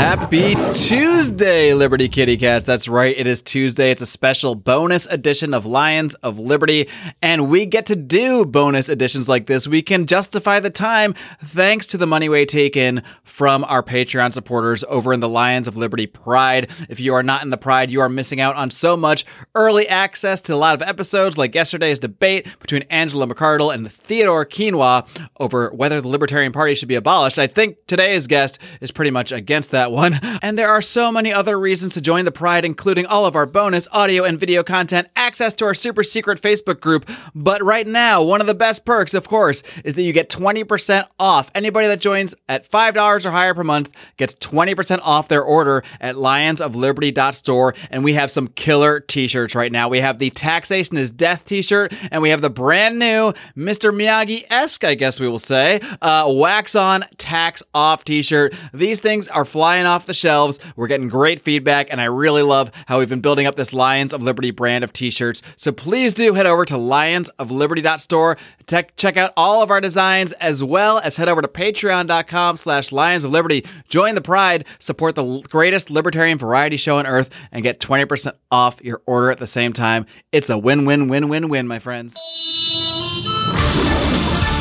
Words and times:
Happy 0.00 0.54
Tuesday, 0.72 1.74
Liberty 1.74 2.08
Kitty 2.08 2.38
Cats. 2.38 2.64
That's 2.64 2.88
right, 2.88 3.14
it 3.18 3.26
is 3.26 3.42
Tuesday. 3.42 3.90
It's 3.90 4.00
a 4.00 4.06
special 4.06 4.54
bonus 4.54 5.04
edition 5.04 5.52
of 5.52 5.66
Lions 5.66 6.14
of 6.14 6.38
Liberty, 6.38 6.88
and 7.20 7.50
we 7.50 7.66
get 7.66 7.84
to 7.86 7.96
do 7.96 8.46
bonus 8.46 8.88
editions 8.88 9.28
like 9.28 9.44
this. 9.44 9.68
We 9.68 9.82
can 9.82 10.06
justify 10.06 10.58
the 10.58 10.70
time 10.70 11.14
thanks 11.44 11.86
to 11.88 11.98
the 11.98 12.06
money 12.06 12.30
we 12.30 12.46
take 12.46 12.78
in 12.78 13.02
from 13.24 13.62
our 13.64 13.82
Patreon 13.82 14.32
supporters 14.32 14.82
over 14.88 15.12
in 15.12 15.20
the 15.20 15.28
Lions 15.28 15.68
of 15.68 15.76
Liberty 15.76 16.06
Pride. 16.06 16.70
If 16.88 16.98
you 16.98 17.12
are 17.12 17.22
not 17.22 17.42
in 17.42 17.50
the 17.50 17.58
Pride, 17.58 17.90
you 17.90 18.00
are 18.00 18.08
missing 18.08 18.40
out 18.40 18.56
on 18.56 18.70
so 18.70 18.96
much 18.96 19.26
early 19.54 19.86
access 19.86 20.40
to 20.42 20.54
a 20.54 20.56
lot 20.56 20.74
of 20.74 20.88
episodes, 20.88 21.36
like 21.36 21.54
yesterday's 21.54 21.98
debate 21.98 22.46
between 22.58 22.84
Angela 22.84 23.26
McArdle 23.26 23.74
and 23.74 23.92
Theodore 23.92 24.46
Quinoa 24.46 25.06
over 25.38 25.68
whether 25.74 26.00
the 26.00 26.08
Libertarian 26.08 26.52
Party 26.52 26.74
should 26.74 26.88
be 26.88 26.94
abolished. 26.94 27.38
I 27.38 27.46
think 27.46 27.76
today's 27.86 28.26
guest 28.26 28.58
is 28.80 28.90
pretty 28.90 29.10
much 29.10 29.30
against 29.30 29.72
that 29.72 29.89
one. 29.90 30.18
And 30.42 30.58
there 30.58 30.68
are 30.68 30.82
so 30.82 31.12
many 31.12 31.32
other 31.32 31.58
reasons 31.58 31.94
to 31.94 32.00
join 32.00 32.24
the 32.24 32.32
Pride, 32.32 32.64
including 32.64 33.06
all 33.06 33.26
of 33.26 33.36
our 33.36 33.46
bonus 33.46 33.86
audio 33.92 34.24
and 34.24 34.38
video 34.38 34.62
content, 34.62 35.08
access 35.16 35.54
to 35.54 35.64
our 35.64 35.74
super 35.74 36.02
secret 36.02 36.40
Facebook 36.40 36.80
group. 36.80 37.08
But 37.34 37.62
right 37.62 37.86
now, 37.86 38.22
one 38.22 38.40
of 38.40 38.46
the 38.46 38.54
best 38.54 38.84
perks, 38.84 39.14
of 39.14 39.28
course, 39.28 39.62
is 39.84 39.94
that 39.94 40.02
you 40.02 40.12
get 40.12 40.30
20% 40.30 41.06
off. 41.18 41.50
Anybody 41.54 41.88
that 41.88 42.00
joins 42.00 42.34
at 42.48 42.68
$5 42.68 43.24
or 43.26 43.30
higher 43.30 43.54
per 43.54 43.64
month 43.64 43.90
gets 44.16 44.34
20% 44.36 45.00
off 45.02 45.28
their 45.28 45.42
order 45.42 45.82
at 46.00 46.14
lionsofliberty.store. 46.14 47.74
And 47.90 48.04
we 48.04 48.14
have 48.14 48.30
some 48.30 48.48
killer 48.48 49.00
t 49.00 49.28
shirts 49.28 49.54
right 49.54 49.72
now. 49.72 49.88
We 49.88 50.00
have 50.00 50.18
the 50.18 50.30
Taxation 50.30 50.96
is 50.96 51.10
Death 51.10 51.44
t 51.44 51.62
shirt, 51.62 51.92
and 52.10 52.22
we 52.22 52.30
have 52.30 52.40
the 52.40 52.50
brand 52.50 52.98
new 52.98 53.32
Mr. 53.56 53.92
Miyagi 53.94 54.44
esque, 54.50 54.84
I 54.84 54.94
guess 54.94 55.20
we 55.20 55.28
will 55.28 55.38
say, 55.38 55.80
uh, 56.00 56.26
wax 56.28 56.74
on, 56.74 57.04
tax 57.18 57.62
off 57.74 58.04
t 58.04 58.22
shirt. 58.22 58.54
These 58.72 59.00
things 59.00 59.28
are 59.28 59.44
flying 59.44 59.79
off 59.86 60.06
the 60.06 60.14
shelves. 60.14 60.58
We're 60.76 60.86
getting 60.86 61.08
great 61.08 61.40
feedback, 61.40 61.88
and 61.90 62.00
I 62.00 62.04
really 62.04 62.42
love 62.42 62.70
how 62.86 62.98
we've 62.98 63.08
been 63.08 63.20
building 63.20 63.46
up 63.46 63.56
this 63.56 63.72
Lions 63.72 64.12
of 64.12 64.22
Liberty 64.22 64.50
brand 64.50 64.84
of 64.84 64.92
t-shirts. 64.92 65.42
So 65.56 65.72
please 65.72 66.14
do 66.14 66.34
head 66.34 66.46
over 66.46 66.64
to 66.64 66.74
lionsofliberty.store, 66.74 68.36
te- 68.66 68.82
check 68.96 69.16
out 69.16 69.32
all 69.36 69.62
of 69.62 69.70
our 69.70 69.80
designs, 69.80 70.32
as 70.34 70.62
well 70.62 70.98
as 70.98 71.16
head 71.16 71.28
over 71.28 71.42
to 71.42 71.48
patreon.com 71.48 72.56
slash 72.56 72.92
lions 72.92 73.24
of 73.24 73.30
liberty. 73.30 73.64
Join 73.88 74.14
the 74.14 74.20
pride, 74.20 74.64
support 74.78 75.14
the 75.14 75.44
greatest 75.50 75.90
libertarian 75.90 76.38
variety 76.38 76.76
show 76.76 76.98
on 76.98 77.06
earth, 77.06 77.30
and 77.52 77.62
get 77.62 77.80
20% 77.80 78.32
off 78.50 78.82
your 78.82 79.02
order 79.06 79.30
at 79.30 79.38
the 79.38 79.46
same 79.46 79.72
time. 79.72 80.06
It's 80.32 80.50
a 80.50 80.58
win-win-win-win-win, 80.58 81.66
my 81.68 81.78
friends. 81.78 82.16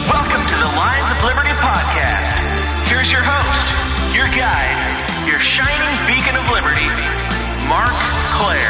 Welcome 0.10 0.42
to 0.48 0.56
the 0.56 0.72
Lions 0.76 1.12
of 1.12 1.24
Liberty 1.24 1.50
podcast. 1.62 2.38
Here's 2.88 3.12
your 3.12 3.22
host, 3.22 3.79
your 5.40 5.46
shining 5.46 6.06
beacon 6.06 6.36
of 6.36 6.52
liberty, 6.52 6.86
Marc 7.70 7.96
Clair. 8.36 8.68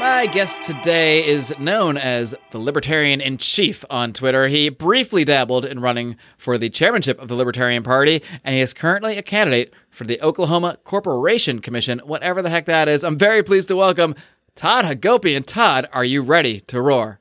My 0.00 0.26
guest 0.32 0.62
today 0.62 1.26
is 1.26 1.52
known 1.58 1.98
as 1.98 2.34
the 2.52 2.58
Libertarian 2.58 3.20
in 3.20 3.36
Chief 3.36 3.84
on 3.90 4.14
Twitter. 4.14 4.48
He 4.48 4.70
briefly 4.70 5.26
dabbled 5.26 5.66
in 5.66 5.80
running 5.80 6.16
for 6.38 6.56
the 6.56 6.70
chairmanship 6.70 7.20
of 7.20 7.28
the 7.28 7.34
Libertarian 7.34 7.82
Party, 7.82 8.22
and 8.44 8.54
he 8.54 8.62
is 8.62 8.72
currently 8.72 9.18
a 9.18 9.22
candidate 9.22 9.74
for 9.90 10.04
the 10.04 10.18
Oklahoma 10.22 10.78
Corporation 10.84 11.58
Commission, 11.58 11.98
whatever 11.98 12.40
the 12.40 12.48
heck 12.48 12.64
that 12.64 12.88
is. 12.88 13.04
I'm 13.04 13.18
very 13.18 13.42
pleased 13.42 13.68
to 13.68 13.76
welcome 13.76 14.14
Todd 14.54 14.86
Hagopian. 14.86 15.44
Todd, 15.44 15.86
are 15.92 16.04
you 16.04 16.22
ready 16.22 16.60
to 16.60 16.80
roar? 16.80 17.20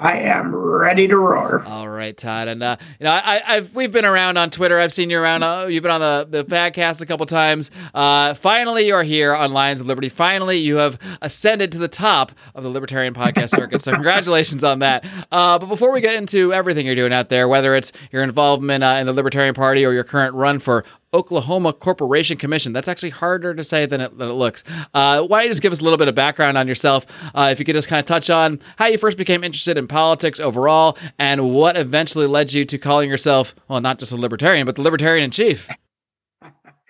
I 0.00 0.18
am 0.18 0.54
ready 0.54 1.08
to 1.08 1.16
roar. 1.16 1.64
All 1.66 1.88
right, 1.88 2.16
Todd, 2.16 2.46
and 2.46 2.62
uh, 2.62 2.76
you 3.00 3.04
know 3.04 3.10
I, 3.10 3.42
I've 3.44 3.74
we've 3.74 3.90
been 3.90 4.04
around 4.04 4.36
on 4.36 4.50
Twitter. 4.50 4.78
I've 4.78 4.92
seen 4.92 5.10
you 5.10 5.18
around. 5.18 5.42
Uh, 5.42 5.66
you've 5.68 5.82
been 5.82 5.90
on 5.90 6.00
the 6.00 6.26
the 6.30 6.44
podcast 6.44 7.00
a 7.00 7.06
couple 7.06 7.26
times. 7.26 7.72
Uh, 7.92 8.34
finally, 8.34 8.86
you 8.86 8.94
are 8.94 9.02
here 9.02 9.34
on 9.34 9.52
Lions 9.52 9.80
of 9.80 9.88
Liberty. 9.88 10.08
Finally, 10.08 10.58
you 10.58 10.76
have 10.76 11.00
ascended 11.20 11.72
to 11.72 11.78
the 11.78 11.88
top 11.88 12.30
of 12.54 12.62
the 12.62 12.70
Libertarian 12.70 13.12
podcast 13.12 13.50
circuit. 13.50 13.82
So 13.82 13.90
congratulations 13.98 14.62
on 14.62 14.78
that. 14.78 15.04
Uh, 15.32 15.58
but 15.58 15.66
before 15.66 15.90
we 15.90 16.00
get 16.00 16.14
into 16.14 16.54
everything 16.54 16.86
you're 16.86 16.94
doing 16.94 17.12
out 17.12 17.28
there, 17.28 17.48
whether 17.48 17.74
it's 17.74 17.90
your 18.12 18.22
involvement 18.22 18.84
uh, 18.84 18.98
in 19.00 19.06
the 19.06 19.12
Libertarian 19.12 19.54
Party 19.54 19.84
or 19.84 19.92
your 19.92 20.04
current 20.04 20.34
run 20.34 20.60
for 20.60 20.84
Oklahoma 21.14 21.72
Corporation 21.72 22.36
Commission. 22.36 22.72
That's 22.72 22.88
actually 22.88 23.10
harder 23.10 23.54
to 23.54 23.64
say 23.64 23.86
than 23.86 24.00
it, 24.00 24.18
than 24.18 24.28
it 24.28 24.32
looks. 24.32 24.64
Uh, 24.94 25.22
why 25.22 25.38
don't 25.38 25.46
you 25.46 25.50
just 25.50 25.62
give 25.62 25.72
us 25.72 25.80
a 25.80 25.84
little 25.84 25.96
bit 25.96 26.08
of 26.08 26.14
background 26.14 26.58
on 26.58 26.68
yourself? 26.68 27.06
Uh, 27.34 27.48
if 27.50 27.58
you 27.58 27.64
could 27.64 27.74
just 27.74 27.88
kind 27.88 28.00
of 28.00 28.06
touch 28.06 28.30
on 28.30 28.60
how 28.76 28.86
you 28.86 28.98
first 28.98 29.16
became 29.16 29.42
interested 29.42 29.78
in 29.78 29.86
politics 29.86 30.40
overall 30.40 30.98
and 31.18 31.52
what 31.54 31.76
eventually 31.76 32.26
led 32.26 32.52
you 32.52 32.64
to 32.64 32.78
calling 32.78 33.08
yourself, 33.08 33.54
well, 33.68 33.80
not 33.80 33.98
just 33.98 34.12
a 34.12 34.16
libertarian, 34.16 34.66
but 34.66 34.76
the 34.76 34.82
libertarian 34.82 35.24
in 35.24 35.30
chief. 35.30 35.68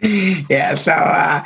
Yeah, 0.01 0.75
so 0.75 0.93
uh, 0.93 1.45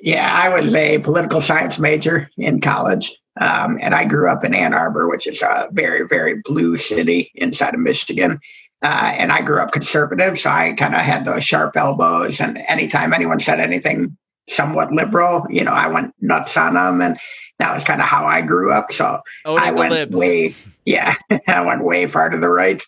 yeah, 0.00 0.30
I 0.32 0.48
was 0.48 0.74
a 0.74 0.98
political 1.00 1.40
science 1.40 1.78
major 1.78 2.30
in 2.38 2.60
college, 2.60 3.14
um, 3.40 3.78
and 3.82 3.94
I 3.94 4.04
grew 4.04 4.30
up 4.30 4.44
in 4.44 4.54
Ann 4.54 4.72
Arbor, 4.72 5.08
which 5.10 5.26
is 5.26 5.42
a 5.42 5.68
very, 5.72 6.06
very 6.06 6.40
blue 6.44 6.76
city 6.76 7.30
inside 7.34 7.74
of 7.74 7.80
Michigan. 7.80 8.40
Uh, 8.82 9.14
and 9.16 9.32
I 9.32 9.40
grew 9.42 9.60
up 9.60 9.72
conservative, 9.72 10.38
so 10.38 10.50
I 10.50 10.72
kind 10.74 10.94
of 10.94 11.00
had 11.00 11.24
those 11.24 11.44
sharp 11.44 11.76
elbows. 11.76 12.40
And 12.40 12.58
anytime 12.68 13.14
anyone 13.14 13.38
said 13.38 13.60
anything 13.60 14.16
somewhat 14.48 14.92
liberal, 14.92 15.46
you 15.48 15.64
know, 15.64 15.72
I 15.72 15.86
went 15.88 16.14
nuts 16.20 16.56
on 16.56 16.74
them, 16.74 17.00
and 17.00 17.18
that 17.60 17.72
was 17.72 17.84
kind 17.84 18.00
of 18.02 18.06
how 18.06 18.26
I 18.26 18.42
grew 18.42 18.72
up. 18.72 18.92
So 18.92 19.20
Oh, 19.46 19.56
I 19.56 19.70
went 19.70 19.90
libs. 19.92 20.16
way, 20.16 20.54
yeah, 20.84 21.14
I 21.48 21.60
went 21.64 21.84
way 21.84 22.06
far 22.06 22.28
to 22.28 22.36
the 22.38 22.50
right. 22.50 22.82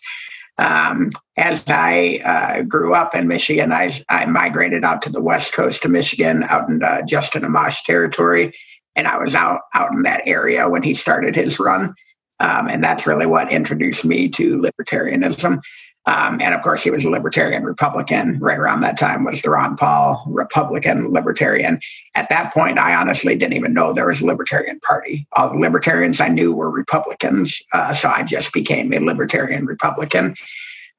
Um, 0.59 1.11
as 1.37 1.63
I 1.67 2.19
uh, 2.25 2.61
grew 2.63 2.93
up 2.93 3.13
in 3.15 3.27
Michigan, 3.27 3.71
I, 3.71 3.91
I 4.09 4.25
migrated 4.25 4.83
out 4.83 5.01
to 5.03 5.11
the 5.11 5.21
west 5.21 5.53
coast 5.53 5.85
of 5.85 5.91
Michigan, 5.91 6.43
out 6.49 6.67
in 6.69 6.81
uh, 6.83 7.01
Justin 7.07 7.43
Amash 7.43 7.83
territory, 7.83 8.53
and 8.95 9.07
I 9.07 9.17
was 9.17 9.35
out 9.35 9.61
out 9.75 9.93
in 9.93 10.01
that 10.03 10.21
area 10.25 10.67
when 10.69 10.81
he 10.83 10.93
started 10.95 11.35
his 11.35 11.59
run, 11.59 11.93
um, 12.39 12.67
and 12.67 12.83
that's 12.83 13.07
really 13.07 13.25
what 13.25 13.51
introduced 13.51 14.05
me 14.05 14.29
to 14.29 14.61
libertarianism. 14.61 15.61
Um, 16.07 16.39
and 16.39 16.55
of 16.55 16.61
course, 16.61 16.83
he 16.83 16.89
was 16.89 17.03
a 17.03 17.09
libertarian 17.09 17.63
Republican. 17.63 18.39
Right 18.39 18.57
around 18.57 18.79
that 18.79 18.97
time 18.97 19.25
was 19.25 19.41
the 19.41 19.49
Ron 19.49 19.75
Paul 19.75 20.23
Republican 20.27 21.11
Libertarian. 21.11 21.81
At 22.15 22.29
that 22.29 22.53
point, 22.53 22.79
I 22.79 22.95
honestly 22.95 23.35
didn't 23.35 23.57
even 23.57 23.73
know 23.73 23.91
there 23.91 24.07
was 24.07 24.21
a 24.21 24.25
Libertarian 24.25 24.79
Party. 24.79 25.27
All 25.33 25.49
the 25.49 25.59
libertarians 25.59 26.21
I 26.21 26.29
knew 26.29 26.53
were 26.53 26.71
Republicans, 26.71 27.61
uh, 27.73 27.91
so 27.91 28.09
I 28.09 28.23
just 28.23 28.53
became 28.53 28.93
a 28.93 28.99
Libertarian 28.99 29.65
Republican. 29.65 30.35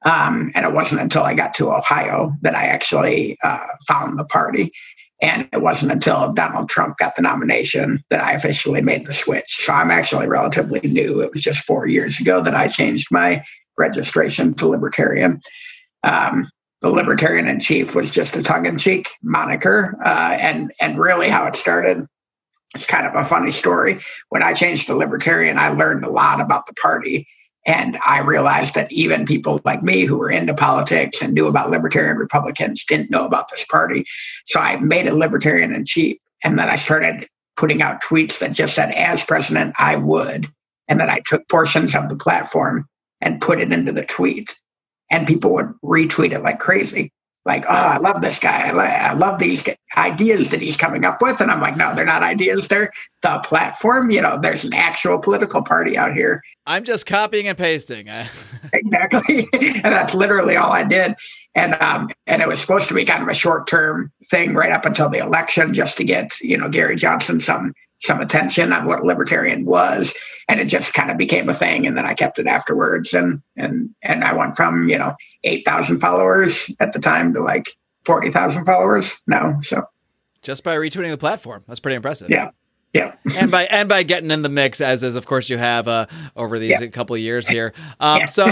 Um, 0.05 0.51
and 0.53 0.65
it 0.65 0.73
wasn't 0.73 1.01
until 1.01 1.23
I 1.23 1.33
got 1.33 1.55
to 1.55 1.73
Ohio 1.73 2.33
that 2.41 2.55
I 2.55 2.67
actually 2.67 3.37
uh, 3.43 3.65
found 3.87 4.17
the 4.17 4.25
party. 4.25 4.71
And 5.21 5.49
it 5.51 5.61
wasn't 5.61 5.91
until 5.91 6.31
Donald 6.33 6.69
Trump 6.69 6.97
got 6.97 7.15
the 7.15 7.21
nomination 7.21 8.03
that 8.09 8.21
I 8.21 8.31
officially 8.31 8.81
made 8.81 9.05
the 9.05 9.13
switch. 9.13 9.47
So 9.47 9.73
I'm 9.73 9.91
actually 9.91 10.27
relatively 10.27 10.79
new. 10.81 11.21
It 11.21 11.31
was 11.31 11.41
just 11.41 11.65
four 11.65 11.87
years 11.87 12.21
ago 12.21 12.41
that 12.41 12.55
I 12.55 12.69
changed 12.69 13.07
my 13.11 13.43
registration 13.77 14.53
to 14.55 14.67
Libertarian. 14.67 15.41
Um, 16.03 16.49
the 16.81 16.89
Libertarian 16.89 17.47
in 17.47 17.59
Chief 17.59 17.95
was 17.95 18.11
just 18.11 18.37
a 18.37 18.43
tongue-in-cheek 18.43 19.09
moniker, 19.21 19.97
uh, 20.03 20.37
and 20.39 20.71
and 20.79 20.97
really 20.97 21.29
how 21.29 21.45
it 21.45 21.55
started. 21.55 22.07
It's 22.73 22.85
kind 22.85 23.05
of 23.05 23.15
a 23.15 23.25
funny 23.25 23.51
story. 23.51 23.99
When 24.29 24.43
I 24.43 24.53
changed 24.53 24.85
to 24.87 24.95
Libertarian, 24.95 25.57
I 25.57 25.69
learned 25.69 26.05
a 26.05 26.09
lot 26.09 26.39
about 26.39 26.67
the 26.67 26.73
party, 26.75 27.27
and 27.65 27.97
I 28.05 28.21
realized 28.21 28.75
that 28.75 28.91
even 28.91 29.25
people 29.25 29.59
like 29.65 29.83
me 29.83 30.05
who 30.05 30.17
were 30.17 30.29
into 30.29 30.53
politics 30.53 31.21
and 31.21 31.33
knew 31.33 31.47
about 31.47 31.69
Libertarian 31.69 32.17
Republicans 32.17 32.85
didn't 32.85 33.11
know 33.11 33.25
about 33.25 33.49
this 33.49 33.65
party. 33.65 34.05
So 34.45 34.59
I 34.59 34.77
made 34.77 35.05
it 35.05 35.13
Libertarian 35.13 35.73
in 35.73 35.85
Chief. 35.85 36.17
and 36.43 36.57
then 36.57 36.69
I 36.69 36.75
started 36.75 37.27
putting 37.57 37.81
out 37.81 38.01
tweets 38.01 38.39
that 38.39 38.53
just 38.53 38.73
said, 38.73 38.91
"As 38.91 39.25
president, 39.25 39.73
I 39.77 39.97
would," 39.97 40.49
and 40.87 40.99
then 40.99 41.09
I 41.09 41.19
took 41.25 41.47
portions 41.49 41.95
of 41.95 42.07
the 42.07 42.15
platform 42.15 42.87
and 43.19 43.41
put 43.41 43.59
it 43.59 43.73
into 43.73 43.91
the 43.91 44.05
tweet 44.05 44.55
and 45.09 45.27
people 45.27 45.53
would 45.53 45.73
retweet 45.83 46.31
it 46.31 46.43
like 46.43 46.59
crazy 46.59 47.11
like 47.49 47.65
oh 47.67 47.73
i 47.73 47.97
love 47.97 48.21
this 48.21 48.39
guy. 48.39 48.69
I, 48.69 49.13
love 49.13 49.39
these 49.39 49.67
ideas 49.97 50.51
that 50.51 50.61
he's 50.61 50.77
coming 50.77 51.03
up 51.03 51.21
with. 51.21 51.41
And 51.41 51.51
i'm 51.51 51.59
like 51.59 51.75
no 51.75 51.93
they're 51.95 52.05
not 52.05 52.23
ideas. 52.23 52.67
They're 52.67 52.91
the 53.21 53.39
platform. 53.43 54.11
You 54.11 54.21
know 54.21 54.39
there's 54.39 54.63
an 54.63 54.73
actual 54.73 55.19
political 55.19 55.63
party 55.63 55.97
out 55.97 56.13
here. 56.13 56.41
I'm 56.65 56.83
just 56.83 57.05
copying 57.05 57.47
and 57.47 57.57
pasting. 57.57 58.07
exactly. 58.73 59.47
And 59.83 59.93
that's 59.93 60.13
literally 60.13 60.55
all 60.55 60.71
i 60.71 60.83
did. 60.83 61.15
And 61.55 61.75
um 61.81 62.09
and 62.27 62.41
it 62.41 62.47
was 62.47 62.61
supposed 62.61 62.87
to 62.87 62.93
be 62.93 63.03
kind 63.03 63.23
of 63.23 63.27
a 63.27 63.33
short 63.33 63.67
term 63.67 64.11
thing 64.31 64.53
right 64.53 64.71
up 64.71 64.85
until 64.85 65.09
the 65.09 65.19
election 65.19 65.73
just 65.73 65.97
to 65.97 66.03
get 66.03 66.39
you 66.41 66.57
know 66.57 66.69
gary 66.69 66.95
johnson 66.95 67.39
some 67.39 67.73
some 67.99 68.21
attention 68.21 68.71
on 68.73 68.85
what 68.85 69.03
libertarian 69.03 69.65
was 69.65 70.15
and 70.47 70.59
it 70.59 70.65
just 70.65 70.93
kind 70.93 71.11
of 71.11 71.17
became 71.17 71.49
a 71.49 71.53
thing 71.53 71.85
and 71.85 71.97
then 71.97 72.05
i 72.05 72.13
kept 72.13 72.39
it 72.39 72.47
afterwards 72.47 73.13
and 73.13 73.41
and 73.55 73.89
and 74.01 74.23
i 74.23 74.33
went 74.33 74.55
from 74.55 74.87
you 74.89 74.97
know 74.97 75.15
8000 75.43 75.99
followers 75.99 76.73
at 76.79 76.93
the 76.93 76.99
time 76.99 77.33
to 77.33 77.41
like 77.41 77.69
40000 78.05 78.65
followers 78.65 79.21
now 79.27 79.59
so 79.61 79.83
just 80.41 80.63
by 80.63 80.77
retweeting 80.77 81.09
the 81.09 81.17
platform. 81.17 81.65
That's 81.67 81.81
pretty 81.81 81.97
impressive. 81.97 82.29
yeah 82.29 82.51
Yeah. 82.93 83.13
and 83.39 83.51
by 83.51 83.65
and 83.65 83.87
by 83.87 84.01
getting 84.01 84.31
in 84.31 84.41
the 84.41 84.49
mix 84.49 84.81
as 84.81 85.03
is 85.03 85.15
of 85.15 85.27
course 85.27 85.47
you 85.47 85.57
have 85.57 85.87
uh, 85.87 86.07
over 86.35 86.57
these 86.57 86.71
Yeah. 86.81 86.87
couple 86.87 87.15
of 87.15 87.21
years 87.21 87.47
here. 87.47 87.71
Um, 87.99 88.21
Yeah. 88.21 88.25
So 88.25 88.47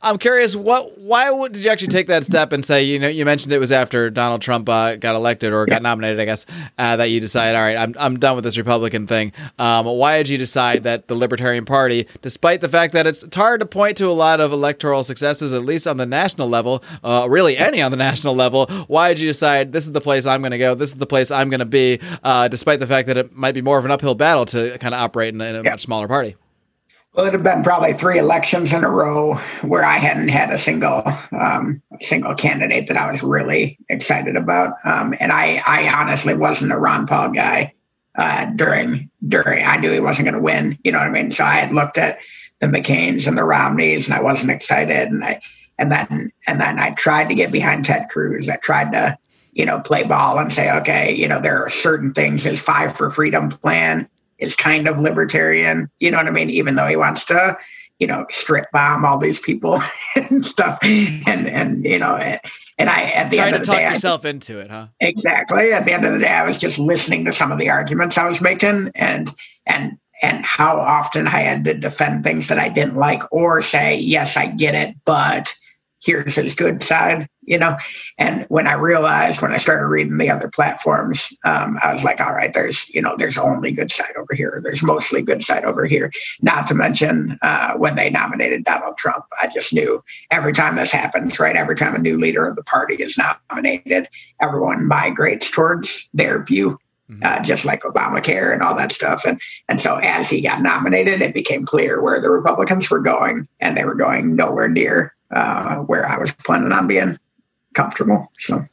I'm 0.00 0.16
curious, 0.18 0.56
what 0.56 0.96
why 0.98 1.30
would, 1.30 1.52
did 1.52 1.62
you 1.64 1.70
actually 1.70 1.88
take 1.88 2.06
that 2.06 2.24
step 2.24 2.52
and 2.52 2.64
say 2.64 2.82
you 2.84 2.98
know 2.98 3.08
you 3.08 3.24
mentioned 3.26 3.52
it 3.52 3.58
was 3.58 3.70
after 3.70 4.08
Donald 4.08 4.40
Trump 4.40 4.66
uh, 4.68 4.96
got 4.96 5.14
elected 5.14 5.52
or 5.52 5.66
got 5.66 5.82
nominated, 5.82 6.18
I 6.20 6.24
guess, 6.24 6.46
uh, 6.78 6.96
that 6.96 7.10
you 7.10 7.20
decided, 7.20 7.54
all 7.54 7.62
right, 7.62 7.76
I'm 7.76 7.94
I'm 7.98 8.18
done 8.18 8.34
with 8.34 8.44
this 8.44 8.56
Republican 8.56 9.06
thing. 9.06 9.32
Um, 9.58 9.84
why 9.84 10.16
did 10.18 10.30
you 10.30 10.38
decide 10.38 10.84
that 10.84 11.08
the 11.08 11.14
Libertarian 11.14 11.66
Party, 11.66 12.06
despite 12.22 12.62
the 12.62 12.68
fact 12.70 12.94
that 12.94 13.06
it's, 13.06 13.22
it's 13.22 13.36
hard 13.36 13.60
to 13.60 13.66
point 13.66 13.98
to 13.98 14.06
a 14.06 14.12
lot 14.12 14.40
of 14.40 14.52
electoral 14.52 15.04
successes, 15.04 15.52
at 15.52 15.64
least 15.64 15.86
on 15.86 15.98
the 15.98 16.06
national 16.06 16.48
level, 16.48 16.82
uh, 17.04 17.26
really 17.28 17.58
any 17.58 17.82
on 17.82 17.90
the 17.90 17.96
national 18.08 18.34
level, 18.34 18.66
why 18.86 19.08
did 19.12 19.20
you 19.20 19.28
decide 19.28 19.72
this 19.72 19.84
is 19.84 19.92
the 19.92 20.00
place 20.00 20.24
I'm 20.24 20.40
going 20.40 20.52
to 20.52 20.58
go, 20.58 20.74
this 20.74 20.92
is 20.92 20.98
the 20.98 21.06
place 21.06 21.30
I'm 21.30 21.50
going 21.50 21.60
to 21.60 21.66
be, 21.66 22.00
uh, 22.24 22.48
despite 22.48 22.80
the 22.80 22.86
fact 22.86 23.06
that 23.08 23.18
it 23.18 23.34
might 23.36 23.52
be 23.52 23.60
more 23.60 23.81
of 23.82 23.86
an 23.86 23.90
uphill 23.90 24.14
battle 24.14 24.46
to 24.46 24.78
kind 24.78 24.94
of 24.94 25.00
operate 25.00 25.34
in, 25.34 25.40
a- 25.40 25.44
in 25.44 25.56
a 25.56 25.62
much 25.62 25.82
smaller 25.82 26.08
party? 26.08 26.36
Well, 27.14 27.26
it 27.26 27.32
had 27.32 27.42
been 27.42 27.62
probably 27.62 27.92
three 27.92 28.18
elections 28.18 28.72
in 28.72 28.84
a 28.84 28.88
row 28.90 29.34
where 29.60 29.84
I 29.84 29.98
hadn't 29.98 30.28
had 30.28 30.50
a 30.50 30.56
single 30.56 31.02
um, 31.38 31.82
single 32.00 32.34
candidate 32.34 32.88
that 32.88 32.96
I 32.96 33.10
was 33.10 33.22
really 33.22 33.78
excited 33.90 34.34
about, 34.34 34.76
um, 34.86 35.14
and 35.20 35.30
I, 35.30 35.62
I 35.66 35.92
honestly 35.94 36.32
wasn't 36.34 36.72
a 36.72 36.78
Ron 36.78 37.06
Paul 37.06 37.32
guy 37.32 37.74
uh, 38.14 38.46
during 38.56 39.10
during. 39.28 39.62
I 39.62 39.76
knew 39.76 39.90
he 39.90 40.00
wasn't 40.00 40.24
going 40.24 40.36
to 40.36 40.40
win. 40.42 40.78
You 40.84 40.92
know 40.92 40.98
what 41.00 41.08
I 41.08 41.10
mean? 41.10 41.30
So 41.30 41.44
I 41.44 41.56
had 41.56 41.72
looked 41.72 41.98
at 41.98 42.18
the 42.60 42.66
McCain's 42.66 43.26
and 43.26 43.36
the 43.36 43.44
Romneys, 43.44 44.08
and 44.08 44.16
I 44.18 44.22
wasn't 44.22 44.52
excited. 44.52 45.08
And 45.08 45.22
I 45.22 45.42
and 45.78 45.92
then 45.92 46.30
and 46.46 46.58
then 46.58 46.78
I 46.78 46.92
tried 46.92 47.28
to 47.28 47.34
get 47.34 47.52
behind 47.52 47.84
Ted 47.84 48.08
Cruz. 48.08 48.48
I 48.48 48.56
tried 48.56 48.92
to 48.92 49.18
you 49.52 49.64
know 49.64 49.80
play 49.80 50.04
ball 50.04 50.38
and 50.38 50.52
say, 50.52 50.70
okay, 50.78 51.14
you 51.14 51.28
know 51.28 51.40
there 51.40 51.62
are 51.62 51.70
certain 51.70 52.12
things. 52.12 52.44
His 52.44 52.60
Five 52.60 52.94
for 52.94 53.10
Freedom 53.10 53.48
plan 53.48 54.08
is 54.38 54.56
kind 54.56 54.88
of 54.88 54.98
libertarian. 54.98 55.88
You 56.00 56.10
know 56.10 56.18
what 56.18 56.26
I 56.26 56.30
mean? 56.30 56.50
Even 56.50 56.74
though 56.74 56.86
he 56.86 56.96
wants 56.96 57.24
to, 57.26 57.56
you 57.98 58.06
know, 58.06 58.26
strip 58.28 58.70
bomb 58.72 59.04
all 59.04 59.18
these 59.18 59.38
people 59.38 59.80
and 60.16 60.44
stuff, 60.44 60.78
and 60.82 61.48
and 61.48 61.84
you 61.84 61.98
know, 61.98 62.16
and 62.16 62.90
I 62.90 63.02
at 63.10 63.30
the 63.30 63.36
Trying 63.36 63.54
end 63.54 63.56
of 63.56 63.60
the 63.60 63.66
talk 63.66 63.76
day, 63.76 63.86
I, 63.86 63.92
yourself 63.92 64.24
into 64.24 64.58
it, 64.58 64.70
huh? 64.70 64.88
exactly 65.00 65.72
at 65.72 65.84
the 65.84 65.92
end 65.92 66.04
of 66.04 66.12
the 66.12 66.18
day, 66.20 66.28
I 66.28 66.46
was 66.46 66.58
just 66.58 66.78
listening 66.78 67.24
to 67.26 67.32
some 67.32 67.52
of 67.52 67.58
the 67.58 67.70
arguments 67.70 68.18
I 68.18 68.26
was 68.26 68.40
making, 68.40 68.90
and 68.94 69.30
and 69.66 69.96
and 70.22 70.44
how 70.44 70.78
often 70.78 71.26
I 71.26 71.40
had 71.40 71.64
to 71.64 71.74
defend 71.74 72.24
things 72.24 72.48
that 72.48 72.58
I 72.58 72.68
didn't 72.68 72.96
like, 72.96 73.22
or 73.32 73.60
say, 73.60 73.98
yes, 73.98 74.36
I 74.36 74.46
get 74.46 74.74
it, 74.74 74.96
but 75.04 75.52
here's 76.02 76.36
his 76.36 76.54
good 76.54 76.80
side, 76.82 77.28
you 77.42 77.58
know. 77.58 77.76
And 78.18 78.46
when 78.48 78.66
I 78.66 78.74
realized, 78.74 79.42
when 79.42 79.52
I 79.52 79.56
started 79.56 79.86
reading 79.86 80.18
the 80.18 80.30
other 80.30 80.48
platforms, 80.48 81.36
um, 81.44 81.78
I 81.82 81.92
was 81.92 82.04
like, 82.04 82.20
all 82.20 82.32
right, 82.32 82.52
there's, 82.52 82.88
you 82.90 83.02
know, 83.02 83.16
there's 83.16 83.38
only 83.38 83.72
good 83.72 83.90
side 83.90 84.14
over 84.16 84.34
here. 84.34 84.60
There's 84.62 84.82
mostly 84.82 85.22
good 85.22 85.42
side 85.42 85.64
over 85.64 85.84
here. 85.84 86.12
Not 86.40 86.66
to 86.68 86.74
mention 86.74 87.38
uh, 87.42 87.74
when 87.74 87.96
they 87.96 88.10
nominated 88.10 88.64
Donald 88.64 88.96
Trump, 88.96 89.24
I 89.42 89.48
just 89.48 89.72
knew 89.72 90.02
every 90.30 90.52
time 90.52 90.76
this 90.76 90.92
happens, 90.92 91.38
right? 91.38 91.56
Every 91.56 91.76
time 91.76 91.94
a 91.94 91.98
new 91.98 92.18
leader 92.18 92.46
of 92.46 92.56
the 92.56 92.64
party 92.64 92.94
is 92.94 93.18
nominated, 93.18 94.08
everyone 94.40 94.86
migrates 94.86 95.50
towards 95.50 96.08
their 96.14 96.44
view. 96.44 96.78
Uh, 97.22 97.42
just 97.42 97.66
like 97.66 97.82
Obamacare 97.82 98.54
and 98.54 98.62
all 98.62 98.74
that 98.74 98.90
stuff, 98.90 99.26
and 99.26 99.38
and 99.68 99.82
so 99.82 99.96
as 99.96 100.30
he 100.30 100.40
got 100.40 100.62
nominated, 100.62 101.20
it 101.20 101.34
became 101.34 101.66
clear 101.66 102.00
where 102.00 102.22
the 102.22 102.30
Republicans 102.30 102.90
were 102.90 103.00
going, 103.00 103.46
and 103.60 103.76
they 103.76 103.84
were 103.84 103.94
going 103.94 104.34
nowhere 104.34 104.66
near 104.66 105.14
uh, 105.32 105.76
where 105.76 106.08
I 106.08 106.18
was 106.18 106.32
planning 106.32 106.72
on 106.72 106.86
being 106.86 107.18
comfortable. 107.74 108.30
So 108.38 108.64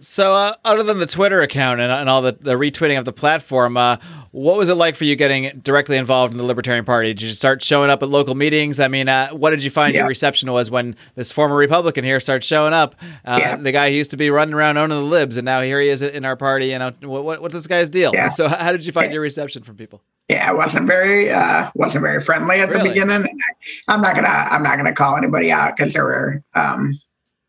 So, 0.00 0.32
uh, 0.32 0.54
other 0.64 0.82
than 0.84 0.98
the 1.00 1.06
Twitter 1.06 1.42
account 1.42 1.80
and, 1.80 1.90
and 1.90 2.08
all 2.08 2.22
the, 2.22 2.32
the 2.40 2.54
retweeting 2.54 2.98
of 2.98 3.04
the 3.04 3.12
platform, 3.12 3.76
uh, 3.76 3.96
what 4.30 4.56
was 4.56 4.68
it 4.68 4.74
like 4.76 4.94
for 4.94 5.02
you 5.04 5.16
getting 5.16 5.58
directly 5.64 5.96
involved 5.96 6.32
in 6.32 6.38
the 6.38 6.44
Libertarian 6.44 6.84
Party? 6.84 7.08
Did 7.08 7.22
you 7.22 7.34
start 7.34 7.62
showing 7.64 7.90
up 7.90 8.00
at 8.02 8.08
local 8.08 8.36
meetings? 8.36 8.78
I 8.78 8.86
mean, 8.86 9.08
uh, 9.08 9.30
what 9.30 9.50
did 9.50 9.62
you 9.64 9.70
find 9.70 9.94
Yeah. 9.94 10.02
your 10.02 10.08
reception 10.08 10.52
was 10.52 10.70
when 10.70 10.94
this 11.16 11.32
former 11.32 11.56
Republican 11.56 12.04
here 12.04 12.20
starts 12.20 12.46
showing 12.46 12.72
up? 12.72 12.94
Uh, 13.24 13.38
Yeah. 13.40 13.56
The 13.56 13.72
guy 13.72 13.90
who 13.90 13.96
used 13.96 14.12
to 14.12 14.16
be 14.16 14.30
running 14.30 14.54
around 14.54 14.76
owning 14.76 14.96
the 14.98 15.02
libs, 15.02 15.36
and 15.36 15.44
now 15.44 15.62
here 15.62 15.80
he 15.80 15.88
is 15.88 16.00
in 16.02 16.24
our 16.24 16.36
party. 16.36 16.66
You 16.66 16.78
know, 16.78 16.92
what, 17.00 17.24
what, 17.24 17.42
what's 17.42 17.54
this 17.54 17.66
guy's 17.66 17.90
deal? 17.90 18.12
Yeah. 18.14 18.28
So, 18.38 18.46
how 18.46 18.70
did 18.70 18.86
you 18.86 18.92
find 18.92 19.12
your 19.12 19.22
reception 19.22 19.62
from 19.64 19.74
people? 19.76 20.00
yeah, 20.28 20.48
I 20.48 20.52
wasn't 20.52 20.86
very 20.86 21.30
uh, 21.32 21.70
wasn't 21.74 22.02
very 22.02 22.20
friendly 22.20 22.60
at 22.60 22.68
Really? 22.68 22.82
the 22.82 22.88
beginning. 22.90 23.40
I'm 23.88 24.02
not 24.02 24.14
gonna 24.14 24.28
I'm 24.28 24.62
not 24.62 24.76
gonna 24.76 24.92
call 24.92 25.16
anybody 25.16 25.50
out 25.50 25.76
because 25.76 25.94
there 25.94 26.04
were 26.04 26.42
um, 26.54 26.92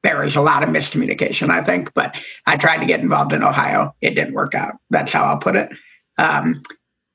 there 0.03 0.19
was 0.19 0.35
a 0.35 0.41
lot 0.41 0.63
of 0.63 0.69
miscommunication, 0.69 1.49
I 1.49 1.61
think. 1.61 1.93
But 1.93 2.15
I 2.47 2.57
tried 2.57 2.79
to 2.79 2.85
get 2.85 3.01
involved 3.01 3.33
in 3.33 3.43
Ohio. 3.43 3.95
It 4.01 4.15
didn't 4.15 4.33
work 4.33 4.55
out. 4.55 4.73
That's 4.89 5.13
how 5.13 5.23
I'll 5.23 5.39
put 5.39 5.55
it. 5.55 5.69
Um, 6.17 6.61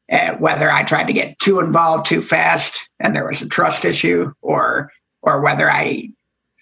and 0.09 0.41
whether 0.41 0.71
I 0.71 0.83
tried 0.85 1.07
to 1.07 1.13
get 1.13 1.39
too 1.39 1.61
involved 1.61 2.07
too 2.07 2.21
fast 2.21 2.89
and 3.01 3.17
there 3.17 3.27
was 3.27 3.43
a 3.43 3.49
trust 3.49 3.85
issue, 3.85 4.33
or 4.43 4.91
or 5.23 5.41
whether 5.43 5.71
I 5.71 6.11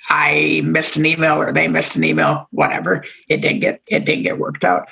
I 0.09 0.63
missed 0.65 0.97
an 0.97 1.07
email 1.07 1.41
or 1.41 1.53
they 1.53 1.69
missed 1.69 1.97
an 1.97 2.05
email, 2.05 2.47
whatever, 2.51 3.05
it 3.29 3.39
didn't 3.41 3.61
get 3.61 3.83
it 3.89 4.05
didn't 4.05 4.25
get 4.25 4.39
worked 4.39 4.65
out. 4.65 4.89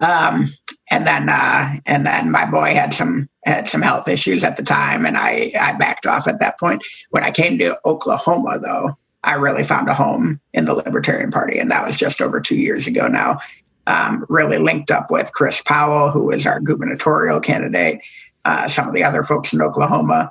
Um, 0.00 0.48
and 0.90 1.06
then 1.06 1.28
uh, 1.28 1.74
and 1.86 2.04
then 2.04 2.30
my 2.30 2.44
boy 2.50 2.74
had 2.74 2.92
some 2.92 3.28
had 3.44 3.68
some 3.68 3.82
health 3.82 4.08
issues 4.08 4.42
at 4.44 4.56
the 4.56 4.62
time, 4.64 5.06
and 5.06 5.16
I 5.16 5.52
I 5.58 5.74
backed 5.74 6.06
off 6.06 6.26
at 6.26 6.40
that 6.40 6.58
point. 6.58 6.84
When 7.10 7.22
I 7.22 7.30
came 7.30 7.58
to 7.58 7.78
Oklahoma, 7.84 8.58
though, 8.58 8.96
I 9.24 9.34
really 9.34 9.62
found 9.62 9.88
a 9.88 9.94
home 9.94 10.40
in 10.52 10.64
the 10.64 10.74
Libertarian 10.74 11.30
Party, 11.30 11.58
and 11.58 11.70
that 11.70 11.86
was 11.86 11.96
just 11.96 12.20
over 12.20 12.40
two 12.40 12.56
years 12.56 12.86
ago 12.86 13.08
now. 13.08 13.38
Um, 13.86 14.24
really 14.28 14.58
linked 14.58 14.90
up 14.90 15.10
with 15.10 15.32
Chris 15.32 15.60
Powell, 15.62 16.10
who 16.10 16.30
is 16.30 16.46
our 16.46 16.60
gubernatorial 16.60 17.40
candidate, 17.40 18.00
uh, 18.44 18.68
some 18.68 18.86
of 18.86 18.94
the 18.94 19.02
other 19.02 19.24
folks 19.24 19.52
in 19.52 19.60
Oklahoma, 19.60 20.30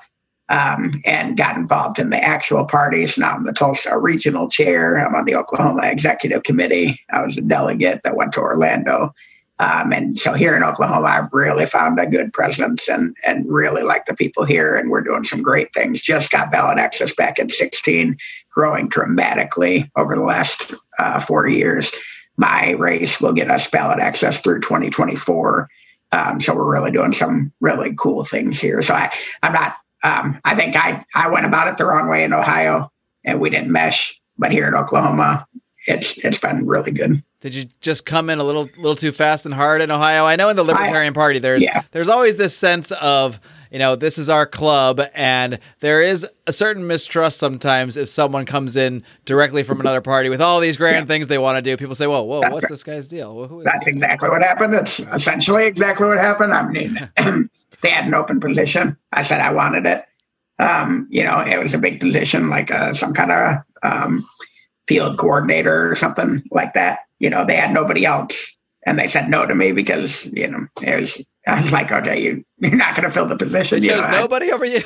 um, 0.50 1.02
and 1.06 1.38
got 1.38 1.58
involved 1.58 2.00
in 2.00 2.10
the 2.10 2.22
actual 2.22 2.66
parties. 2.66 3.18
Now 3.18 3.34
I'm 3.34 3.44
the 3.44 3.54
Tulsa 3.54 3.98
regional 3.98 4.50
chair. 4.50 5.06
I'm 5.06 5.16
on 5.16 5.26
the 5.26 5.36
Oklahoma 5.36 5.82
executive 5.86 6.44
committee. 6.44 7.00
I 7.10 7.22
was 7.24 7.38
a 7.38 7.42
delegate 7.42 8.02
that 8.04 8.16
went 8.16 8.34
to 8.34 8.42
Orlando. 8.42 9.14
Um, 9.62 9.94
and 9.94 10.18
so 10.18 10.34
here 10.34 10.56
in 10.56 10.64
Oklahoma, 10.64 11.08
I've 11.08 11.32
really 11.32 11.68
found 11.68 12.00
a 12.00 12.08
good 12.08 12.34
presence 12.34 12.90
and 12.90 13.16
and 13.26 13.48
really 13.48 13.84
like 13.84 14.08
the 14.08 14.16
people 14.16 14.44
here, 14.44 14.76
and 14.76 14.90
we're 14.90 15.02
doing 15.02 15.24
some 15.24 15.44
great 15.44 15.72
things. 15.72 16.02
Just 16.02 16.32
got 16.32 16.52
ballot 16.52 16.80
access 16.80 17.14
back 17.14 17.38
in 17.38 17.48
16, 17.48 18.18
growing 18.50 18.88
dramatically 18.88 19.90
over 19.96 20.16
the 20.16 20.24
last 20.24 20.74
uh, 20.98 21.20
four 21.20 21.48
years. 21.48 21.92
My 22.38 22.72
race 22.72 23.22
will 23.22 23.34
get 23.34 23.52
us 23.52 23.70
ballot 23.70 24.00
access 24.00 24.42
through 24.42 24.62
2024. 24.62 25.70
Um, 26.12 26.40
so 26.42 26.56
we're 26.56 26.72
really 26.72 26.92
doing 26.92 27.14
some 27.14 27.54
really 27.62 27.94
cool 27.96 28.24
things 28.24 28.60
here. 28.60 28.82
So 28.82 28.96
I 28.96 29.12
I'm 29.44 29.54
not. 29.54 29.76
Um, 30.04 30.42
I 30.44 30.56
think 30.56 30.76
I 30.76 31.06
I 31.14 31.30
went 31.30 31.46
about 31.46 31.68
it 31.68 31.78
the 31.78 31.86
wrong 31.86 32.10
way 32.10 32.24
in 32.24 32.34
Ohio, 32.34 32.92
and 33.24 33.40
we 33.40 33.52
didn't 33.52 33.72
mesh. 33.72 34.20
But 34.40 34.52
here 34.52 34.68
in 34.68 34.74
Oklahoma, 34.74 35.46
it's 35.86 36.18
it's 36.26 36.40
been 36.40 36.66
really 36.66 36.92
good. 36.92 37.22
Did 37.42 37.56
you 37.56 37.66
just 37.82 38.06
come 38.06 38.30
in 38.30 38.38
a 38.38 38.44
little 38.44 38.70
little 38.78 38.96
too 38.96 39.12
fast 39.12 39.46
and 39.46 39.54
hard 39.54 39.82
in 39.82 39.90
Ohio? 39.90 40.26
I 40.26 40.36
know 40.36 40.50
in 40.50 40.56
the 40.56 40.64
Libertarian 40.64 41.14
Party 41.16 41.40
there's 41.40 41.64
yeah. 41.64 41.82
there's 41.92 42.08
always 42.08 42.38
this 42.38 42.56
sense 42.56 42.92
of 42.92 43.40
you 43.72 43.80
know 43.80 43.96
this 43.96 44.20
is 44.20 44.30
our 44.30 44.46
club, 44.46 45.02
and 45.16 45.58
there 45.80 46.04
is 46.04 46.28
a 46.46 46.54
certain 46.54 46.86
mistrust 46.86 47.40
sometimes 47.40 47.98
if 47.98 48.10
someone 48.10 48.46
comes 48.46 48.76
in 48.76 49.04
directly 49.26 49.64
from 49.64 49.80
another 49.80 50.02
party 50.02 50.30
with 50.30 50.40
all 50.40 50.60
these 50.60 50.78
grand 50.78 51.08
things 51.08 51.30
they 51.30 51.40
want 51.40 51.58
to 51.58 51.64
do. 51.64 51.76
People 51.78 51.96
say, 51.96 52.06
"Whoa, 52.06 52.22
whoa, 52.22 52.42
That's 52.42 52.54
what's 52.54 52.64
right. 52.66 52.70
this 52.70 52.84
guy's 52.84 53.08
deal? 53.08 53.36
Well, 53.36 53.48
who 53.48 53.62
is 53.62 53.66
That's 53.66 53.86
this?" 53.86 53.94
exactly 53.94 54.30
what 54.30 54.44
happened. 54.44 54.76
It's 54.76 55.00
essentially 55.00 55.66
exactly 55.66 56.08
what 56.08 56.20
happened. 56.20 56.54
I 56.54 56.68
mean, 56.68 57.10
they 57.82 57.90
had 57.90 58.06
an 58.06 58.14
open 58.14 58.40
position. 58.40 58.96
I 59.14 59.24
said 59.24 59.42
I 59.42 59.52
wanted 59.52 59.88
it. 59.88 60.06
Um, 60.60 61.08
you 61.10 61.24
know, 61.24 61.40
it 61.40 61.58
was 61.58 61.74
a 61.74 61.80
big 61.80 62.00
position, 62.00 62.50
like 62.50 62.70
uh, 62.70 62.94
some 62.94 63.16
kind 63.16 63.32
of 63.32 63.56
um, 63.82 64.24
field 64.88 65.18
coordinator 65.18 65.90
or 65.90 65.96
something 65.96 66.44
like 66.52 66.76
that. 66.76 67.00
You 67.22 67.30
know, 67.30 67.46
they 67.46 67.56
had 67.56 67.72
nobody 67.72 68.04
else, 68.06 68.58
and 68.86 68.98
they 68.98 69.06
said 69.08 69.30
no 69.30 69.46
to 69.46 69.54
me 69.56 69.72
because 69.72 70.26
you 70.34 70.48
know 70.48 70.66
it 70.82 71.00
was. 71.00 71.24
I 71.48 71.56
was 71.56 71.72
like, 71.74 71.92
okay, 71.92 72.22
you 72.22 72.44
you're 72.60 72.76
not 72.76 72.96
going 72.96 73.08
to 73.08 73.12
fill 73.14 73.26
the 73.28 73.36
position. 73.36 73.80
They 73.80 73.86
you 73.88 73.92
chose 73.94 74.02
know, 74.02 74.18
I- 74.18 74.20
nobody 74.22 74.52
over 74.52 74.64
you. 74.66 74.84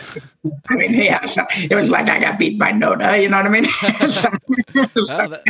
I 0.69 0.75
mean, 0.75 0.93
yeah, 0.93 1.25
so 1.25 1.43
it 1.53 1.75
was 1.75 1.91
like 1.91 2.07
I 2.07 2.19
got 2.19 2.39
beat 2.39 2.57
by 2.57 2.71
Noda. 2.71 3.21
You 3.21 3.27
know 3.29 3.37
what 3.37 3.45
I 3.45 3.49
mean? 3.49 3.65
So- 5.01 5.09
Well, 5.09 5.29
that, 5.29 5.43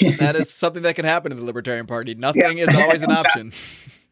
that- 0.00 0.16
that 0.18 0.36
is 0.36 0.50
something 0.50 0.82
that 0.82 0.96
can 0.96 1.04
happen 1.04 1.30
in 1.32 1.38
the 1.38 1.44
Libertarian 1.44 1.86
Party. 1.86 2.14
Nothing 2.14 2.58
is 2.58 2.74
always 2.74 3.02
an 3.02 3.12
option. 3.22 3.52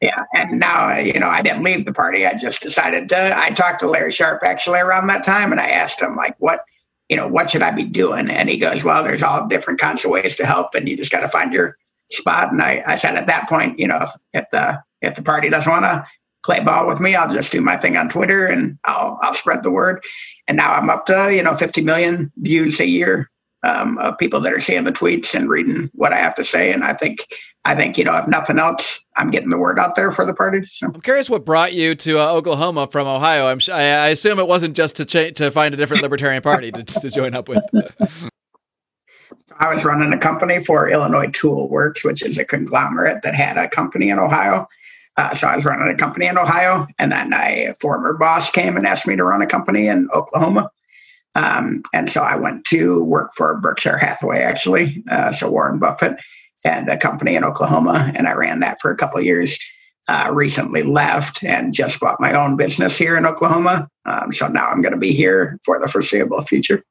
Yeah, 0.00 0.16
and 0.34 0.60
now 0.60 0.90
uh, 0.90 0.98
you 0.98 1.18
know 1.18 1.28
I 1.28 1.42
didn't 1.42 1.62
leave 1.64 1.84
the 1.86 1.92
party. 1.92 2.26
I 2.26 2.34
just 2.34 2.62
decided 2.62 3.08
to. 3.10 3.36
I 3.38 3.50
talked 3.50 3.80
to 3.80 3.88
Larry 3.88 4.12
Sharpe 4.12 4.42
actually 4.44 4.80
around 4.80 5.06
that 5.08 5.24
time, 5.24 5.50
and 5.50 5.60
I 5.60 5.68
asked 5.68 6.00
him 6.00 6.14
like, 6.14 6.36
"What, 6.40 6.60
you 7.14 7.21
know, 7.21 7.28
what 7.28 7.49
should 7.49 7.62
I 7.62 7.71
be 7.71 7.85
doing?" 7.85 8.28
And 8.28 8.49
he 8.49 8.59
goes, 8.59 8.83
"Well, 8.83 9.04
there's 9.04 9.23
all 9.23 9.47
different 9.47 9.78
kinds 9.78 10.04
of 10.04 10.11
ways 10.11 10.35
to 10.37 10.44
help, 10.44 10.75
and 10.75 10.88
you 10.88 10.97
just 10.97 11.12
got 11.12 11.21
to 11.21 11.28
find 11.28 11.52
your 11.52 11.76
spot." 12.11 12.50
And 12.50 12.61
I, 12.61 12.83
I 12.85 12.97
said 12.97 13.14
at 13.14 13.28
that 13.28 13.49
point, 13.49 13.78
you 13.78 13.87
know, 13.87 13.99
if, 14.02 14.11
if 14.33 14.50
the 14.50 14.83
if 15.00 15.14
the 15.14 15.23
party 15.23 15.49
doesn't 15.49 15.71
want 15.71 15.85
to 15.85 16.04
play 16.44 16.59
ball 16.59 16.88
with 16.88 16.99
me, 16.99 17.14
I'll 17.14 17.33
just 17.33 17.52
do 17.52 17.61
my 17.61 17.76
thing 17.76 17.97
on 17.97 18.09
Twitter 18.09 18.47
and 18.47 18.76
I'll 18.83 19.16
I'll 19.23 19.33
spread 19.33 19.62
the 19.62 19.71
word. 19.71 20.02
And 20.49 20.56
now 20.56 20.73
I'm 20.75 20.90
up 20.90 21.06
to 21.06 21.33
you 21.33 21.42
know 21.44 21.54
50 21.54 21.83
million 21.83 22.33
views 22.38 22.80
a 22.80 22.88
year 22.88 23.30
um, 23.64 23.99
of 23.99 24.18
people 24.18 24.40
that 24.40 24.52
are 24.52 24.61
seeing 24.61 24.85
the 24.85 24.92
tweets 24.92 25.35
and 25.35 25.49
reading 25.49 25.90
what 25.94 26.12
I 26.12 26.18
have 26.18 26.35
to 26.37 26.44
say. 26.44 26.73
And 26.73 26.85
I 26.85 26.92
think, 26.92 27.26
I 27.64 27.75
think 27.75 27.97
you 27.99 28.04
know, 28.04 28.16
if 28.16 28.28
nothing 28.28 28.59
else, 28.59 29.04
I'm 29.16 29.30
getting 29.30 29.50
the 29.50 29.59
word 29.59 29.78
out 29.78 29.97
there 29.97 30.12
for 30.12 30.25
the 30.25 30.35
party. 30.35 30.62
So. 30.64 30.87
I'm 30.87 31.00
curious 31.00 31.30
what 31.30 31.44
brought 31.44 31.73
you 31.73 31.94
to 31.97 32.21
uh, 32.21 32.33
Oklahoma 32.33 32.88
from 32.88 33.06
Ohio. 33.06 33.47
I'm 33.47 33.61
I, 33.73 33.83
I 33.83 34.09
assume 34.09 34.38
it 34.38 34.47
wasn't 34.47 34.76
just 34.76 34.97
to 34.97 35.04
cha- 35.04 35.30
to 35.30 35.50
find 35.50 35.73
a 35.73 35.76
different 35.76 36.02
libertarian 36.02 36.42
party 36.42 36.71
to, 36.71 36.83
to 36.85 37.11
join 37.11 37.35
up 37.35 37.49
with. 37.49 37.64
I 39.59 39.73
was 39.73 39.85
running 39.85 40.12
a 40.12 40.18
company 40.18 40.61
for 40.61 40.88
Illinois 40.88 41.30
Tool 41.30 41.68
Works, 41.68 42.04
which 42.04 42.23
is 42.23 42.38
a 42.38 42.44
conglomerate 42.44 43.23
that 43.23 43.35
had 43.35 43.56
a 43.56 43.68
company 43.68 44.11
in 44.11 44.18
Ohio. 44.18 44.66
Uh, 45.16 45.33
so 45.33 45.47
I 45.47 45.54
was 45.54 45.64
running 45.64 45.88
a 45.88 45.97
company 45.97 46.26
in 46.26 46.37
Ohio, 46.37 46.88
and 46.99 47.12
then 47.12 47.33
a 47.33 47.73
former 47.80 48.14
boss 48.14 48.50
came 48.50 48.76
and 48.76 48.85
asked 48.85 49.06
me 49.06 49.14
to 49.14 49.23
run 49.23 49.42
a 49.42 49.47
company 49.47 49.87
in 49.87 50.09
Oklahoma. 50.12 50.71
Um, 51.34 51.82
and 51.92 52.10
so 52.10 52.22
I 52.22 52.36
went 52.36 52.64
to 52.66 53.02
work 53.04 53.32
for 53.36 53.54
Berkshire 53.56 53.98
Hathaway, 53.98 54.38
actually, 54.38 55.02
uh, 55.10 55.32
so 55.32 55.50
Warren 55.50 55.78
Buffett, 55.78 56.16
and 56.64 56.88
a 56.88 56.96
company 56.96 57.34
in 57.34 57.44
Oklahoma, 57.44 58.12
and 58.14 58.26
I 58.26 58.32
ran 58.32 58.60
that 58.60 58.78
for 58.80 58.90
a 58.90 58.96
couple 58.96 59.18
of 59.18 59.24
years. 59.24 59.58
Uh, 60.06 60.28
recently 60.30 60.82
left 60.82 61.42
and 61.42 61.72
just 61.72 61.98
bought 61.98 62.20
my 62.20 62.34
own 62.34 62.58
business 62.58 62.98
here 62.98 63.16
in 63.16 63.24
Oklahoma. 63.24 63.88
Um, 64.04 64.32
so 64.32 64.46
now 64.46 64.68
I'm 64.68 64.82
going 64.82 64.92
to 64.92 64.98
be 64.98 65.12
here 65.12 65.58
for 65.64 65.80
the 65.80 65.88
foreseeable 65.88 66.42
future. 66.42 66.84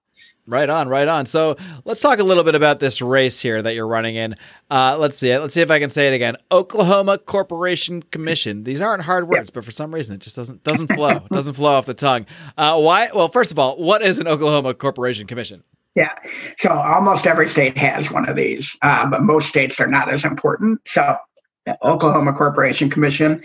Right 0.46 0.70
on, 0.70 0.89
right 0.89 1.08
on. 1.08 1.25
So 1.25 1.56
let's 1.86 2.01
talk 2.01 2.20
a 2.20 2.24
little 2.24 2.44
bit 2.44 2.53
about 2.53 2.80
this 2.80 3.01
race 3.01 3.39
here 3.39 3.62
that 3.62 3.75
you're 3.75 3.88
running 3.88 4.15
in. 4.15 4.36
Uh, 4.70 4.98
let's 5.00 5.18
see 5.18 5.30
it. 5.30 5.39
Let's 5.39 5.53
see 5.53 5.62
if 5.62 5.72
I 5.72 5.80
can 5.80 5.89
say 5.89 6.08
it 6.08 6.13
again. 6.13 6.36
Oklahoma 6.51 7.18
Corporation 7.18 8.03
Commission. 8.03 8.65
These 8.65 8.82
aren't 8.82 9.03
hard 9.03 9.30
words, 9.30 9.50
but 9.50 9.63
for 9.63 9.72
some 9.72 9.94
reason 9.94 10.15
it 10.15 10.20
just 10.20 10.36
doesn't 10.36 10.63
doesn't 10.65 10.88
flow. 10.94 11.12
it 11.12 11.30
doesn't 11.30 11.53
flow 11.53 11.72
off 11.75 11.86
the 11.86 11.94
tongue. 11.94 12.25
Uh, 12.58 12.80
why? 12.82 13.10
Well, 13.15 13.30
first 13.30 13.51
of 13.51 13.60
all, 13.60 13.82
what 13.82 14.01
is 14.01 14.20
an 14.20 14.27
Oklahoma 14.27 14.74
Corporation 14.74 15.27
Commission? 15.27 15.63
Yeah, 15.96 16.10
so 16.58 16.72
almost 16.72 17.27
every 17.27 17.48
state 17.48 17.77
has 17.77 18.12
one 18.12 18.27
of 18.27 18.36
these, 18.36 18.75
uh, 18.82 19.08
but 19.10 19.22
most 19.22 19.48
states 19.48 19.80
are 19.80 19.88
not 19.88 20.10
as 20.10 20.25
important. 20.25 20.82
So, 20.88 21.15
Oklahoma 21.84 22.34
Corporation 22.34 22.89
Commission 22.89 23.44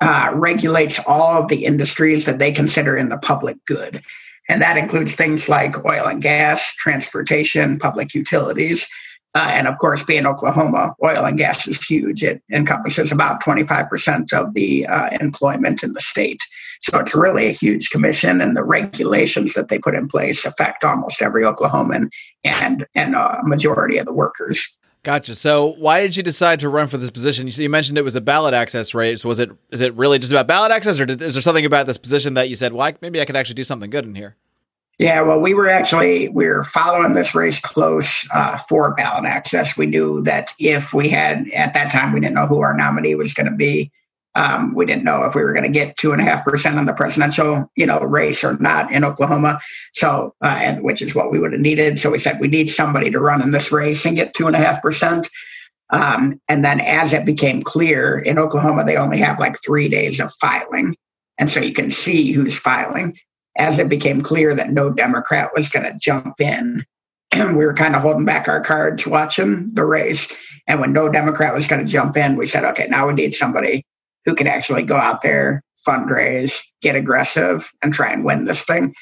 uh, 0.00 0.30
regulates 0.32 1.00
all 1.06 1.42
of 1.42 1.48
the 1.48 1.64
industries 1.64 2.24
that 2.24 2.38
they 2.38 2.52
consider 2.52 2.96
in 2.96 3.08
the 3.08 3.18
public 3.18 3.56
good. 3.66 4.00
And 4.48 4.60
that 4.60 4.76
includes 4.76 5.14
things 5.14 5.48
like 5.48 5.84
oil 5.84 6.06
and 6.06 6.20
gas, 6.20 6.74
transportation, 6.74 7.78
public 7.78 8.14
utilities. 8.14 8.88
Uh, 9.34 9.48
and 9.50 9.66
of 9.66 9.78
course, 9.78 10.02
being 10.02 10.26
Oklahoma, 10.26 10.94
oil 11.02 11.24
and 11.24 11.38
gas 11.38 11.66
is 11.66 11.82
huge. 11.82 12.22
It 12.22 12.42
encompasses 12.50 13.12
about 13.12 13.42
25% 13.42 14.32
of 14.32 14.52
the 14.52 14.86
uh, 14.86 15.08
employment 15.20 15.82
in 15.82 15.94
the 15.94 16.00
state. 16.00 16.42
So 16.82 16.98
it's 16.98 17.14
really 17.14 17.46
a 17.46 17.52
huge 17.52 17.90
commission, 17.90 18.40
and 18.40 18.56
the 18.56 18.64
regulations 18.64 19.54
that 19.54 19.68
they 19.68 19.78
put 19.78 19.94
in 19.94 20.08
place 20.08 20.44
affect 20.44 20.84
almost 20.84 21.22
every 21.22 21.44
Oklahoman 21.44 22.10
and, 22.44 22.84
and 22.94 23.14
a 23.14 23.38
majority 23.44 23.98
of 23.98 24.04
the 24.04 24.12
workers. 24.12 24.76
Gotcha. 25.04 25.34
So, 25.34 25.74
why 25.78 26.00
did 26.00 26.16
you 26.16 26.22
decide 26.22 26.60
to 26.60 26.68
run 26.68 26.86
for 26.86 26.96
this 26.96 27.10
position? 27.10 27.48
You, 27.48 27.52
you 27.64 27.68
mentioned 27.68 27.98
it 27.98 28.02
was 28.02 28.14
a 28.14 28.20
ballot 28.20 28.54
access 28.54 28.94
race. 28.94 29.24
Was 29.24 29.40
it 29.40 29.50
is 29.70 29.80
it 29.80 29.92
really 29.94 30.20
just 30.20 30.30
about 30.30 30.46
ballot 30.46 30.70
access, 30.70 31.00
or 31.00 31.06
did, 31.06 31.20
is 31.20 31.34
there 31.34 31.42
something 31.42 31.66
about 31.66 31.86
this 31.86 31.98
position 31.98 32.34
that 32.34 32.48
you 32.48 32.54
said, 32.54 32.72
"Well, 32.72 32.92
maybe 33.00 33.20
I 33.20 33.24
could 33.24 33.34
actually 33.34 33.56
do 33.56 33.64
something 33.64 33.90
good 33.90 34.04
in 34.04 34.14
here"? 34.14 34.36
Yeah, 34.98 35.22
well, 35.22 35.40
we 35.40 35.54
were 35.54 35.68
actually 35.68 36.28
we 36.28 36.46
were 36.46 36.62
following 36.62 37.14
this 37.14 37.34
race 37.34 37.60
close 37.60 38.28
uh, 38.32 38.56
for 38.56 38.94
ballot 38.94 39.24
access. 39.24 39.76
We 39.76 39.86
knew 39.86 40.22
that 40.22 40.52
if 40.60 40.94
we 40.94 41.08
had 41.08 41.48
at 41.48 41.74
that 41.74 41.90
time, 41.90 42.12
we 42.12 42.20
didn't 42.20 42.34
know 42.34 42.46
who 42.46 42.60
our 42.60 42.76
nominee 42.76 43.16
was 43.16 43.34
going 43.34 43.50
to 43.50 43.56
be. 43.56 43.90
Um, 44.34 44.74
we 44.74 44.86
didn't 44.86 45.04
know 45.04 45.24
if 45.24 45.34
we 45.34 45.42
were 45.42 45.52
going 45.52 45.64
to 45.64 45.70
get 45.70 45.96
two 45.96 46.12
and 46.12 46.20
a 46.20 46.24
half 46.24 46.44
percent 46.44 46.78
on 46.78 46.86
the 46.86 46.94
presidential, 46.94 47.70
you 47.76 47.84
know, 47.84 48.00
race 48.00 48.42
or 48.42 48.56
not 48.58 48.90
in 48.90 49.04
Oklahoma. 49.04 49.60
So, 49.92 50.34
uh, 50.40 50.58
and 50.58 50.82
which 50.82 51.02
is 51.02 51.14
what 51.14 51.30
we 51.30 51.38
would 51.38 51.52
have 51.52 51.60
needed. 51.60 51.98
So 51.98 52.10
we 52.10 52.18
said 52.18 52.40
we 52.40 52.48
need 52.48 52.70
somebody 52.70 53.10
to 53.10 53.20
run 53.20 53.42
in 53.42 53.50
this 53.50 53.70
race 53.72 54.06
and 54.06 54.16
get 54.16 54.34
two 54.34 54.46
and 54.46 54.56
a 54.56 54.60
half 54.60 54.80
percent. 54.80 55.28
Um, 55.90 56.40
and 56.48 56.64
then 56.64 56.80
as 56.80 57.12
it 57.12 57.26
became 57.26 57.62
clear 57.62 58.18
in 58.18 58.38
Oklahoma, 58.38 58.84
they 58.84 58.96
only 58.96 59.18
have 59.18 59.38
like 59.38 59.56
three 59.62 59.88
days 59.88 60.20
of 60.20 60.32
filing, 60.40 60.96
and 61.36 61.50
so 61.50 61.60
you 61.60 61.74
can 61.74 61.90
see 61.90 62.32
who's 62.32 62.58
filing. 62.58 63.18
As 63.58 63.78
it 63.78 63.90
became 63.90 64.22
clear 64.22 64.54
that 64.54 64.70
no 64.70 64.90
Democrat 64.90 65.50
was 65.54 65.68
going 65.68 65.84
to 65.84 65.98
jump 65.98 66.40
in, 66.40 66.86
we 67.36 67.66
were 67.66 67.74
kind 67.74 67.94
of 67.94 68.00
holding 68.00 68.24
back 68.24 68.48
our 68.48 68.62
cards 68.62 69.06
watching 69.06 69.68
the 69.74 69.84
race. 69.84 70.32
And 70.66 70.80
when 70.80 70.94
no 70.94 71.10
Democrat 71.10 71.52
was 71.52 71.66
going 71.66 71.84
to 71.84 71.92
jump 71.92 72.16
in, 72.16 72.36
we 72.36 72.46
said, 72.46 72.64
okay, 72.64 72.86
now 72.88 73.08
we 73.08 73.12
need 73.12 73.34
somebody 73.34 73.84
who 74.24 74.34
can 74.34 74.46
actually 74.46 74.82
go 74.82 74.96
out 74.96 75.22
there, 75.22 75.62
fundraise, 75.86 76.62
get 76.80 76.96
aggressive, 76.96 77.70
and 77.82 77.92
try 77.92 78.12
and 78.12 78.24
win 78.24 78.44
this 78.44 78.64
thing. 78.64 78.94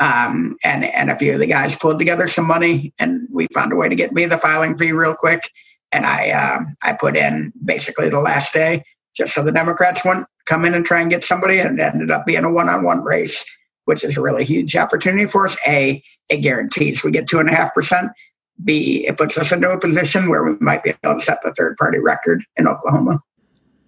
Um, 0.00 0.56
and 0.62 0.84
and 0.84 1.10
a 1.10 1.16
few 1.16 1.32
of 1.32 1.40
the 1.40 1.46
guys 1.46 1.74
pulled 1.74 1.98
together 1.98 2.28
some 2.28 2.46
money, 2.46 2.92
and 2.98 3.26
we 3.32 3.48
found 3.52 3.72
a 3.72 3.76
way 3.76 3.88
to 3.88 3.96
get 3.96 4.12
me 4.12 4.26
the 4.26 4.38
filing 4.38 4.76
fee 4.76 4.92
real 4.92 5.14
quick. 5.14 5.50
And 5.90 6.06
I 6.06 6.30
uh, 6.30 6.60
I 6.82 6.92
put 6.92 7.16
in 7.16 7.52
basically 7.64 8.08
the 8.08 8.20
last 8.20 8.54
day 8.54 8.84
just 9.16 9.34
so 9.34 9.42
the 9.42 9.50
Democrats 9.50 10.04
wouldn't 10.04 10.28
come 10.46 10.64
in 10.64 10.74
and 10.74 10.86
try 10.86 11.00
and 11.00 11.10
get 11.10 11.24
somebody, 11.24 11.58
and 11.58 11.80
it 11.80 11.82
ended 11.82 12.10
up 12.12 12.24
being 12.24 12.44
a 12.44 12.52
one-on-one 12.52 13.02
race, 13.02 13.44
which 13.86 14.04
is 14.04 14.16
a 14.16 14.22
really 14.22 14.44
huge 14.44 14.76
opportunity 14.76 15.26
for 15.26 15.46
us. 15.46 15.56
A, 15.66 16.00
it 16.28 16.38
guarantees 16.38 17.02
we 17.02 17.10
get 17.10 17.26
two 17.26 17.40
and 17.40 17.48
a 17.48 17.54
half 17.54 17.74
percent. 17.74 18.12
B, 18.62 19.06
it 19.06 19.16
puts 19.16 19.36
us 19.36 19.50
into 19.50 19.70
a 19.70 19.80
position 19.80 20.28
where 20.28 20.44
we 20.44 20.56
might 20.60 20.84
be 20.84 20.94
able 21.02 21.18
to 21.18 21.20
set 21.20 21.38
the 21.42 21.52
third-party 21.54 21.98
record 21.98 22.44
in 22.56 22.68
Oklahoma. 22.68 23.20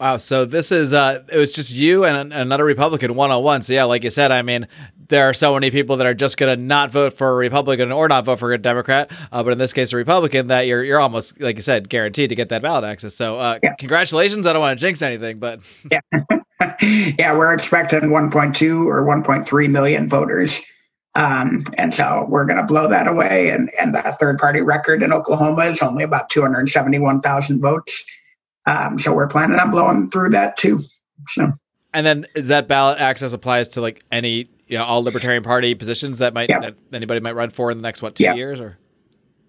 Wow. 0.01 0.17
So 0.17 0.47
this 0.47 0.73
is 0.73 0.95
uh 0.95 1.23
it 1.31 1.37
was 1.37 1.55
just 1.55 1.73
you 1.73 2.07
and 2.07 2.33
another 2.33 2.65
Republican 2.65 3.15
one 3.15 3.31
on 3.31 3.43
one. 3.43 3.61
So 3.61 3.75
yeah, 3.75 3.85
like 3.85 4.03
you 4.03 4.09
said, 4.09 4.33
I 4.33 4.41
mean, 4.41 4.67
there 5.09 5.29
are 5.29 5.35
so 5.35 5.53
many 5.53 5.71
people 5.71 5.99
that 5.99 6.07
are 6.07 6.15
just 6.15 6.39
going 6.39 6.57
to 6.57 6.63
not 6.63 6.91
vote 6.91 7.13
for 7.13 7.29
a 7.31 7.35
Republican 7.35 7.93
or 7.93 8.09
not 8.09 8.25
vote 8.25 8.39
for 8.39 8.51
a 8.53 8.59
Democrat, 8.59 9.11
uh, 9.31 9.43
but 9.43 9.53
in 9.53 9.59
this 9.59 9.75
case, 9.75 9.93
a 9.93 9.97
Republican 9.97 10.47
that 10.47 10.67
you're 10.67 10.83
you're 10.83 11.01
almost 11.01 11.39
like 11.39 11.57
you 11.57 11.63
said 11.63 11.91
guaranteed 11.91 12.31
to 12.31 12.35
get 12.35 12.49
that 12.49 12.63
ballot 12.63 12.85
access. 12.85 13.15
So 13.15 13.39
uh, 13.39 13.59
yeah. 13.63 13.75
congratulations. 13.75 14.47
I 14.47 14.55
don't 14.55 14.61
want 14.61 14.79
to 14.79 14.81
jinx 14.81 15.03
anything, 15.03 15.39
but 15.39 15.61
yeah, 15.91 16.01
yeah, 17.19 17.37
we're 17.37 17.53
expecting 17.53 18.01
1.2 18.01 18.87
or 18.87 19.05
1.3 19.05 19.71
million 19.71 20.09
voters. 20.09 20.63
Um, 21.15 21.65
and 21.77 21.93
so 21.93 22.25
we're 22.29 22.47
going 22.47 22.57
to 22.57 22.65
blow 22.65 22.89
that 22.89 23.09
away. 23.09 23.51
And, 23.51 23.69
and 23.79 23.95
the 23.95 24.01
third 24.19 24.39
party 24.39 24.61
record 24.61 25.03
in 25.03 25.13
Oklahoma 25.13 25.65
is 25.65 25.83
only 25.83 26.05
about 26.05 26.31
271,000 26.31 27.61
votes. 27.61 28.05
Um, 28.71 28.99
so 28.99 29.15
we're 29.15 29.29
planning 29.29 29.59
on 29.59 29.71
blowing 29.71 30.11
through 30.11 30.31
that 30.31 30.57
too. 30.57 30.81
So. 31.29 31.53
And 31.93 32.07
then 32.07 32.27
is 32.37 32.49
that 32.49 32.69
ballot 32.69 33.01
access 33.01 33.33
applies 33.33 33.69
to 33.71 33.81
like 33.81 34.03
any 34.13 34.49
you 34.69 34.79
know 34.79 34.85
all 34.85 35.03
Libertarian 35.03 35.43
Party 35.43 35.75
positions 35.75 36.19
that 36.19 36.33
might 36.33 36.49
yep. 36.49 36.63
that 36.63 36.77
anybody 36.95 37.21
might 37.21 37.35
run 37.35 37.51
for 37.51 37.71
in 37.71 37.79
the 37.79 37.83
next 37.83 38.01
what 38.01 38.15
two 38.15 38.25
yep. 38.25 38.37
years 38.37 38.61
or 38.61 38.79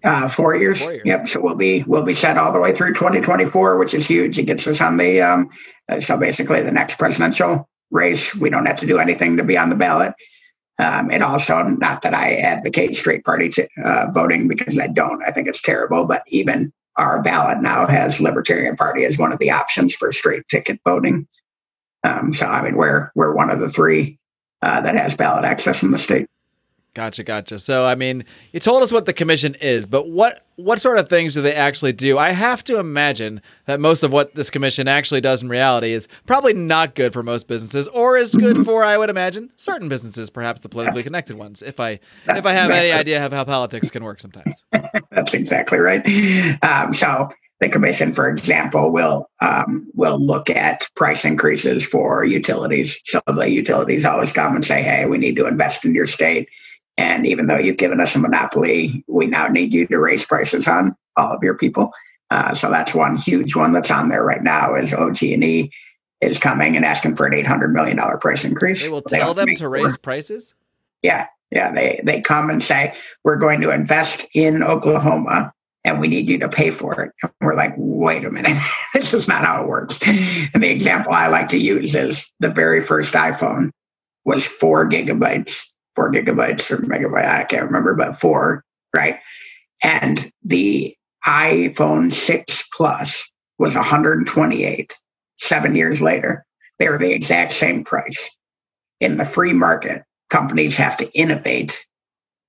uh, 0.04 0.28
four, 0.28 0.56
years. 0.56 0.82
four 0.82 0.92
years. 0.92 1.02
Yep. 1.04 1.28
So 1.28 1.40
we'll 1.40 1.54
be 1.54 1.84
we'll 1.84 2.04
be 2.04 2.14
set 2.14 2.36
all 2.36 2.52
the 2.52 2.60
way 2.60 2.74
through 2.74 2.94
2024, 2.94 3.78
which 3.78 3.94
is 3.94 4.06
huge. 4.06 4.36
It 4.38 4.46
gets 4.46 4.66
us 4.66 4.80
on 4.80 4.96
the 4.96 5.20
um, 5.20 5.48
uh, 5.88 6.00
so 6.00 6.18
basically 6.18 6.60
the 6.60 6.72
next 6.72 6.98
presidential 6.98 7.68
race. 7.92 8.34
We 8.34 8.50
don't 8.50 8.66
have 8.66 8.78
to 8.80 8.86
do 8.86 8.98
anything 8.98 9.36
to 9.36 9.44
be 9.44 9.56
on 9.56 9.70
the 9.70 9.76
ballot. 9.76 10.14
Um, 10.78 11.10
and 11.12 11.22
also, 11.22 11.62
not 11.62 12.02
that 12.02 12.14
I 12.14 12.34
advocate 12.36 12.96
straight 12.96 13.24
party 13.24 13.50
to, 13.50 13.68
uh, 13.84 14.06
voting 14.12 14.48
because 14.48 14.78
I 14.78 14.88
don't. 14.88 15.22
I 15.22 15.30
think 15.30 15.46
it's 15.46 15.62
terrible. 15.62 16.06
But 16.06 16.24
even 16.26 16.72
our 16.96 17.22
ballot 17.22 17.62
now 17.62 17.86
has 17.86 18.20
Libertarian 18.20 18.76
Party 18.76 19.04
as 19.04 19.18
one 19.18 19.32
of 19.32 19.38
the 19.38 19.50
options 19.50 19.94
for 19.94 20.12
straight 20.12 20.46
ticket 20.48 20.78
voting. 20.84 21.26
Um, 22.04 22.32
so 22.32 22.46
I 22.46 22.62
mean, 22.62 22.76
we're 22.76 23.10
we're 23.14 23.34
one 23.34 23.50
of 23.50 23.60
the 23.60 23.68
three 23.68 24.18
uh, 24.62 24.80
that 24.80 24.96
has 24.96 25.16
ballot 25.16 25.44
access 25.44 25.82
in 25.82 25.90
the 25.90 25.98
state. 25.98 26.26
Gotcha, 26.94 27.24
gotcha. 27.24 27.58
So, 27.58 27.86
I 27.86 27.94
mean, 27.94 28.22
you 28.52 28.60
told 28.60 28.82
us 28.82 28.92
what 28.92 29.06
the 29.06 29.14
commission 29.14 29.54
is, 29.62 29.86
but 29.86 30.10
what 30.10 30.44
what 30.56 30.78
sort 30.78 30.98
of 30.98 31.08
things 31.08 31.32
do 31.32 31.40
they 31.40 31.54
actually 31.54 31.94
do? 31.94 32.18
I 32.18 32.32
have 32.32 32.62
to 32.64 32.78
imagine 32.78 33.40
that 33.64 33.80
most 33.80 34.02
of 34.02 34.12
what 34.12 34.34
this 34.34 34.50
commission 34.50 34.86
actually 34.86 35.22
does 35.22 35.42
in 35.42 35.48
reality 35.48 35.92
is 35.92 36.06
probably 36.26 36.52
not 36.52 36.94
good 36.94 37.14
for 37.14 37.22
most 37.22 37.48
businesses, 37.48 37.88
or 37.88 38.18
is 38.18 38.34
good 38.34 38.56
mm-hmm. 38.56 38.64
for, 38.64 38.84
I 38.84 38.98
would 38.98 39.08
imagine, 39.08 39.50
certain 39.56 39.88
businesses, 39.88 40.28
perhaps 40.28 40.60
the 40.60 40.68
politically 40.68 41.02
connected 41.02 41.38
ones. 41.38 41.62
If 41.62 41.80
I 41.80 41.98
if 42.28 42.44
I 42.44 42.52
have 42.52 42.70
any 42.70 42.92
idea 42.92 43.24
of 43.24 43.32
how 43.32 43.44
politics 43.44 43.90
can 43.90 44.04
work, 44.04 44.20
sometimes. 44.20 44.62
That's 45.10 45.32
exactly 45.32 45.78
right. 45.78 46.06
Um, 46.62 46.92
so, 46.92 47.30
the 47.60 47.70
commission, 47.70 48.12
for 48.12 48.28
example, 48.28 48.90
will 48.90 49.30
um, 49.40 49.88
will 49.94 50.18
look 50.18 50.50
at 50.50 50.86
price 50.94 51.24
increases 51.24 51.86
for 51.86 52.24
utilities. 52.24 53.00
So 53.04 53.20
the 53.26 53.48
utilities 53.48 54.04
always 54.04 54.32
come 54.32 54.54
and 54.56 54.64
say, 54.64 54.82
"Hey, 54.82 55.06
we 55.06 55.16
need 55.16 55.36
to 55.36 55.46
invest 55.46 55.86
in 55.86 55.94
your 55.94 56.06
state." 56.06 56.50
And 56.96 57.26
even 57.26 57.46
though 57.46 57.58
you've 57.58 57.78
given 57.78 58.00
us 58.00 58.14
a 58.14 58.18
monopoly, 58.18 59.04
we 59.08 59.26
now 59.26 59.46
need 59.48 59.72
you 59.72 59.86
to 59.86 59.98
raise 59.98 60.26
prices 60.26 60.68
on 60.68 60.94
all 61.16 61.32
of 61.32 61.42
your 61.42 61.56
people. 61.56 61.92
Uh, 62.30 62.54
so 62.54 62.70
that's 62.70 62.94
one 62.94 63.16
huge 63.16 63.54
one 63.54 63.72
that's 63.72 63.90
on 63.90 64.08
there 64.08 64.24
right 64.24 64.42
now 64.42 64.74
is 64.74 64.92
OG&E 64.92 65.70
is 66.20 66.38
coming 66.38 66.76
and 66.76 66.84
asking 66.84 67.16
for 67.16 67.26
an 67.26 67.32
$800 67.32 67.72
million 67.72 67.98
price 68.20 68.44
increase. 68.44 68.82
They 68.82 68.90
will 68.90 69.02
tell 69.02 69.34
they 69.34 69.44
them 69.44 69.54
to 69.56 69.68
raise 69.68 69.96
prices? 69.96 70.54
Yeah. 71.02 71.26
Yeah. 71.50 71.72
They, 71.72 72.00
they 72.02 72.20
come 72.20 72.48
and 72.48 72.62
say, 72.62 72.94
we're 73.24 73.36
going 73.36 73.60
to 73.60 73.70
invest 73.70 74.26
in 74.34 74.62
Oklahoma 74.62 75.52
and 75.84 76.00
we 76.00 76.08
need 76.08 76.30
you 76.30 76.38
to 76.38 76.48
pay 76.48 76.70
for 76.70 77.02
it. 77.02 77.12
And 77.22 77.32
we're 77.40 77.56
like, 77.56 77.74
wait 77.76 78.24
a 78.24 78.30
minute, 78.30 78.56
this 78.94 79.12
is 79.12 79.28
not 79.28 79.44
how 79.44 79.62
it 79.62 79.68
works. 79.68 80.00
And 80.06 80.62
the 80.62 80.70
example 80.70 81.12
I 81.12 81.26
like 81.26 81.48
to 81.48 81.58
use 81.58 81.94
is 81.94 82.32
the 82.40 82.50
very 82.50 82.82
first 82.82 83.14
iPhone 83.14 83.70
was 84.24 84.46
four 84.46 84.88
gigabytes 84.88 85.71
four 85.94 86.12
gigabytes 86.12 86.70
or 86.70 86.78
megabyte, 86.78 87.26
I 87.26 87.44
can't 87.44 87.66
remember, 87.66 87.94
but 87.94 88.16
four, 88.16 88.64
right? 88.94 89.18
and 89.82 90.30
the 90.44 90.96
iPhone 91.26 92.12
6 92.12 92.68
Plus 92.74 93.30
was 93.58 93.74
128 93.74 94.96
seven 95.38 95.76
years 95.76 96.00
later. 96.00 96.44
They 96.78 96.88
were 96.88 96.98
the 96.98 97.12
exact 97.12 97.52
same 97.52 97.84
price. 97.84 98.36
In 99.00 99.18
the 99.18 99.24
free 99.24 99.52
market, 99.52 100.02
companies 100.30 100.76
have 100.76 100.96
to 100.98 101.12
innovate 101.12 101.86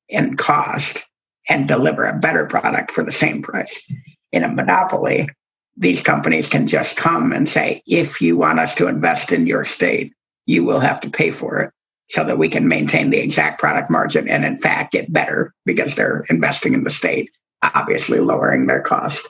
in 0.09 0.37
cost 0.37 1.05
and 1.49 1.67
deliver 1.67 2.05
a 2.05 2.17
better 2.17 2.45
product 2.45 2.91
for 2.91 3.03
the 3.03 3.11
same 3.11 3.41
price. 3.41 3.85
In 4.31 4.43
a 4.43 4.47
monopoly, 4.47 5.29
these 5.75 6.01
companies 6.01 6.49
can 6.49 6.67
just 6.67 6.95
come 6.95 7.31
and 7.31 7.49
say, 7.49 7.81
if 7.87 8.21
you 8.21 8.37
want 8.37 8.59
us 8.59 8.75
to 8.75 8.87
invest 8.87 9.31
in 9.31 9.47
your 9.47 9.63
state, 9.63 10.13
you 10.45 10.63
will 10.63 10.79
have 10.79 11.01
to 11.01 11.09
pay 11.09 11.31
for 11.31 11.59
it 11.61 11.73
so 12.09 12.23
that 12.23 12.37
we 12.37 12.49
can 12.49 12.67
maintain 12.67 13.09
the 13.09 13.19
exact 13.19 13.59
product 13.59 13.89
margin 13.89 14.27
and, 14.27 14.45
in 14.45 14.57
fact, 14.57 14.91
get 14.91 15.11
better 15.11 15.53
because 15.65 15.95
they're 15.95 16.25
investing 16.29 16.73
in 16.73 16.83
the 16.83 16.89
state, 16.89 17.29
obviously 17.75 18.19
lowering 18.19 18.67
their 18.67 18.81
cost. 18.81 19.27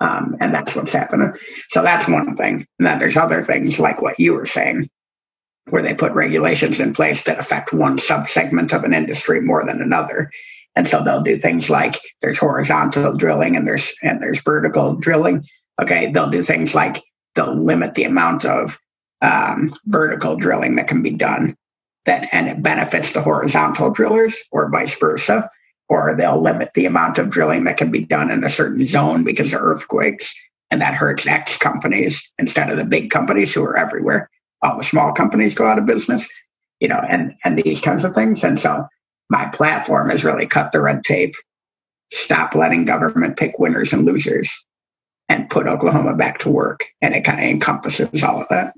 Um, 0.00 0.36
and 0.40 0.52
that's 0.52 0.74
what's 0.74 0.92
happening. 0.92 1.32
So 1.68 1.82
that's 1.82 2.08
one 2.08 2.34
thing. 2.34 2.66
And 2.78 2.86
then 2.86 2.98
there's 2.98 3.16
other 3.16 3.42
things 3.42 3.78
like 3.78 4.02
what 4.02 4.18
you 4.18 4.34
were 4.34 4.46
saying, 4.46 4.88
where 5.70 5.82
they 5.82 5.94
put 5.94 6.12
regulations 6.12 6.80
in 6.80 6.92
place 6.92 7.24
that 7.24 7.38
affect 7.38 7.72
one 7.72 7.98
subsegment 7.98 8.72
of 8.72 8.84
an 8.84 8.92
industry 8.92 9.40
more 9.40 9.64
than 9.64 9.80
another. 9.80 10.30
And 10.76 10.88
so 10.88 11.02
they'll 11.02 11.22
do 11.22 11.38
things 11.38 11.70
like 11.70 12.00
there's 12.20 12.38
horizontal 12.38 13.16
drilling 13.16 13.56
and 13.56 13.66
there's 13.66 13.94
and 14.02 14.20
there's 14.20 14.42
vertical 14.42 14.96
drilling. 14.96 15.44
Okay, 15.80 16.10
they'll 16.10 16.30
do 16.30 16.42
things 16.42 16.74
like 16.74 17.02
they'll 17.34 17.54
limit 17.54 17.94
the 17.94 18.04
amount 18.04 18.44
of 18.44 18.78
um, 19.22 19.72
vertical 19.86 20.36
drilling 20.36 20.76
that 20.76 20.88
can 20.88 21.02
be 21.02 21.10
done, 21.10 21.56
that 22.06 22.28
and 22.32 22.48
it 22.48 22.62
benefits 22.62 23.12
the 23.12 23.22
horizontal 23.22 23.90
drillers, 23.90 24.42
or 24.50 24.70
vice 24.70 24.98
versa. 24.98 25.50
Or 25.90 26.14
they'll 26.16 26.40
limit 26.40 26.70
the 26.74 26.86
amount 26.86 27.18
of 27.18 27.28
drilling 27.28 27.64
that 27.64 27.76
can 27.76 27.90
be 27.90 28.04
done 28.04 28.30
in 28.30 28.42
a 28.42 28.48
certain 28.48 28.84
zone 28.86 29.22
because 29.22 29.52
of 29.52 29.60
earthquakes, 29.60 30.34
and 30.70 30.80
that 30.80 30.94
hurts 30.94 31.26
X 31.26 31.58
companies 31.58 32.32
instead 32.38 32.70
of 32.70 32.78
the 32.78 32.84
big 32.84 33.10
companies 33.10 33.52
who 33.52 33.62
are 33.62 33.76
everywhere. 33.76 34.30
All 34.62 34.78
the 34.78 34.82
small 34.82 35.12
companies 35.12 35.54
go 35.54 35.66
out 35.66 35.78
of 35.78 35.84
business, 35.84 36.26
you 36.80 36.88
know, 36.88 37.00
and 37.08 37.34
and 37.44 37.58
these 37.58 37.82
kinds 37.82 38.02
of 38.02 38.14
things. 38.14 38.42
And 38.42 38.58
so 38.58 38.86
my 39.28 39.46
platform 39.46 40.10
is 40.10 40.24
really 40.24 40.46
cut 40.46 40.72
the 40.72 40.80
red 40.80 41.04
tape, 41.04 41.34
stop 42.12 42.54
letting 42.54 42.86
government 42.86 43.36
pick 43.36 43.58
winners 43.58 43.92
and 43.92 44.06
losers, 44.06 44.50
and 45.28 45.50
put 45.50 45.66
Oklahoma 45.66 46.14
back 46.14 46.38
to 46.38 46.50
work. 46.50 46.84
And 47.02 47.14
it 47.14 47.24
kind 47.24 47.40
of 47.40 47.46
encompasses 47.46 48.24
all 48.24 48.40
of 48.40 48.48
that. 48.48 48.74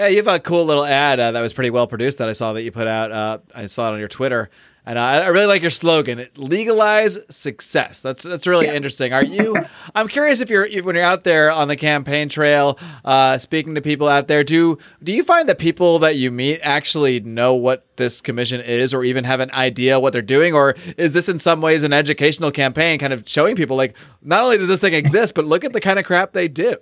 Yeah, 0.00 0.06
you 0.06 0.16
have 0.16 0.28
a 0.28 0.40
cool 0.40 0.64
little 0.64 0.86
ad 0.86 1.20
uh, 1.20 1.32
that 1.32 1.42
was 1.42 1.52
pretty 1.52 1.68
well 1.68 1.86
produced 1.86 2.16
that 2.18 2.28
I 2.30 2.32
saw 2.32 2.54
that 2.54 2.62
you 2.62 2.72
put 2.72 2.86
out. 2.86 3.12
Uh, 3.12 3.38
I 3.54 3.66
saw 3.66 3.90
it 3.90 3.92
on 3.92 3.98
your 3.98 4.08
Twitter. 4.08 4.48
And 4.86 4.98
I, 4.98 5.24
I 5.24 5.26
really 5.26 5.44
like 5.44 5.60
your 5.60 5.70
slogan, 5.70 6.26
legalize 6.36 7.18
success. 7.28 8.00
That's 8.00 8.22
that's 8.22 8.46
really 8.46 8.64
yeah. 8.64 8.72
interesting. 8.72 9.12
Are 9.12 9.22
you? 9.22 9.54
I'm 9.94 10.08
curious 10.08 10.40
if 10.40 10.48
you're 10.48 10.64
if, 10.64 10.86
when 10.86 10.94
you're 10.94 11.04
out 11.04 11.24
there 11.24 11.50
on 11.50 11.68
the 11.68 11.76
campaign 11.76 12.30
trail, 12.30 12.78
uh, 13.04 13.36
speaking 13.36 13.74
to 13.74 13.82
people 13.82 14.08
out 14.08 14.26
there. 14.26 14.42
Do 14.42 14.78
do 15.02 15.12
you 15.12 15.22
find 15.22 15.46
that 15.50 15.58
people 15.58 15.98
that 15.98 16.16
you 16.16 16.30
meet 16.30 16.60
actually 16.62 17.20
know 17.20 17.52
what 17.52 17.86
this 17.98 18.22
commission 18.22 18.62
is, 18.62 18.94
or 18.94 19.04
even 19.04 19.24
have 19.24 19.40
an 19.40 19.50
idea 19.50 20.00
what 20.00 20.14
they're 20.14 20.22
doing, 20.22 20.54
or 20.54 20.76
is 20.96 21.12
this 21.12 21.28
in 21.28 21.38
some 21.38 21.60
ways 21.60 21.82
an 21.82 21.92
educational 21.92 22.50
campaign, 22.50 22.98
kind 22.98 23.12
of 23.12 23.28
showing 23.28 23.54
people 23.54 23.76
like 23.76 23.94
not 24.22 24.42
only 24.44 24.56
does 24.56 24.68
this 24.68 24.80
thing 24.80 24.94
exist, 24.94 25.34
but 25.34 25.44
look 25.44 25.62
at 25.62 25.74
the 25.74 25.80
kind 25.80 25.98
of 25.98 26.06
crap 26.06 26.32
they 26.32 26.48
do. 26.48 26.74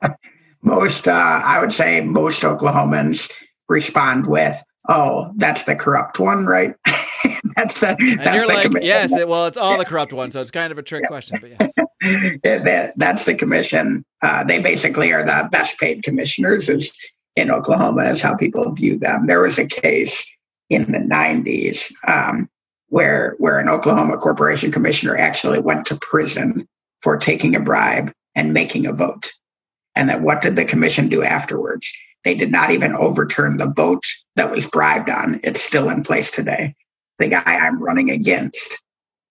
Most, 0.62 1.08
uh, 1.08 1.40
I 1.44 1.60
would 1.60 1.72
say, 1.72 2.00
most 2.00 2.42
Oklahomans 2.42 3.30
respond 3.68 4.26
with, 4.26 4.62
"Oh, 4.88 5.32
that's 5.36 5.64
the 5.64 5.76
corrupt 5.76 6.18
one, 6.18 6.46
right?" 6.46 6.74
that's 7.56 7.80
the. 7.80 7.96
And 7.98 8.20
that's 8.20 8.36
you're 8.36 8.46
the 8.46 8.54
like, 8.54 8.62
commission. 8.64 8.86
yes, 8.86 9.12
it, 9.12 9.28
well, 9.28 9.46
it's 9.46 9.56
all 9.56 9.72
yeah. 9.72 9.78
the 9.78 9.84
corrupt 9.84 10.12
one, 10.12 10.30
so 10.30 10.40
it's 10.40 10.50
kind 10.50 10.72
of 10.72 10.78
a 10.78 10.82
trick 10.82 11.02
yeah. 11.02 11.08
question, 11.08 11.38
but 11.40 11.50
yes. 11.50 11.72
that, 12.42 12.92
that's 12.96 13.24
the 13.24 13.34
commission. 13.34 14.04
Uh, 14.22 14.44
they 14.44 14.60
basically 14.60 15.12
are 15.12 15.22
the 15.22 15.48
best 15.50 15.78
paid 15.78 16.02
commissioners 16.02 16.68
is 16.68 16.96
in 17.36 17.50
Oklahoma, 17.50 18.10
is 18.10 18.22
how 18.22 18.34
people 18.34 18.72
view 18.72 18.98
them. 18.98 19.26
There 19.26 19.42
was 19.42 19.58
a 19.58 19.66
case 19.66 20.26
in 20.70 20.90
the 20.90 20.98
90s 20.98 21.92
um, 22.08 22.48
where 22.88 23.36
where 23.38 23.58
an 23.58 23.68
Oklahoma 23.68 24.16
corporation 24.16 24.72
commissioner 24.72 25.16
actually 25.16 25.60
went 25.60 25.86
to 25.86 25.96
prison 25.96 26.66
for 27.00 27.16
taking 27.16 27.54
a 27.54 27.60
bribe 27.60 28.12
and 28.34 28.52
making 28.52 28.86
a 28.86 28.92
vote. 28.92 29.30
And 29.96 30.08
then 30.08 30.22
what 30.22 30.42
did 30.42 30.54
the 30.54 30.64
commission 30.64 31.08
do 31.08 31.24
afterwards? 31.24 31.92
They 32.22 32.34
did 32.34 32.52
not 32.52 32.70
even 32.70 32.94
overturn 32.94 33.56
the 33.56 33.72
vote 33.74 34.04
that 34.36 34.50
was 34.50 34.66
bribed 34.66 35.10
on. 35.10 35.40
It's 35.42 35.60
still 35.60 35.88
in 35.88 36.02
place 36.02 36.30
today 36.30 36.74
the 37.18 37.28
guy 37.28 37.42
I'm 37.44 37.82
running 37.82 38.10
against, 38.10 38.80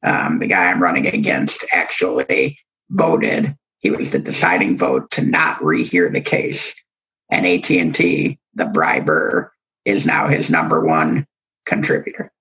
um, 0.03 0.39
the 0.39 0.47
guy 0.47 0.69
I'm 0.69 0.81
running 0.81 1.07
against 1.07 1.65
actually 1.71 2.57
voted. 2.89 3.55
He 3.79 3.91
was 3.91 4.11
the 4.11 4.19
deciding 4.19 4.77
vote 4.77 5.11
to 5.11 5.21
not 5.21 5.59
rehear 5.59 6.11
the 6.11 6.21
case, 6.21 6.73
and 7.29 7.45
AT 7.45 7.69
and 7.69 7.93
T, 7.93 8.39
the 8.53 8.65
briber, 8.65 9.53
is 9.83 10.07
now 10.07 10.27
his 10.27 10.49
number 10.49 10.83
one 10.83 11.27
contributor. 11.65 12.31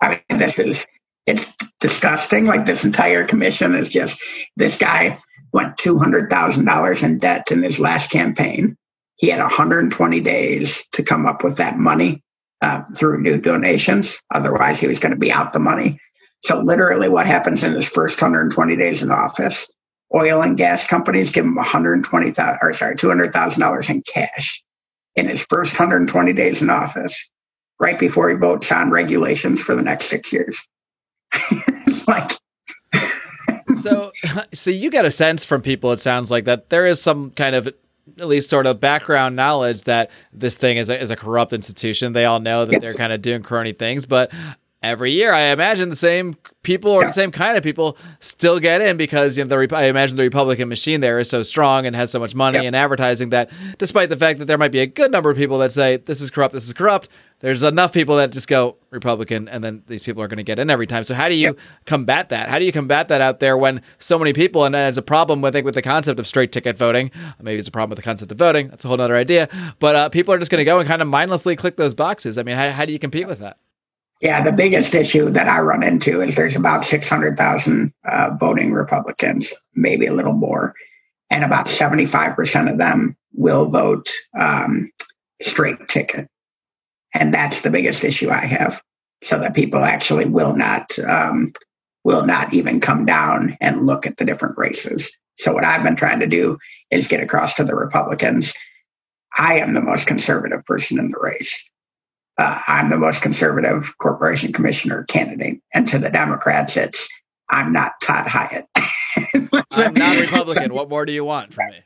I 0.00 0.20
mean, 0.28 0.38
this 0.38 0.58
is 0.58 0.86
it's 1.26 1.52
disgusting. 1.78 2.46
Like 2.46 2.66
this 2.66 2.84
entire 2.84 3.24
commission 3.24 3.76
is 3.76 3.88
just 3.88 4.20
this 4.56 4.78
guy 4.78 5.18
went 5.52 5.78
two 5.78 5.98
hundred 5.98 6.30
thousand 6.30 6.64
dollars 6.66 7.02
in 7.02 7.18
debt 7.18 7.52
in 7.52 7.62
his 7.62 7.80
last 7.80 8.10
campaign. 8.10 8.76
He 9.16 9.28
had 9.28 9.40
120 9.40 10.20
days 10.20 10.86
to 10.92 11.02
come 11.02 11.26
up 11.26 11.44
with 11.44 11.58
that 11.58 11.78
money 11.78 12.22
uh, 12.62 12.82
through 12.96 13.22
new 13.22 13.38
donations. 13.38 14.20
Otherwise, 14.34 14.80
he 14.80 14.88
was 14.88 14.98
going 15.00 15.12
to 15.12 15.18
be 15.18 15.32
out 15.32 15.52
the 15.52 15.60
money. 15.60 16.00
So, 16.42 16.58
literally, 16.60 17.08
what 17.08 17.26
happens 17.26 17.62
in 17.64 17.72
his 17.74 17.88
first 17.88 18.20
120 18.20 18.76
days 18.76 19.02
in 19.02 19.10
office? 19.10 19.68
Oil 20.14 20.42
and 20.42 20.58
gas 20.58 20.86
companies 20.86 21.32
give 21.32 21.44
him 21.44 21.54
120,000 21.54 22.58
or 22.62 22.72
sorry, 22.72 22.96
$200,000 22.96 23.90
in 23.90 24.02
cash 24.02 24.62
in 25.16 25.28
his 25.28 25.44
first 25.48 25.74
120 25.74 26.32
days 26.32 26.62
in 26.62 26.70
office, 26.70 27.30
right 27.80 27.98
before 27.98 28.30
he 28.30 28.36
votes 28.36 28.72
on 28.72 28.90
regulations 28.90 29.62
for 29.62 29.74
the 29.74 29.82
next 29.82 30.06
six 30.06 30.32
years. 30.32 30.66
it's 31.50 32.06
like 32.08 32.32
so 33.82 34.12
so 34.52 34.70
you 34.70 34.90
get 34.90 35.04
a 35.04 35.10
sense 35.10 35.44
from 35.44 35.62
people 35.62 35.92
it 35.92 36.00
sounds 36.00 36.30
like 36.30 36.44
that 36.44 36.70
there 36.70 36.86
is 36.86 37.00
some 37.00 37.30
kind 37.32 37.54
of 37.54 37.68
at 38.20 38.26
least 38.26 38.50
sort 38.50 38.66
of 38.66 38.80
background 38.80 39.36
knowledge 39.36 39.84
that 39.84 40.10
this 40.32 40.56
thing 40.56 40.76
is 40.76 40.88
a, 40.88 41.00
is 41.00 41.10
a 41.10 41.16
corrupt 41.16 41.52
institution. 41.52 42.12
They 42.12 42.24
all 42.24 42.40
know 42.40 42.64
that 42.64 42.72
yes. 42.72 42.82
they're 42.82 42.94
kind 42.94 43.12
of 43.12 43.22
doing 43.22 43.42
crony 43.42 43.72
things, 43.72 44.06
but 44.06 44.32
every 44.82 45.12
year 45.12 45.32
I 45.32 45.52
imagine 45.52 45.88
the 45.88 45.96
same 45.96 46.36
people 46.62 46.90
or 46.90 47.02
yeah. 47.02 47.08
the 47.08 47.12
same 47.12 47.32
kind 47.32 47.56
of 47.56 47.62
people 47.62 47.96
still 48.20 48.60
get 48.60 48.80
in 48.80 48.96
because 48.96 49.36
you 49.36 49.44
know, 49.44 49.66
the 49.66 49.76
I 49.76 49.84
imagine 49.84 50.16
the 50.16 50.22
Republican 50.22 50.68
machine 50.68 51.00
there 51.00 51.18
is 51.18 51.28
so 51.28 51.42
strong 51.42 51.86
and 51.86 51.96
has 51.96 52.10
so 52.10 52.18
much 52.18 52.34
money 52.34 52.58
yeah. 52.58 52.64
and 52.64 52.76
advertising 52.76 53.30
that 53.30 53.50
despite 53.78 54.08
the 54.08 54.16
fact 54.16 54.38
that 54.38 54.46
there 54.46 54.58
might 54.58 54.72
be 54.72 54.80
a 54.80 54.86
good 54.86 55.10
number 55.10 55.30
of 55.30 55.36
people 55.36 55.58
that 55.58 55.72
say 55.72 55.96
this 55.96 56.20
is 56.20 56.30
corrupt, 56.30 56.54
this 56.54 56.66
is 56.66 56.72
corrupt, 56.72 57.08
there's 57.42 57.64
enough 57.64 57.92
people 57.92 58.16
that 58.16 58.30
just 58.30 58.46
go 58.46 58.76
Republican, 58.90 59.48
and 59.48 59.64
then 59.64 59.82
these 59.88 60.04
people 60.04 60.22
are 60.22 60.28
going 60.28 60.38
to 60.38 60.44
get 60.44 60.60
in 60.60 60.70
every 60.70 60.86
time. 60.86 61.02
So 61.02 61.12
how 61.12 61.28
do 61.28 61.34
you 61.34 61.48
yep. 61.48 61.58
combat 61.86 62.28
that? 62.28 62.48
How 62.48 62.60
do 62.60 62.64
you 62.64 62.70
combat 62.70 63.08
that 63.08 63.20
out 63.20 63.40
there 63.40 63.56
when 63.56 63.82
so 63.98 64.16
many 64.16 64.32
people, 64.32 64.64
and 64.64 64.76
it's 64.76 64.96
a 64.96 65.02
problem, 65.02 65.44
I 65.44 65.50
think, 65.50 65.64
with 65.64 65.74
the 65.74 65.82
concept 65.82 66.20
of 66.20 66.26
straight 66.26 66.52
ticket 66.52 66.78
voting. 66.78 67.10
Maybe 67.40 67.58
it's 67.58 67.66
a 67.66 67.72
problem 67.72 67.90
with 67.90 67.96
the 67.96 68.04
concept 68.04 68.30
of 68.30 68.38
voting. 68.38 68.68
That's 68.68 68.84
a 68.84 68.88
whole 68.88 69.00
other 69.00 69.16
idea. 69.16 69.48
But 69.80 69.96
uh, 69.96 70.08
people 70.08 70.32
are 70.32 70.38
just 70.38 70.52
going 70.52 70.60
to 70.60 70.64
go 70.64 70.78
and 70.78 70.88
kind 70.88 71.02
of 71.02 71.08
mindlessly 71.08 71.56
click 71.56 71.76
those 71.76 71.94
boxes. 71.94 72.38
I 72.38 72.44
mean, 72.44 72.56
how, 72.56 72.70
how 72.70 72.84
do 72.84 72.92
you 72.92 73.00
compete 73.00 73.26
with 73.26 73.40
that? 73.40 73.58
Yeah, 74.22 74.40
the 74.40 74.52
biggest 74.52 74.94
issue 74.94 75.30
that 75.30 75.48
I 75.48 75.60
run 75.60 75.82
into 75.82 76.22
is 76.22 76.36
there's 76.36 76.54
about 76.54 76.84
600,000 76.84 77.92
uh, 78.04 78.30
voting 78.38 78.72
Republicans, 78.72 79.52
maybe 79.74 80.06
a 80.06 80.12
little 80.12 80.32
more, 80.32 80.74
and 81.28 81.42
about 81.42 81.66
75% 81.66 82.70
of 82.70 82.78
them 82.78 83.16
will 83.34 83.66
vote 83.68 84.08
um, 84.38 84.90
straight 85.42 85.88
ticket. 85.88 86.28
And 87.14 87.34
that's 87.34 87.62
the 87.62 87.70
biggest 87.70 88.04
issue 88.04 88.30
I 88.30 88.46
have, 88.46 88.80
so 89.24 89.40
that 89.40 89.56
people 89.56 89.84
actually 89.84 90.26
will 90.26 90.54
not 90.54 90.96
um, 91.00 91.52
will 92.04 92.24
not 92.24 92.54
even 92.54 92.80
come 92.80 93.04
down 93.04 93.56
and 93.60 93.86
look 93.86 94.06
at 94.06 94.18
the 94.18 94.24
different 94.24 94.56
races. 94.56 95.10
So 95.36 95.52
what 95.52 95.64
I've 95.64 95.82
been 95.82 95.96
trying 95.96 96.20
to 96.20 96.28
do 96.28 96.58
is 96.92 97.08
get 97.08 97.22
across 97.22 97.54
to 97.54 97.64
the 97.64 97.74
Republicans. 97.74 98.54
I 99.36 99.58
am 99.58 99.74
the 99.74 99.80
most 99.80 100.06
conservative 100.06 100.64
person 100.64 101.00
in 101.00 101.10
the 101.10 101.18
race. 101.20 101.71
Uh, 102.38 102.60
I'm 102.66 102.90
the 102.90 102.96
most 102.96 103.22
conservative 103.22 103.96
corporation 103.98 104.52
commissioner 104.52 105.04
candidate, 105.04 105.60
and 105.74 105.86
to 105.88 105.98
the 105.98 106.10
Democrats, 106.10 106.76
it's 106.76 107.08
I'm 107.50 107.72
not 107.72 107.92
Todd 108.02 108.26
Hiett. 108.26 108.64
I'm 109.72 109.94
not 109.94 110.20
Republican. 110.20 110.72
What 110.74 110.88
more 110.88 111.04
do 111.04 111.12
you 111.12 111.24
want 111.24 111.52
from 111.52 111.70
me? 111.70 111.80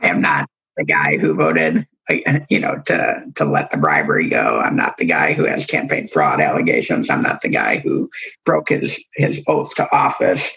I 0.00 0.08
am 0.08 0.22
not 0.22 0.48
the 0.76 0.84
guy 0.84 1.18
who 1.18 1.34
voted 1.34 1.86
you 2.48 2.58
know, 2.58 2.80
to 2.86 3.24
to 3.36 3.44
let 3.44 3.70
the 3.70 3.76
bribery 3.76 4.28
go. 4.28 4.60
I'm 4.60 4.76
not 4.76 4.96
the 4.96 5.04
guy 5.04 5.32
who 5.32 5.44
has 5.44 5.66
campaign 5.66 6.06
fraud 6.06 6.40
allegations. 6.40 7.10
I'm 7.10 7.22
not 7.22 7.42
the 7.42 7.48
guy 7.48 7.78
who 7.78 8.08
broke 8.44 8.70
his 8.70 9.02
his 9.14 9.42
oath 9.46 9.74
to 9.76 9.92
office. 9.94 10.56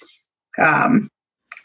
Um, 0.58 1.10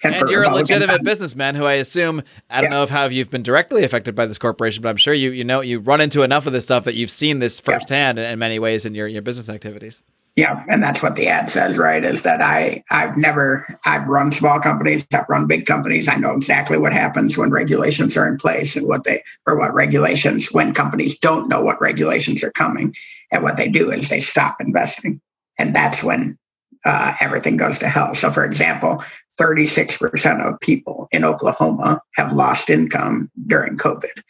and, 0.03 0.15
and 0.15 0.31
you're 0.31 0.45
a 0.45 0.55
legitimate 0.55 1.03
businessman 1.03 1.55
who 1.55 1.65
I 1.65 1.75
assume 1.75 2.23
I 2.51 2.61
don't 2.61 2.71
yeah. 2.71 2.77
know 2.77 2.83
if 2.83 2.91
how 2.91 3.07
you've 3.07 3.31
been 3.31 3.43
directly 3.43 3.85
affected 3.85 4.15
by 4.15 4.27
this 4.27 4.39
corporation, 4.39 4.83
but 4.83 4.89
I'm 4.89 4.97
sure 4.97 5.15
you 5.15 5.31
you 5.31 5.45
know 5.45 5.61
you 5.61 5.81
run 5.81 6.01
into 6.01 6.23
enough 6.23 6.47
of 6.47 6.53
this 6.53 6.65
stuff 6.65 6.85
that 6.85 6.95
you've 6.95 7.11
seen 7.11 7.39
this 7.39 7.61
firsthand 7.61 8.19
yeah. 8.19 8.27
in, 8.27 8.33
in 8.33 8.39
many 8.39 8.59
ways 8.59 8.85
in 8.85 8.95
your 8.95 9.07
your 9.07 9.23
business 9.23 9.49
activities. 9.49 10.03
Yeah, 10.39 10.63
and 10.69 10.81
that's 10.81 11.03
what 11.03 11.17
the 11.17 11.27
ad 11.27 11.51
says, 11.51 11.79
right? 11.79 12.05
Is 12.05 12.23
that 12.23 12.41
I 12.41 12.85
I've 12.91 13.17
never 13.17 13.67
I've 13.87 14.07
run 14.07 14.31
small 14.31 14.61
companies, 14.61 15.05
I've 15.13 15.29
run 15.29 15.49
big 15.49 15.67
companies. 15.67 16.09
I 16.09 16.15
know 16.15 16.33
exactly 16.33 16.79
what 16.79 16.93
happens 16.93 17.37
when 17.37 17.51
regulations 17.51 18.17
are 18.17 18.29
in 18.29 18.39
place 18.39 18.77
and 18.77 18.87
what 18.87 19.03
they 19.03 19.25
or 19.47 19.59
what 19.59 19.75
regulations 19.75 20.53
when 20.53 20.75
companies 20.75 21.19
don't 21.19 21.49
know 21.49 21.61
what 21.61 21.81
regulations 21.81 22.45
are 22.45 22.53
coming, 22.53 22.95
and 23.33 23.43
what 23.43 23.57
they 23.57 23.69
do 23.69 23.91
is 23.91 24.11
they 24.11 24.21
stop 24.21 24.61
investing, 24.61 25.21
and 25.59 25.75
that's 25.75 26.05
when 26.05 26.39
uh, 26.85 27.15
everything 27.21 27.57
goes 27.57 27.79
to 27.81 27.89
hell. 27.89 28.15
So, 28.15 28.31
for 28.31 28.45
example, 28.45 29.03
36% 29.41 30.47
of 30.47 30.61
people 30.61 31.09
in 31.13 31.25
Oklahoma 31.25 32.01
have 32.15 32.33
lost 32.33 32.71
income 32.71 33.31
during 33.47 33.77
COVID. 33.77 34.23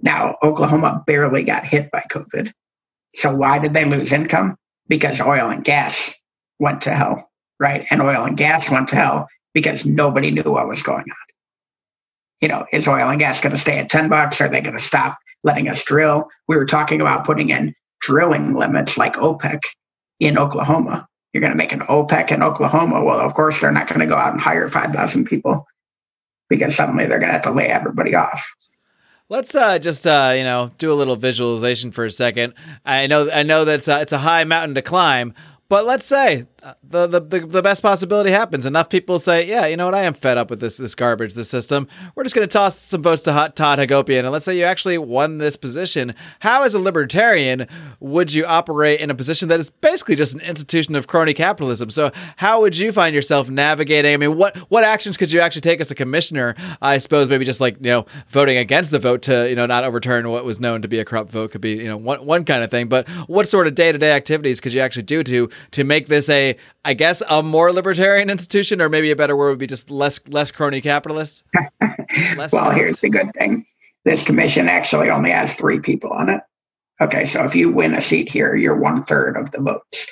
Now, 0.00 0.36
Oklahoma 0.42 1.02
barely 1.06 1.44
got 1.44 1.64
hit 1.64 1.90
by 1.90 2.02
COVID. 2.12 2.52
So, 3.14 3.34
why 3.34 3.58
did 3.58 3.74
they 3.74 3.84
lose 3.84 4.12
income? 4.12 4.56
because 4.92 5.22
oil 5.22 5.48
and 5.48 5.64
gas 5.64 6.14
went 6.58 6.82
to 6.82 6.90
hell, 6.90 7.30
right? 7.58 7.86
And 7.90 8.02
oil 8.02 8.24
and 8.24 8.36
gas 8.36 8.70
went 8.70 8.88
to 8.88 8.96
hell 8.96 9.26
because 9.54 9.86
nobody 9.86 10.30
knew 10.30 10.42
what 10.42 10.68
was 10.68 10.82
going 10.82 11.04
on. 11.04 11.16
You 12.42 12.48
know, 12.48 12.66
is 12.72 12.88
oil 12.88 13.08
and 13.08 13.18
gas 13.18 13.40
going 13.40 13.54
to 13.54 13.60
stay 13.60 13.78
at 13.78 13.88
10 13.88 14.10
bucks? 14.10 14.40
Are 14.40 14.48
they 14.48 14.60
going 14.60 14.76
to 14.76 14.82
stop 14.82 15.16
letting 15.44 15.68
us 15.68 15.82
drill? 15.84 16.28
We 16.46 16.56
were 16.56 16.66
talking 16.66 17.00
about 17.00 17.24
putting 17.24 17.48
in 17.48 17.74
drilling 18.02 18.52
limits 18.52 18.98
like 18.98 19.14
OPEC 19.14 19.60
in 20.20 20.36
Oklahoma. 20.36 21.08
You're 21.32 21.40
going 21.40 21.52
to 21.52 21.56
make 21.56 21.72
an 21.72 21.80
OPEC 21.80 22.30
in 22.30 22.42
Oklahoma. 22.42 23.02
Well, 23.02 23.20
of 23.20 23.34
course, 23.34 23.60
they're 23.60 23.72
not 23.72 23.88
going 23.88 24.00
to 24.00 24.06
go 24.06 24.16
out 24.16 24.32
and 24.32 24.40
hire 24.40 24.68
5,000 24.68 25.24
people 25.24 25.66
because 26.48 26.76
suddenly 26.76 27.06
they're 27.06 27.18
going 27.18 27.28
to 27.28 27.34
have 27.34 27.42
to 27.42 27.50
lay 27.50 27.68
everybody 27.68 28.14
off. 28.14 28.54
Let's 29.28 29.54
uh, 29.54 29.78
just 29.78 30.06
uh, 30.06 30.34
you 30.36 30.44
know 30.44 30.72
do 30.76 30.92
a 30.92 30.94
little 30.94 31.16
visualization 31.16 31.90
for 31.90 32.04
a 32.04 32.10
second. 32.10 32.52
I 32.84 33.06
know 33.06 33.30
I 33.30 33.42
know 33.42 33.64
that 33.64 33.88
uh, 33.88 33.98
it's 34.02 34.12
a 34.12 34.18
high 34.18 34.44
mountain 34.44 34.74
to 34.74 34.82
climb, 34.82 35.32
but 35.70 35.86
let's 35.86 36.04
say 36.04 36.46
the, 36.82 37.06
the, 37.06 37.20
the, 37.20 37.40
the, 37.40 37.62
best 37.62 37.82
possibility 37.82 38.30
happens. 38.30 38.64
Enough 38.64 38.88
people 38.88 39.18
say, 39.18 39.46
yeah, 39.46 39.66
you 39.66 39.76
know 39.76 39.86
what? 39.86 39.94
I 39.94 40.02
am 40.02 40.14
fed 40.14 40.38
up 40.38 40.48
with 40.48 40.60
this 40.60 40.76
this 40.76 40.94
garbage, 40.94 41.34
this 41.34 41.50
system. 41.50 41.88
We're 42.14 42.22
just 42.22 42.36
going 42.36 42.46
to 42.46 42.52
toss 42.52 42.78
some 42.78 43.02
votes 43.02 43.22
to 43.22 43.52
Todd 43.54 43.78
Hagopian. 43.80 44.20
And 44.20 44.30
let's 44.30 44.44
say 44.44 44.56
you 44.56 44.64
actually 44.64 44.96
won 44.98 45.38
this 45.38 45.56
position. 45.56 46.14
How, 46.40 46.62
as 46.62 46.74
a 46.74 46.78
libertarian, 46.78 47.66
would 47.98 48.32
you 48.32 48.44
operate 48.44 49.00
in 49.00 49.10
a 49.10 49.14
position 49.14 49.48
that 49.48 49.58
is 49.58 49.70
basically 49.70 50.14
just 50.14 50.34
an 50.34 50.40
institution 50.42 50.94
of 50.94 51.08
crony 51.08 51.34
capitalism? 51.34 51.90
So, 51.90 52.12
how 52.36 52.60
would 52.60 52.76
you 52.76 52.92
find 52.92 53.14
yourself 53.14 53.50
navigating? 53.50 54.14
I 54.14 54.16
mean, 54.16 54.36
what 54.36 54.56
what 54.70 54.84
actions 54.84 55.16
could 55.16 55.32
you 55.32 55.40
actually 55.40 55.62
take 55.62 55.80
as 55.80 55.90
a 55.90 55.96
commissioner? 55.96 56.54
I 56.80 56.98
suppose 56.98 57.28
maybe 57.28 57.44
just 57.44 57.60
like 57.60 57.76
you 57.76 57.90
know 57.90 58.06
voting 58.28 58.56
against 58.56 58.92
the 58.92 59.00
vote 59.00 59.22
to 59.22 59.48
you 59.48 59.56
know 59.56 59.66
not 59.66 59.82
overturn 59.82 60.28
what 60.28 60.44
was 60.44 60.60
known 60.60 60.82
to 60.82 60.88
be 60.88 61.00
a 61.00 61.04
corrupt 61.04 61.30
vote 61.32 61.50
could 61.50 61.60
be 61.60 61.72
you 61.72 61.88
know 61.88 61.96
one 61.96 62.24
one 62.24 62.44
kind 62.44 62.62
of 62.62 62.70
thing. 62.70 62.88
But 62.88 63.08
what 63.26 63.48
sort 63.48 63.66
of 63.66 63.74
day 63.74 63.90
to 63.90 63.98
day 63.98 64.12
activities 64.12 64.60
could 64.60 64.72
you 64.72 64.80
actually 64.80 65.02
do 65.02 65.24
to 65.24 65.50
to 65.72 65.82
make 65.82 66.06
this 66.06 66.28
a 66.28 66.51
I 66.84 66.94
guess, 66.94 67.22
a 67.28 67.42
more 67.42 67.72
libertarian 67.72 68.30
institution, 68.30 68.80
or 68.80 68.88
maybe 68.88 69.10
a 69.10 69.16
better 69.16 69.36
word 69.36 69.50
would 69.50 69.58
be 69.58 69.66
just 69.66 69.90
less 69.90 70.20
less 70.28 70.50
crony 70.50 70.80
capitalist. 70.80 71.42
less 72.36 72.52
well, 72.52 72.70
here's 72.70 73.00
the 73.00 73.10
good 73.10 73.32
thing: 73.34 73.66
this 74.04 74.24
commission 74.24 74.68
actually 74.68 75.10
only 75.10 75.30
has 75.30 75.54
three 75.54 75.80
people 75.80 76.10
on 76.10 76.28
it. 76.28 76.40
Okay, 77.00 77.24
so 77.24 77.44
if 77.44 77.54
you 77.54 77.72
win 77.72 77.94
a 77.94 78.00
seat 78.00 78.28
here, 78.28 78.54
you're 78.54 78.78
one 78.78 79.02
third 79.02 79.36
of 79.36 79.50
the 79.52 79.60
votes. 79.60 80.10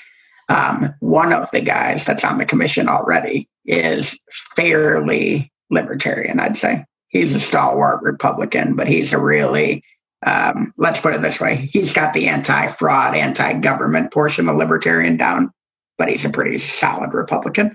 Um, 0.49 0.93
one 1.01 1.33
of 1.33 1.49
the 1.53 1.61
guys 1.61 2.05
that's 2.05 2.25
on 2.25 2.39
the 2.39 2.45
commission 2.45 2.89
already 2.89 3.49
is 3.65 4.19
fairly 4.57 5.53
libertarian, 5.71 6.41
I'd 6.41 6.57
say. 6.57 6.85
He's 7.09 7.35
a 7.35 7.41
stalwart 7.41 8.03
Republican, 8.03 8.75
but 8.75 8.89
he's 8.89 9.13
a 9.13 9.21
really 9.21 9.85
um, 10.27 10.75
let's 10.77 11.01
put 11.01 11.15
it 11.15 11.23
this 11.23 11.41
way: 11.41 11.69
he's 11.73 11.93
got 11.93 12.13
the 12.13 12.29
anti-fraud, 12.29 13.15
anti-government 13.15 14.13
portion 14.13 14.49
of 14.49 14.57
libertarian 14.57 15.17
down 15.17 15.51
but 16.01 16.09
he's 16.09 16.25
a 16.25 16.31
pretty 16.31 16.57
solid 16.57 17.13
Republican. 17.13 17.75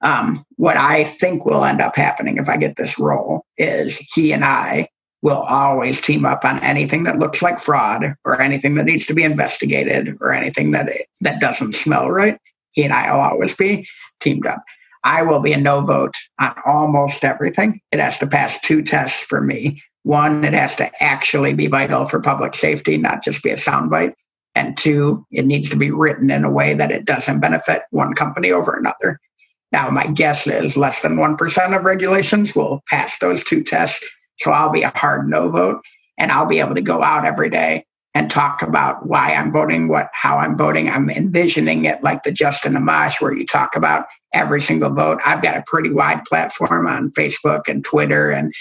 Um, 0.00 0.44
what 0.54 0.76
I 0.76 1.02
think 1.02 1.44
will 1.44 1.64
end 1.64 1.80
up 1.80 1.96
happening 1.96 2.36
if 2.36 2.48
I 2.48 2.56
get 2.58 2.76
this 2.76 2.96
role 2.96 3.44
is 3.58 3.98
he 4.14 4.32
and 4.32 4.44
I 4.44 4.88
will 5.20 5.42
always 5.42 6.00
team 6.00 6.24
up 6.24 6.44
on 6.44 6.60
anything 6.60 7.02
that 7.04 7.18
looks 7.18 7.42
like 7.42 7.58
fraud 7.58 8.14
or 8.24 8.40
anything 8.40 8.76
that 8.76 8.84
needs 8.84 9.04
to 9.06 9.14
be 9.14 9.24
investigated 9.24 10.16
or 10.20 10.32
anything 10.32 10.70
that 10.70 10.88
that 11.22 11.40
doesn't 11.40 11.74
smell 11.74 12.08
right. 12.08 12.38
He 12.70 12.84
and 12.84 12.92
I 12.92 13.12
will 13.12 13.20
always 13.20 13.56
be 13.56 13.88
teamed 14.20 14.46
up. 14.46 14.62
I 15.02 15.24
will 15.24 15.40
be 15.40 15.52
a 15.52 15.56
no 15.56 15.80
vote 15.80 16.14
on 16.38 16.54
almost 16.64 17.24
everything. 17.24 17.80
It 17.90 17.98
has 17.98 18.20
to 18.20 18.28
pass 18.28 18.60
two 18.60 18.82
tests 18.82 19.24
for 19.24 19.40
me. 19.40 19.82
One, 20.04 20.44
it 20.44 20.54
has 20.54 20.76
to 20.76 20.88
actually 21.02 21.54
be 21.54 21.66
vital 21.66 22.06
for 22.06 22.20
public 22.20 22.54
safety, 22.54 22.96
not 22.96 23.24
just 23.24 23.42
be 23.42 23.50
a 23.50 23.56
soundbite. 23.56 24.14
And 24.56 24.76
two, 24.76 25.24
it 25.30 25.46
needs 25.46 25.70
to 25.70 25.76
be 25.76 25.90
written 25.90 26.30
in 26.30 26.42
a 26.42 26.50
way 26.50 26.74
that 26.74 26.90
it 26.90 27.04
doesn't 27.04 27.40
benefit 27.40 27.82
one 27.90 28.14
company 28.14 28.50
over 28.50 28.74
another. 28.74 29.20
Now, 29.70 29.90
my 29.90 30.06
guess 30.06 30.46
is 30.46 30.76
less 30.76 31.02
than 31.02 31.16
1% 31.16 31.76
of 31.76 31.84
regulations 31.84 32.56
will 32.56 32.82
pass 32.88 33.18
those 33.18 33.44
two 33.44 33.62
tests. 33.62 34.04
So 34.36 34.50
I'll 34.50 34.72
be 34.72 34.82
a 34.82 34.92
hard 34.96 35.28
no 35.28 35.50
vote 35.50 35.82
and 36.18 36.32
I'll 36.32 36.46
be 36.46 36.60
able 36.60 36.74
to 36.74 36.82
go 36.82 37.02
out 37.02 37.26
every 37.26 37.50
day 37.50 37.84
and 38.14 38.30
talk 38.30 38.62
about 38.62 39.06
why 39.06 39.34
I'm 39.34 39.52
voting, 39.52 39.88
what, 39.88 40.08
how 40.14 40.38
I'm 40.38 40.56
voting. 40.56 40.88
I'm 40.88 41.10
envisioning 41.10 41.84
it 41.84 42.02
like 42.02 42.22
the 42.22 42.32
Justin 42.32 42.72
Amash, 42.72 43.20
where 43.20 43.34
you 43.34 43.44
talk 43.44 43.76
about 43.76 44.06
every 44.32 44.60
single 44.62 44.88
vote. 44.88 45.20
I've 45.26 45.42
got 45.42 45.58
a 45.58 45.64
pretty 45.66 45.90
wide 45.90 46.24
platform 46.24 46.86
on 46.86 47.10
Facebook 47.10 47.68
and 47.68 47.84
Twitter 47.84 48.30
and 48.30 48.54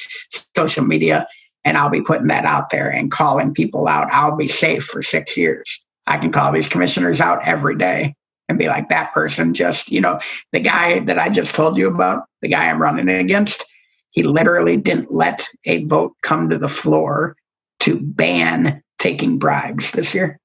social 0.58 0.84
media, 0.84 1.25
and 1.63 1.77
I'll 1.77 1.89
be 1.89 2.01
putting 2.01 2.27
that 2.27 2.43
out 2.43 2.69
there 2.69 2.89
and 2.89 3.10
calling 3.10 3.53
people 3.53 3.88
out. 3.88 4.12
I'll 4.12 4.36
be 4.36 4.47
safe 4.47 4.84
for 4.84 5.01
six 5.01 5.38
years. 5.38 5.85
I 6.07 6.17
can 6.17 6.31
call 6.31 6.51
these 6.51 6.69
commissioners 6.69 7.19
out 7.19 7.45
every 7.45 7.75
day 7.77 8.15
and 8.47 8.59
be 8.59 8.67
like, 8.67 8.89
that 8.89 9.13
person 9.13 9.53
just, 9.53 9.91
you 9.91 10.01
know, 10.01 10.19
the 10.51 10.59
guy 10.59 10.99
that 10.99 11.17
I 11.17 11.29
just 11.29 11.55
told 11.55 11.77
you 11.77 11.87
about, 11.87 12.25
the 12.41 12.47
guy 12.47 12.69
I'm 12.69 12.81
running 12.81 13.09
against, 13.09 13.65
he 14.11 14.23
literally 14.23 14.77
didn't 14.77 15.13
let 15.13 15.47
a 15.65 15.83
vote 15.85 16.13
come 16.21 16.49
to 16.49 16.57
the 16.57 16.69
floor 16.69 17.35
to 17.81 17.99
ban 17.99 18.81
taking 18.99 19.37
bribes 19.39 19.91
this 19.91 20.13
year. 20.13 20.39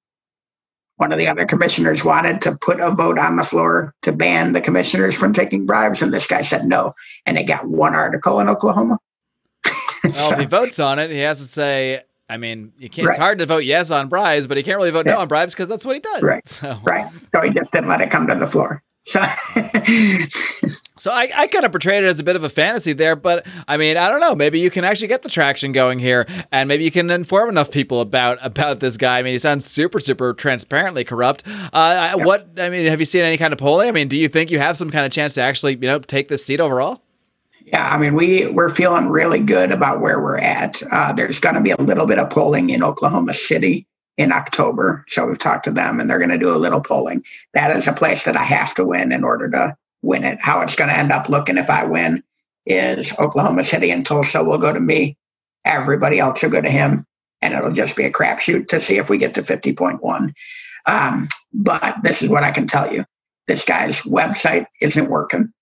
One 0.96 1.12
of 1.12 1.18
the 1.18 1.28
other 1.28 1.46
commissioners 1.46 2.04
wanted 2.04 2.42
to 2.42 2.58
put 2.58 2.80
a 2.80 2.90
vote 2.90 3.18
on 3.18 3.36
the 3.36 3.44
floor 3.44 3.94
to 4.02 4.12
ban 4.12 4.52
the 4.52 4.60
commissioners 4.60 5.16
from 5.16 5.32
taking 5.32 5.64
bribes, 5.64 6.02
and 6.02 6.12
this 6.12 6.26
guy 6.26 6.42
said 6.42 6.66
no. 6.66 6.92
And 7.24 7.36
they 7.36 7.44
got 7.44 7.66
one 7.66 7.94
article 7.94 8.38
in 8.40 8.50
Oklahoma. 8.50 8.98
well, 10.04 10.12
so, 10.12 10.34
if 10.34 10.40
he 10.40 10.44
votes 10.44 10.78
on 10.78 10.98
it, 10.98 11.10
he 11.10 11.20
has 11.20 11.38
to 11.38 11.46
say, 11.46 12.02
I 12.30 12.36
mean, 12.36 12.72
you 12.78 12.88
can't. 12.88 13.08
Right. 13.08 13.14
It's 13.14 13.20
hard 13.20 13.40
to 13.40 13.46
vote 13.46 13.64
yes 13.64 13.90
on 13.90 14.08
bribes, 14.08 14.46
but 14.46 14.56
he 14.56 14.62
can't 14.62 14.76
really 14.76 14.90
vote 14.90 15.04
yeah. 15.06 15.14
no 15.14 15.20
on 15.20 15.28
bribes 15.28 15.52
because 15.52 15.68
that's 15.68 15.84
what 15.84 15.96
he 15.96 16.00
does. 16.00 16.22
Right. 16.22 16.48
So. 16.48 16.78
Right. 16.84 17.10
So 17.34 17.42
he 17.42 17.50
just 17.50 17.70
didn't 17.72 17.88
let 17.88 18.00
it 18.00 18.10
come 18.10 18.26
to 18.28 18.34
the 18.34 18.46
floor. 18.46 18.82
So, 19.04 19.20
so 20.98 21.10
I, 21.10 21.30
I 21.34 21.46
kind 21.46 21.64
of 21.64 21.72
portrayed 21.72 22.04
it 22.04 22.06
as 22.06 22.20
a 22.20 22.22
bit 22.22 22.36
of 22.36 22.44
a 22.44 22.50
fantasy 22.50 22.92
there, 22.92 23.16
but 23.16 23.46
I 23.66 23.78
mean, 23.78 23.96
I 23.96 24.10
don't 24.10 24.20
know. 24.20 24.34
Maybe 24.34 24.60
you 24.60 24.70
can 24.70 24.84
actually 24.84 25.08
get 25.08 25.22
the 25.22 25.30
traction 25.30 25.72
going 25.72 25.98
here, 25.98 26.26
and 26.52 26.68
maybe 26.68 26.84
you 26.84 26.90
can 26.90 27.10
inform 27.10 27.48
enough 27.48 27.70
people 27.70 28.00
about 28.00 28.38
about 28.42 28.80
this 28.80 28.96
guy. 28.96 29.18
I 29.18 29.22
mean, 29.22 29.32
he 29.32 29.38
sounds 29.38 29.64
super, 29.64 30.00
super 30.00 30.34
transparently 30.34 31.02
corrupt. 31.02 31.44
Uh, 31.72 32.14
yep. 32.16 32.26
What 32.26 32.50
I 32.58 32.68
mean, 32.68 32.86
have 32.86 33.00
you 33.00 33.06
seen 33.06 33.22
any 33.22 33.38
kind 33.38 33.52
of 33.52 33.58
polling? 33.58 33.88
I 33.88 33.92
mean, 33.92 34.08
do 34.08 34.16
you 34.16 34.28
think 34.28 34.50
you 34.50 34.58
have 34.58 34.76
some 34.76 34.90
kind 34.90 35.06
of 35.06 35.12
chance 35.12 35.34
to 35.34 35.40
actually, 35.40 35.72
you 35.72 35.88
know, 35.88 35.98
take 35.98 36.28
this 36.28 36.44
seat 36.44 36.60
overall? 36.60 37.02
Yeah, 37.72 37.88
I 37.88 37.98
mean, 37.98 38.14
we 38.14 38.48
we're 38.48 38.74
feeling 38.74 39.08
really 39.08 39.38
good 39.38 39.70
about 39.70 40.00
where 40.00 40.20
we're 40.20 40.38
at. 40.38 40.82
Uh, 40.90 41.12
there's 41.12 41.38
going 41.38 41.54
to 41.54 41.60
be 41.60 41.70
a 41.70 41.80
little 41.80 42.06
bit 42.06 42.18
of 42.18 42.28
polling 42.28 42.70
in 42.70 42.82
Oklahoma 42.82 43.32
City 43.32 43.86
in 44.16 44.32
October, 44.32 45.04
so 45.06 45.26
we've 45.26 45.38
talked 45.38 45.66
to 45.66 45.70
them, 45.70 46.00
and 46.00 46.10
they're 46.10 46.18
going 46.18 46.30
to 46.30 46.38
do 46.38 46.52
a 46.52 46.58
little 46.58 46.80
polling. 46.80 47.22
That 47.54 47.76
is 47.76 47.86
a 47.86 47.92
place 47.92 48.24
that 48.24 48.36
I 48.36 48.42
have 48.42 48.74
to 48.74 48.84
win 48.84 49.12
in 49.12 49.22
order 49.22 49.48
to 49.50 49.76
win 50.02 50.24
it. 50.24 50.40
How 50.42 50.62
it's 50.62 50.74
going 50.74 50.90
to 50.90 50.96
end 50.96 51.12
up 51.12 51.28
looking 51.28 51.58
if 51.58 51.70
I 51.70 51.84
win 51.84 52.24
is 52.66 53.16
Oklahoma 53.20 53.62
City 53.62 53.92
and 53.92 54.04
Tulsa 54.04 54.42
will 54.42 54.58
go 54.58 54.72
to 54.72 54.80
me. 54.80 55.16
Everybody 55.64 56.18
else 56.18 56.42
will 56.42 56.50
go 56.50 56.60
to 56.60 56.70
him, 56.70 57.06
and 57.40 57.54
it'll 57.54 57.72
just 57.72 57.96
be 57.96 58.04
a 58.04 58.12
crapshoot 58.12 58.66
to 58.68 58.80
see 58.80 58.96
if 58.96 59.08
we 59.08 59.16
get 59.16 59.34
to 59.34 59.42
50.1. 59.42 60.32
Um, 60.86 61.28
but 61.52 61.98
this 62.02 62.20
is 62.20 62.30
what 62.30 62.42
I 62.42 62.50
can 62.50 62.66
tell 62.66 62.92
you: 62.92 63.04
this 63.46 63.64
guy's 63.64 64.00
website 64.02 64.66
isn't 64.82 65.08
working. 65.08 65.52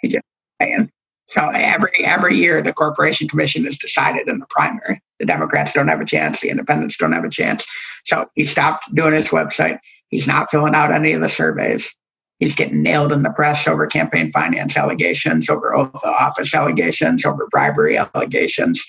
He 0.00 0.06
just 0.06 0.24
saying 0.62 0.92
so 1.28 1.48
every 1.50 1.92
every 2.04 2.36
year, 2.36 2.62
the 2.62 2.72
Corporation 2.72 3.28
Commission 3.28 3.66
is 3.66 3.78
decided 3.78 4.28
in 4.28 4.38
the 4.38 4.46
primary. 4.48 5.00
The 5.18 5.26
Democrats 5.26 5.72
don't 5.72 5.88
have 5.88 6.00
a 6.00 6.06
chance. 6.06 6.40
The 6.40 6.48
Independents 6.48 6.96
don't 6.96 7.12
have 7.12 7.24
a 7.24 7.30
chance. 7.30 7.66
So 8.04 8.26
he 8.34 8.44
stopped 8.44 8.92
doing 8.94 9.12
his 9.12 9.28
website. 9.28 9.78
He's 10.08 10.26
not 10.26 10.50
filling 10.50 10.74
out 10.74 10.92
any 10.92 11.12
of 11.12 11.20
the 11.20 11.28
surveys. 11.28 11.94
He's 12.38 12.54
getting 12.54 12.82
nailed 12.82 13.12
in 13.12 13.22
the 13.22 13.30
press 13.30 13.68
over 13.68 13.86
campaign 13.86 14.30
finance 14.30 14.76
allegations, 14.76 15.50
over 15.50 15.74
oath 15.74 15.94
of 15.94 16.14
office 16.18 16.54
allegations, 16.54 17.26
over 17.26 17.46
bribery 17.50 17.98
allegations. 17.98 18.84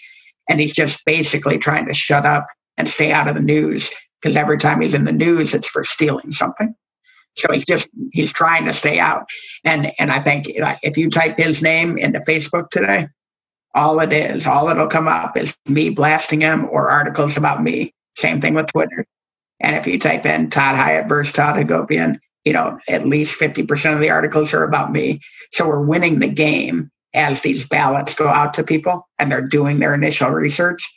And 0.47 0.62
he's 0.62 0.73
just 0.73 1.04
basically 1.06 1.58
trying 1.58 1.88
to 1.88 1.93
shut 1.93 2.25
up 2.25 2.45
and 2.78 2.88
stay 2.88 3.12
out 3.12 3.28
of 3.28 3.36
the 3.36 3.41
news 3.41 3.91
because 4.21 4.38
every 4.38 4.58
time 4.58 4.82
he's 4.82 4.93
in 4.93 5.04
the 5.04 5.12
news, 5.12 5.54
it's 5.54 5.69
for 5.69 5.84
stealing 5.84 6.32
something. 6.32 6.73
So 7.35 7.51
he's 7.51 7.65
just 7.65 7.89
he's 8.11 8.31
trying 8.31 8.65
to 8.65 8.73
stay 8.73 8.99
out. 8.99 9.25
And 9.63 9.91
and 9.99 10.11
I 10.11 10.19
think 10.19 10.47
if 10.49 10.97
you 10.97 11.09
type 11.09 11.37
his 11.37 11.61
name 11.61 11.97
into 11.97 12.19
Facebook 12.19 12.69
today, 12.69 13.07
all 13.75 13.99
it 13.99 14.11
is, 14.11 14.47
all 14.47 14.69
it'll 14.69 14.87
come 14.87 15.07
up 15.07 15.37
is 15.37 15.55
me 15.67 15.89
blasting 15.89 16.41
him 16.41 16.67
or 16.69 16.89
articles 16.89 17.37
about 17.37 17.61
me. 17.61 17.93
Same 18.15 18.41
thing 18.41 18.55
with 18.55 18.67
Twitter. 18.67 19.05
And 19.59 19.75
if 19.75 19.85
you 19.85 19.99
type 19.99 20.25
in 20.25 20.49
Todd 20.49 20.75
Hiett 20.75 21.07
versus 21.07 21.33
Todd 21.33 21.55
Hagopian, 21.55 22.19
you 22.45 22.53
know, 22.53 22.79
at 22.87 23.05
least 23.05 23.39
50% 23.39 23.93
of 23.93 23.99
the 23.99 24.09
articles 24.09 24.53
are 24.53 24.63
about 24.63 24.91
me. 24.91 25.19
So 25.51 25.67
we're 25.67 25.85
winning 25.85 26.19
the 26.19 26.27
game 26.27 26.89
as 27.13 27.41
these 27.41 27.67
ballots 27.67 28.15
go 28.15 28.27
out 28.27 28.53
to 28.53 28.63
people 28.63 29.07
and 29.17 29.31
they're 29.31 29.45
doing 29.45 29.79
their 29.79 29.93
initial 29.93 30.29
research. 30.29 30.89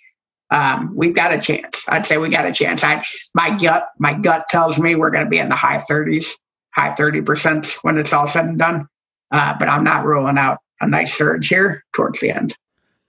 Um, 0.52 0.94
we've 0.94 1.14
got 1.14 1.32
a 1.32 1.40
chance. 1.40 1.88
I'd 1.88 2.04
say 2.04 2.18
we 2.18 2.28
got 2.28 2.44
a 2.44 2.52
chance. 2.52 2.84
I 2.84 3.02
my 3.34 3.56
gut 3.56 3.88
my 3.98 4.12
gut 4.12 4.48
tells 4.50 4.78
me 4.78 4.94
we're 4.94 5.10
going 5.10 5.24
to 5.24 5.30
be 5.30 5.38
in 5.38 5.48
the 5.48 5.54
high 5.56 5.82
30s, 5.90 6.36
high 6.74 6.90
30 6.90 7.22
percent 7.22 7.78
when 7.82 7.96
it's 7.96 8.12
all 8.12 8.28
said 8.28 8.44
and 8.44 8.58
done. 8.58 8.86
Uh, 9.30 9.54
but 9.58 9.68
I'm 9.68 9.82
not 9.82 10.04
ruling 10.04 10.36
out 10.36 10.58
a 10.82 10.86
nice 10.86 11.14
surge 11.14 11.48
here 11.48 11.82
towards 11.94 12.20
the 12.20 12.30
end. 12.30 12.54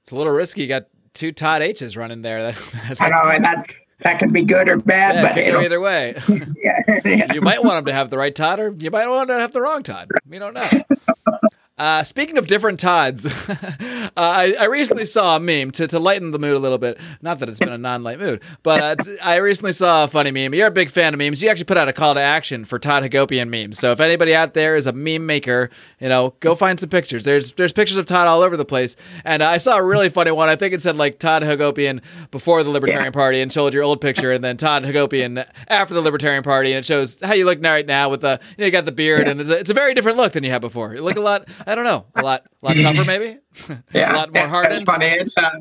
It's 0.03 0.11
a 0.11 0.15
little 0.15 0.31
risky. 0.33 0.61
You 0.61 0.67
got 0.67 0.85
two 1.13 1.33
Todd 1.33 1.61
H's 1.61 1.97
running 1.97 2.21
there. 2.21 2.55
I 2.99 3.09
know, 3.09 3.29
and 3.29 3.43
that 3.43 3.73
that 3.99 4.19
can 4.19 4.31
be 4.31 4.43
good 4.43 4.69
or 4.69 4.77
bad, 4.77 5.15
yeah, 5.15 5.21
but 5.21 5.37
it 5.37 5.47
it'll- 5.47 5.61
either 5.61 5.81
way. 5.81 6.15
yeah, 6.55 6.79
yeah. 7.05 7.33
you 7.33 7.41
might 7.41 7.61
want 7.63 7.79
him 7.79 7.85
to 7.85 7.93
have 7.93 8.09
the 8.09 8.17
right 8.17 8.33
Todd, 8.33 8.59
or 8.61 8.71
you 8.71 8.89
might 8.89 9.07
want 9.07 9.29
him 9.29 9.35
to 9.35 9.41
have 9.41 9.51
the 9.51 9.61
wrong 9.61 9.83
Todd. 9.83 10.09
We 10.27 10.39
don't 10.39 10.53
know. 10.53 10.69
Uh, 11.83 12.01
speaking 12.01 12.37
of 12.37 12.47
different 12.47 12.79
Todds, 12.79 13.25
uh, 13.49 14.07
I, 14.15 14.55
I 14.57 14.65
recently 14.67 15.05
saw 15.05 15.35
a 15.35 15.39
meme 15.41 15.71
to, 15.71 15.85
to 15.85 15.99
lighten 15.99 16.31
the 16.31 16.39
mood 16.39 16.55
a 16.55 16.59
little 16.59 16.77
bit. 16.77 16.97
Not 17.21 17.39
that 17.39 17.49
it's 17.49 17.59
been 17.59 17.73
a 17.73 17.77
non-light 17.77 18.19
mood, 18.19 18.41
but 18.63 18.81
uh, 18.81 18.95
t- 19.03 19.19
I 19.19 19.35
recently 19.35 19.73
saw 19.73 20.05
a 20.05 20.07
funny 20.07 20.31
meme. 20.31 20.53
You're 20.53 20.67
a 20.67 20.71
big 20.71 20.89
fan 20.89 21.13
of 21.13 21.17
memes. 21.17 21.43
You 21.43 21.49
actually 21.49 21.65
put 21.65 21.75
out 21.75 21.89
a 21.89 21.93
call 21.93 22.13
to 22.13 22.21
action 22.21 22.63
for 22.63 22.79
Todd 22.79 23.03
Hagopian 23.03 23.49
memes. 23.49 23.79
So 23.79 23.91
if 23.91 23.99
anybody 23.99 24.33
out 24.33 24.53
there 24.53 24.77
is 24.77 24.87
a 24.87 24.93
meme 24.93 25.25
maker, 25.25 25.69
you 25.99 26.07
know, 26.07 26.35
go 26.39 26.55
find 26.55 26.79
some 26.79 26.89
pictures. 26.89 27.25
There's 27.25 27.51
there's 27.51 27.73
pictures 27.73 27.97
of 27.97 28.05
Todd 28.05 28.27
all 28.27 28.43
over 28.43 28.55
the 28.55 28.63
place, 28.63 28.95
and 29.25 29.43
I 29.43 29.57
saw 29.57 29.75
a 29.75 29.83
really 29.83 30.07
funny 30.09 30.31
one. 30.31 30.47
I 30.47 30.55
think 30.55 30.73
it 30.73 30.81
said 30.81 30.95
like 30.95 31.19
Todd 31.19 31.43
Hagopian 31.43 32.01
before 32.31 32.63
the 32.63 32.69
Libertarian 32.69 33.07
Yeah. 33.07 33.11
Party, 33.11 33.41
and 33.41 33.51
showed 33.51 33.73
your 33.73 33.83
old 33.83 33.99
picture, 33.99 34.31
and 34.31 34.41
then 34.41 34.55
Todd 34.55 34.85
Hagopian 34.85 35.45
after 35.67 35.93
the 35.93 36.01
Libertarian 36.01 36.43
Party, 36.43 36.71
and 36.71 36.79
it 36.79 36.85
shows 36.85 37.19
how 37.21 37.33
you 37.33 37.43
look 37.43 37.61
right 37.61 37.85
now 37.85 38.07
with 38.07 38.21
the 38.21 38.39
you 38.57 38.61
know 38.61 38.65
you 38.67 38.71
got 38.71 38.85
the 38.85 38.93
beard, 38.93 39.27
and 39.27 39.41
it's 39.41 39.49
a, 39.49 39.59
it's 39.59 39.69
a 39.69 39.73
very 39.73 39.93
different 39.93 40.17
look 40.17 40.31
than 40.31 40.45
you 40.45 40.49
had 40.49 40.61
before. 40.61 40.95
You 40.95 41.01
look 41.01 41.17
a 41.17 41.21
lot. 41.21 41.45
I 41.73 41.75
don't 41.75 41.85
know, 41.85 42.05
a 42.13 42.21
lot 42.21 42.43
a 42.61 42.67
lot 42.67 42.77
tougher 42.77 43.03
maybe. 43.03 43.39
yeah, 43.95 44.13
a 44.13 44.15
lot 44.15 44.31
more 44.31 44.47
hardened. 44.47 44.75
It's 44.75 44.83
funny. 44.83 45.07
It's 45.07 45.35
uh, 45.35 45.59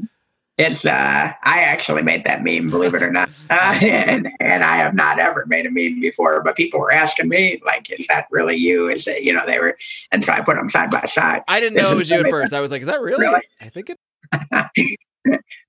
it's 0.59 0.85
uh, 0.85 1.33
I 1.43 1.63
actually 1.63 2.03
made 2.03 2.25
that 2.25 2.45
meme, 2.45 2.69
believe 2.69 2.93
it 2.93 3.03
or 3.03 3.11
not, 3.11 3.31
uh, 3.51 3.79
and 3.81 4.31
and 4.39 4.63
I 4.63 4.77
have 4.77 4.95
not 4.95 5.19
ever 5.19 5.47
made 5.47 5.65
a 5.65 5.71
meme 5.71 6.01
before. 6.01 6.43
But 6.43 6.55
people 6.55 6.81
were 6.81 6.93
asking 6.93 7.31
me, 7.31 7.63
like, 7.65 7.91
is 7.99 8.07
that 8.09 8.27
really 8.31 8.57
you? 8.57 8.91
Is 8.91 9.07
it 9.07 9.23
you 9.23 9.33
know 9.33 9.41
they 9.47 9.59
were, 9.59 9.79
and 10.11 10.23
so 10.23 10.35
I 10.35 10.43
put 10.43 10.57
them 10.57 10.69
side 10.69 10.91
by 10.91 11.07
side. 11.07 11.45
I 11.49 11.61
didn't 11.61 11.77
This 11.77 11.85
know 11.85 11.93
it 11.93 11.97
was 11.97 12.11
you 12.11 12.21
at 12.21 12.29
first. 12.29 12.53
I 12.53 12.61
was 12.61 12.71
like, 12.71 12.83
is 12.83 12.89
that 12.89 13.01
really? 13.01 13.25
Really? 13.25 13.41
I 13.63 13.71
think 13.71 13.89
it. 13.89 13.99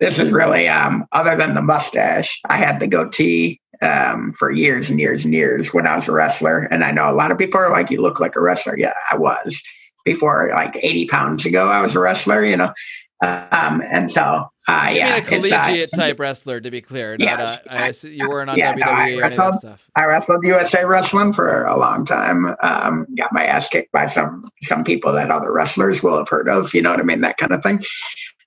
this 0.02 0.20
is 0.20 0.34
really 0.34 0.68
um, 0.68 1.08
other 1.14 1.38
than 1.38 1.54
the 1.54 1.62
mustache. 1.62 2.38
I 2.50 2.58
had 2.58 2.82
the 2.82 2.88
goatee 2.88 3.62
um, 3.82 4.30
for 4.32 4.52
years 4.52 4.90
and 4.90 5.00
years 5.00 5.24
and 5.24 5.34
years 5.34 5.74
when 5.74 5.88
I 5.88 5.96
was 5.96 6.10
a 6.10 6.12
wrestler, 6.12 6.68
and 6.70 6.84
I 6.84 6.92
know 6.92 7.10
a 7.10 7.16
lot 7.16 7.32
of 7.32 7.38
people 7.38 7.62
are 7.62 7.72
like, 7.72 7.90
"You 7.90 8.02
look 8.02 8.20
like 8.20 8.36
a 8.36 8.42
wrestler." 8.42 8.78
Yeah, 8.78 8.94
I 9.10 9.16
was 9.16 9.64
before, 10.06 10.50
like 10.54 10.76
eighty 10.82 11.06
pounds 11.08 11.46
ago. 11.46 11.70
I 11.70 11.82
was 11.82 11.96
a 11.96 12.00
wrestler, 12.00 12.44
you 12.44 12.58
know, 12.58 12.74
um, 13.22 13.82
and 13.90 14.12
so 14.12 14.22
uh, 14.68 14.92
yeah, 14.94 15.06
mean 15.06 15.14
a 15.14 15.18
uh, 15.18 15.22
collegiate 15.22 15.92
type 15.94 16.20
wrestler, 16.20 16.60
to 16.62 16.72
be 16.72 16.82
clear. 16.82 17.18
Not, 17.18 17.62
Yes. 17.68 18.04
uh, 18.04 18.08
I, 18.08 18.08
you 18.10 18.30
weren't 18.30 18.50
on 18.50 18.58
Yeah, 18.58 18.74
WWE 18.74 18.80
no, 18.80 18.86
I 18.86 18.92
or 18.92 19.02
any 19.02 19.14
of 19.14 19.20
that 19.20 19.38
wrestled. 19.38 19.60
stuff. 19.60 19.90
I 19.96 20.06
wrestled 20.06 20.44
USA 20.46 20.86
Wrestling 20.86 21.34
for 21.34 21.64
a 21.66 21.78
long 21.78 22.06
time. 22.06 22.56
Um, 22.62 23.06
got 23.18 23.32
my 23.34 23.46
ass 23.46 23.70
kicked 23.70 23.92
by 23.92 24.06
some 24.06 24.44
some 24.62 24.84
people 24.84 25.12
that 25.14 25.32
other 25.32 25.52
wrestlers 25.52 26.02
will 26.04 26.18
have 26.18 26.30
heard 26.30 26.50
of. 26.50 26.74
You 26.74 26.82
know 26.82 26.92
what 26.92 27.00
I 27.00 27.04
mean? 27.04 27.22
That 27.22 27.38
kind 27.38 27.52
of 27.54 27.62
thing. 27.64 27.84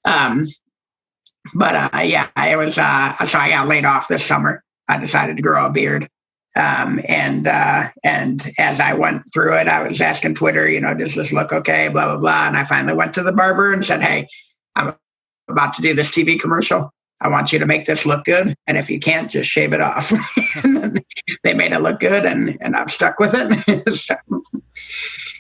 Um, 0.09 0.47
but 1.55 1.75
uh, 1.95 1.99
yeah, 2.01 2.29
I 2.37 2.57
was 2.57 2.79
uh, 2.79 3.14
so 3.25 3.38
I 3.38 3.51
got 3.51 3.69
laid 3.69 3.85
off 3.85 4.09
this 4.09 4.25
summer. 4.25 4.62
I 4.88 4.99
decided 4.99 5.37
to 5.37 5.42
grow 5.42 5.66
a 5.66 5.71
beard. 5.71 6.09
Um, 6.57 7.01
and 7.07 7.47
uh, 7.47 7.90
and 8.05 8.51
as 8.59 8.81
I 8.81 8.95
went 8.95 9.23
through 9.33 9.57
it, 9.57 9.69
I 9.69 9.87
was 9.87 10.01
asking 10.01 10.35
Twitter, 10.35 10.69
you 10.69 10.81
know, 10.81 10.95
does 10.95 11.14
this 11.14 11.33
look 11.33 11.53
okay? 11.53 11.88
Blah 11.88 12.07
blah 12.07 12.16
blah. 12.16 12.49
And 12.49 12.57
I 12.57 12.64
finally 12.64 12.95
went 12.95 13.14
to 13.14 13.23
the 13.23 13.33
barber 13.33 13.73
and 13.73 13.85
said, 13.85 14.01
"Hey, 14.03 14.27
I'm 14.75 14.95
about 15.49 15.75
to 15.75 15.83
do 15.83 15.95
this 15.95 16.11
TV 16.11 16.40
commercial. 16.40 16.90
I 17.21 17.29
want 17.29 17.53
you 17.53 17.59
to 17.59 17.66
make 17.66 17.87
this 17.87 18.05
look 18.07 18.25
good, 18.25 18.55
and 18.66 18.77
if 18.77 18.90
you 18.90 18.99
can't, 18.99 19.31
just 19.31 19.51
shave 19.51 19.73
it 19.73 19.81
off." 19.81 20.11
they 21.45 21.55
made 21.55 21.73
it 21.73 21.81
look 21.81 22.01
good, 22.01 22.25
and 22.25 22.57
and 22.61 22.75
I'm 22.75 22.88
stuck 22.88 23.19
with 23.19 23.33
it. 23.35 23.95
So, 23.95 24.14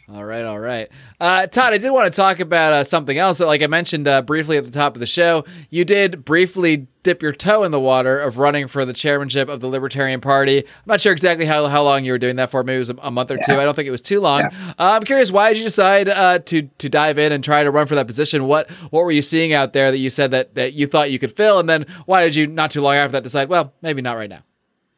All 0.08 0.24
right, 0.24 0.44
all 0.44 0.60
right. 0.60 0.88
Uh, 1.18 1.48
Todd, 1.48 1.72
I 1.72 1.78
did 1.78 1.90
want 1.90 2.12
to 2.12 2.16
talk 2.16 2.38
about 2.38 2.72
uh, 2.72 2.84
something 2.84 3.18
else. 3.18 3.40
Like 3.40 3.60
I 3.60 3.66
mentioned 3.66 4.06
uh, 4.06 4.22
briefly 4.22 4.56
at 4.56 4.64
the 4.64 4.70
top 4.70 4.94
of 4.94 5.00
the 5.00 5.06
show, 5.06 5.44
you 5.68 5.84
did 5.84 6.24
briefly 6.24 6.86
dip 7.02 7.22
your 7.22 7.32
toe 7.32 7.64
in 7.64 7.72
the 7.72 7.80
water 7.80 8.20
of 8.20 8.38
running 8.38 8.68
for 8.68 8.84
the 8.84 8.92
chairmanship 8.92 9.48
of 9.48 9.58
the 9.58 9.66
Libertarian 9.66 10.20
Party. 10.20 10.58
I'm 10.58 10.64
not 10.86 11.00
sure 11.00 11.10
exactly 11.12 11.44
how, 11.44 11.66
how 11.66 11.82
long 11.82 12.04
you 12.04 12.12
were 12.12 12.18
doing 12.18 12.36
that 12.36 12.52
for. 12.52 12.62
Maybe 12.62 12.76
it 12.76 12.78
was 12.78 12.90
a, 12.90 12.96
a 13.02 13.10
month 13.10 13.32
or 13.32 13.38
two. 13.44 13.54
I 13.54 13.64
don't 13.64 13.74
think 13.74 13.88
it 13.88 13.92
was 13.92 14.00
too 14.00 14.20
long. 14.20 14.44
Uh, 14.44 14.50
I'm 14.78 15.02
curious, 15.02 15.32
why 15.32 15.52
did 15.52 15.58
you 15.58 15.64
decide 15.64 16.08
uh, 16.08 16.38
to 16.38 16.62
to 16.62 16.88
dive 16.88 17.18
in 17.18 17.32
and 17.32 17.42
try 17.42 17.64
to 17.64 17.70
run 17.72 17.88
for 17.88 17.96
that 17.96 18.06
position? 18.06 18.46
What 18.46 18.70
what 18.90 19.02
were 19.02 19.10
you 19.10 19.22
seeing 19.22 19.54
out 19.54 19.72
there 19.72 19.90
that 19.90 19.98
you 19.98 20.10
said 20.10 20.30
that 20.30 20.54
that 20.54 20.74
you 20.74 20.86
thought 20.86 21.10
you 21.10 21.18
could 21.18 21.32
fill, 21.32 21.58
and 21.58 21.68
then 21.68 21.84
why 22.04 22.22
did 22.24 22.36
you 22.36 22.46
not 22.46 22.70
too 22.70 22.80
long 22.80 22.94
after 22.94 23.12
that 23.12 23.24
decide? 23.24 23.48
Well, 23.48 23.72
maybe 23.82 24.02
not 24.02 24.16
right 24.16 24.30
now. 24.30 24.44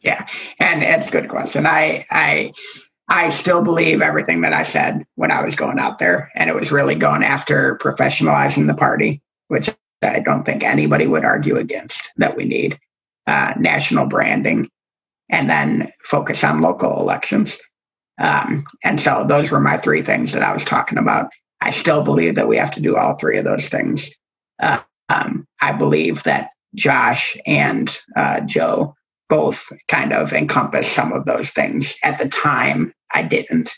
yeah, 0.03 0.27
and 0.61 0.83
it's 0.83 1.09
a 1.09 1.13
good 1.13 1.29
question. 1.31 1.65
I 1.67 2.05
I 2.11 2.53
I 3.09 3.31
still 3.31 3.63
believe 3.65 4.03
everything 4.03 4.43
that 4.43 4.53
I 4.53 4.63
said 4.63 5.07
when 5.15 5.31
I 5.31 5.43
was 5.43 5.57
going 5.57 5.79
out 5.79 5.99
there, 5.99 6.31
and 6.35 6.51
it 6.51 6.57
was 6.57 6.71
really 6.71 6.95
going 6.95 7.23
after 7.23 7.79
professionalizing 7.79 8.67
the 8.67 8.75
party, 8.75 9.23
which 9.49 9.71
I 10.03 10.21
don't 10.21 10.45
think 10.45 10.63
anybody 10.63 11.07
would 11.07 11.25
argue 11.25 11.57
against 11.57 12.13
that 12.19 12.37
we 12.37 12.45
need 12.45 12.79
uh, 13.27 13.55
national 13.59 14.07
branding, 14.09 14.69
and 15.31 15.49
then 15.49 15.93
focus 16.03 16.45
on 16.45 16.61
local 16.61 17.01
elections. 17.01 17.59
Um, 18.19 18.65
and 18.85 19.01
so 19.01 19.25
those 19.27 19.51
were 19.51 19.61
my 19.61 19.77
three 19.77 20.03
things 20.03 20.33
that 20.33 20.43
I 20.43 20.53
was 20.53 20.65
talking 20.65 20.99
about. 20.99 21.31
I 21.61 21.71
still 21.71 22.03
believe 22.03 22.35
that 22.35 22.49
we 22.49 22.57
have 22.57 22.71
to 22.73 22.83
do 22.83 22.97
all 22.97 23.15
three 23.15 23.39
of 23.39 23.45
those 23.45 23.69
things. 23.69 24.11
Uh, 24.61 24.81
um, 25.09 25.47
I 25.61 25.73
believe 25.73 26.23
that 26.25 26.51
Josh 26.75 27.37
and 27.47 27.97
uh, 28.17 28.41
Joe 28.43 28.95
both 29.29 29.73
kind 29.89 30.13
of 30.13 30.33
encompass 30.33 30.91
some 30.91 31.13
of 31.13 31.25
those 31.27 31.51
things. 31.51 31.97
At 32.03 32.19
the 32.19 32.29
time, 32.29 32.93
I 33.15 33.23
didn't, 33.23 33.71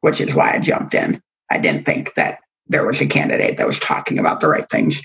which 0.00 0.20
is 0.20 0.34
why 0.34 0.52
I 0.52 0.58
jumped 0.58 0.94
in. 0.94 1.22
I 1.50 1.58
didn't 1.58 1.84
think 1.84 2.14
that 2.14 2.38
there 2.66 2.86
was 2.86 3.00
a 3.00 3.06
candidate 3.06 3.56
that 3.56 3.66
was 3.66 3.78
talking 3.78 4.18
about 4.18 4.40
the 4.40 4.48
right 4.48 4.68
things. 4.70 5.02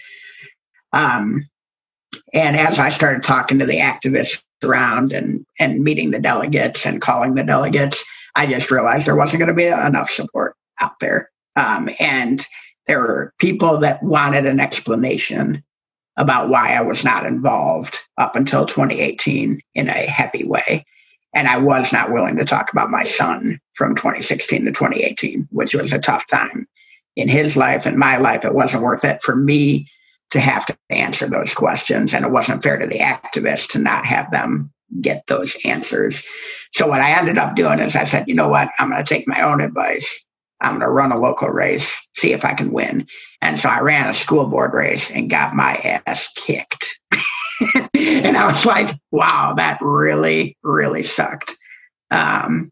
Um, 0.93 1.45
and 2.33 2.55
as 2.55 2.79
I 2.79 2.89
started 2.89 3.23
talking 3.23 3.59
to 3.59 3.65
the 3.65 3.79
activists 3.79 4.41
around 4.63 5.11
and 5.11 5.45
and 5.59 5.83
meeting 5.83 6.11
the 6.11 6.19
delegates 6.19 6.85
and 6.85 7.01
calling 7.01 7.35
the 7.35 7.43
delegates, 7.43 8.05
I 8.35 8.47
just 8.47 8.71
realized 8.71 9.05
there 9.05 9.15
wasn't 9.15 9.39
going 9.39 9.49
to 9.49 9.53
be 9.53 9.67
enough 9.67 10.09
support 10.09 10.55
out 10.81 10.99
there. 10.99 11.29
Um, 11.55 11.89
and 11.99 12.45
there 12.87 12.99
were 12.99 13.33
people 13.37 13.77
that 13.79 14.01
wanted 14.01 14.45
an 14.45 14.59
explanation 14.59 15.63
about 16.17 16.49
why 16.49 16.73
I 16.73 16.81
was 16.81 17.05
not 17.05 17.25
involved 17.25 17.99
up 18.17 18.35
until 18.35 18.65
2018 18.65 19.61
in 19.75 19.89
a 19.89 19.91
heavy 19.91 20.43
way. 20.43 20.85
And 21.33 21.47
I 21.47 21.57
was 21.57 21.93
not 21.93 22.11
willing 22.11 22.37
to 22.37 22.45
talk 22.45 22.71
about 22.71 22.89
my 22.89 23.03
son 23.03 23.59
from 23.73 23.95
2016 23.95 24.65
to 24.65 24.71
2018, 24.71 25.47
which 25.51 25.75
was 25.75 25.93
a 25.93 25.99
tough 25.99 26.25
time 26.27 26.67
in 27.15 27.27
his 27.27 27.55
life 27.55 27.85
and 27.85 27.97
my 27.97 28.17
life. 28.17 28.43
It 28.45 28.55
wasn't 28.55 28.83
worth 28.83 29.05
it 29.05 29.21
for 29.21 29.35
me 29.35 29.87
to 30.31 30.39
have 30.39 30.65
to 30.67 30.77
answer 30.89 31.27
those 31.27 31.53
questions. 31.53 32.13
And 32.13 32.25
it 32.25 32.31
wasn't 32.31 32.63
fair 32.63 32.77
to 32.77 32.87
the 32.87 32.99
activists 32.99 33.69
to 33.71 33.79
not 33.79 34.05
have 34.05 34.31
them 34.31 34.71
get 35.01 35.27
those 35.27 35.57
answers. 35.65 36.25
So 36.71 36.87
what 36.87 37.01
I 37.01 37.11
ended 37.11 37.37
up 37.37 37.55
doing 37.55 37.79
is 37.79 37.95
I 37.95 38.03
said, 38.03 38.27
you 38.27 38.35
know 38.35 38.49
what? 38.49 38.69
I'm 38.79 38.89
going 38.89 39.03
to 39.03 39.13
take 39.13 39.27
my 39.27 39.41
own 39.41 39.61
advice. 39.61 40.25
I'm 40.61 40.71
going 40.71 40.81
to 40.81 40.89
run 40.89 41.11
a 41.11 41.19
local 41.19 41.49
race, 41.49 42.07
see 42.15 42.33
if 42.33 42.43
I 42.43 42.53
can 42.53 42.71
win. 42.71 43.07
And 43.41 43.57
so 43.57 43.69
I 43.69 43.79
ran 43.79 44.09
a 44.09 44.13
school 44.13 44.47
board 44.47 44.73
race 44.73 45.09
and 45.09 45.29
got 45.29 45.55
my 45.55 45.75
ass 46.05 46.31
kicked. 46.35 46.99
and 48.25 48.37
I 48.37 48.45
was 48.45 48.65
like, 48.65 48.95
wow, 49.11 49.53
that 49.57 49.79
really, 49.81 50.57
really 50.63 51.03
sucked. 51.03 51.55
Um, 52.11 52.71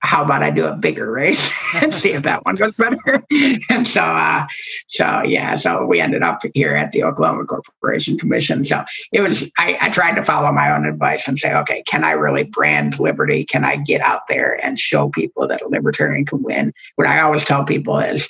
how 0.00 0.22
about 0.22 0.42
I 0.42 0.50
do 0.50 0.66
a 0.66 0.76
bigger 0.76 1.10
race 1.10 1.52
and 1.82 1.92
see 1.92 2.12
if 2.12 2.22
that 2.22 2.44
one 2.44 2.54
goes 2.54 2.74
better? 2.76 2.98
and 3.70 3.86
so, 3.86 4.02
uh, 4.02 4.46
so 4.86 5.22
yeah, 5.24 5.56
so 5.56 5.84
we 5.84 6.00
ended 6.00 6.22
up 6.22 6.40
here 6.54 6.74
at 6.74 6.92
the 6.92 7.02
Oklahoma 7.02 7.44
Corporation 7.44 8.16
Commission. 8.16 8.64
So 8.64 8.84
it 9.12 9.20
was, 9.20 9.50
I, 9.58 9.78
I 9.80 9.88
tried 9.88 10.14
to 10.14 10.22
follow 10.22 10.52
my 10.52 10.74
own 10.74 10.86
advice 10.86 11.26
and 11.26 11.38
say, 11.38 11.54
okay, 11.56 11.82
can 11.86 12.04
I 12.04 12.12
really 12.12 12.44
brand 12.44 13.00
liberty? 13.00 13.44
Can 13.44 13.64
I 13.64 13.76
get 13.76 14.00
out 14.00 14.28
there 14.28 14.64
and 14.64 14.78
show 14.78 15.08
people 15.10 15.48
that 15.48 15.62
a 15.62 15.68
libertarian 15.68 16.24
can 16.24 16.42
win? 16.42 16.72
What 16.94 17.08
I 17.08 17.20
always 17.20 17.44
tell 17.44 17.64
people 17.64 17.98
is 17.98 18.28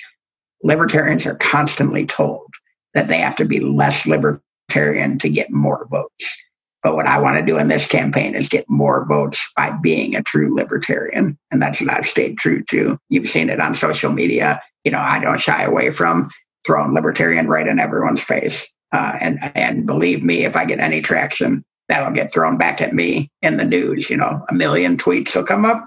libertarians 0.63 1.27
are 1.27 1.35
constantly 1.35 2.05
told 2.05 2.47
that 2.93 3.07
they 3.07 3.19
have 3.19 3.35
to 3.35 3.45
be 3.45 3.59
less 3.59 4.07
libertarian 4.07 4.41
to 4.83 5.29
get 5.29 5.51
more 5.51 5.87
votes. 5.89 6.37
But 6.83 6.95
what 6.95 7.07
I 7.07 7.19
want 7.19 7.37
to 7.37 7.45
do 7.45 7.57
in 7.57 7.67
this 7.67 7.87
campaign 7.87 8.35
is 8.35 8.47
get 8.47 8.65
more 8.69 9.05
votes 9.05 9.51
by 9.57 9.71
being 9.81 10.15
a 10.15 10.21
true 10.23 10.55
libertarian. 10.55 11.37
And 11.51 11.61
that's 11.61 11.81
what 11.81 11.91
I've 11.91 12.05
stayed 12.05 12.37
true 12.37 12.63
to. 12.65 12.97
You've 13.09 13.27
seen 13.27 13.49
it 13.49 13.59
on 13.59 13.73
social 13.73 14.11
media. 14.11 14.61
You 14.83 14.91
know, 14.91 14.99
I 14.99 15.19
don't 15.19 15.39
shy 15.39 15.63
away 15.63 15.91
from 15.91 16.29
throwing 16.65 16.93
libertarian 16.93 17.47
right 17.47 17.67
in 17.67 17.79
everyone's 17.79 18.23
face. 18.23 18.67
Uh, 18.91 19.17
and 19.19 19.39
and 19.55 19.85
believe 19.85 20.23
me, 20.23 20.45
if 20.45 20.55
I 20.55 20.65
get 20.65 20.79
any 20.79 21.01
traction, 21.01 21.63
that'll 21.89 22.13
get 22.13 22.31
thrown 22.31 22.57
back 22.57 22.81
at 22.81 22.93
me 22.93 23.29
in 23.41 23.57
the 23.57 23.65
news. 23.65 24.09
You 24.09 24.17
know, 24.17 24.45
a 24.49 24.53
million 24.53 24.95
tweets 24.97 25.35
will 25.35 25.43
come 25.43 25.65
up. 25.65 25.85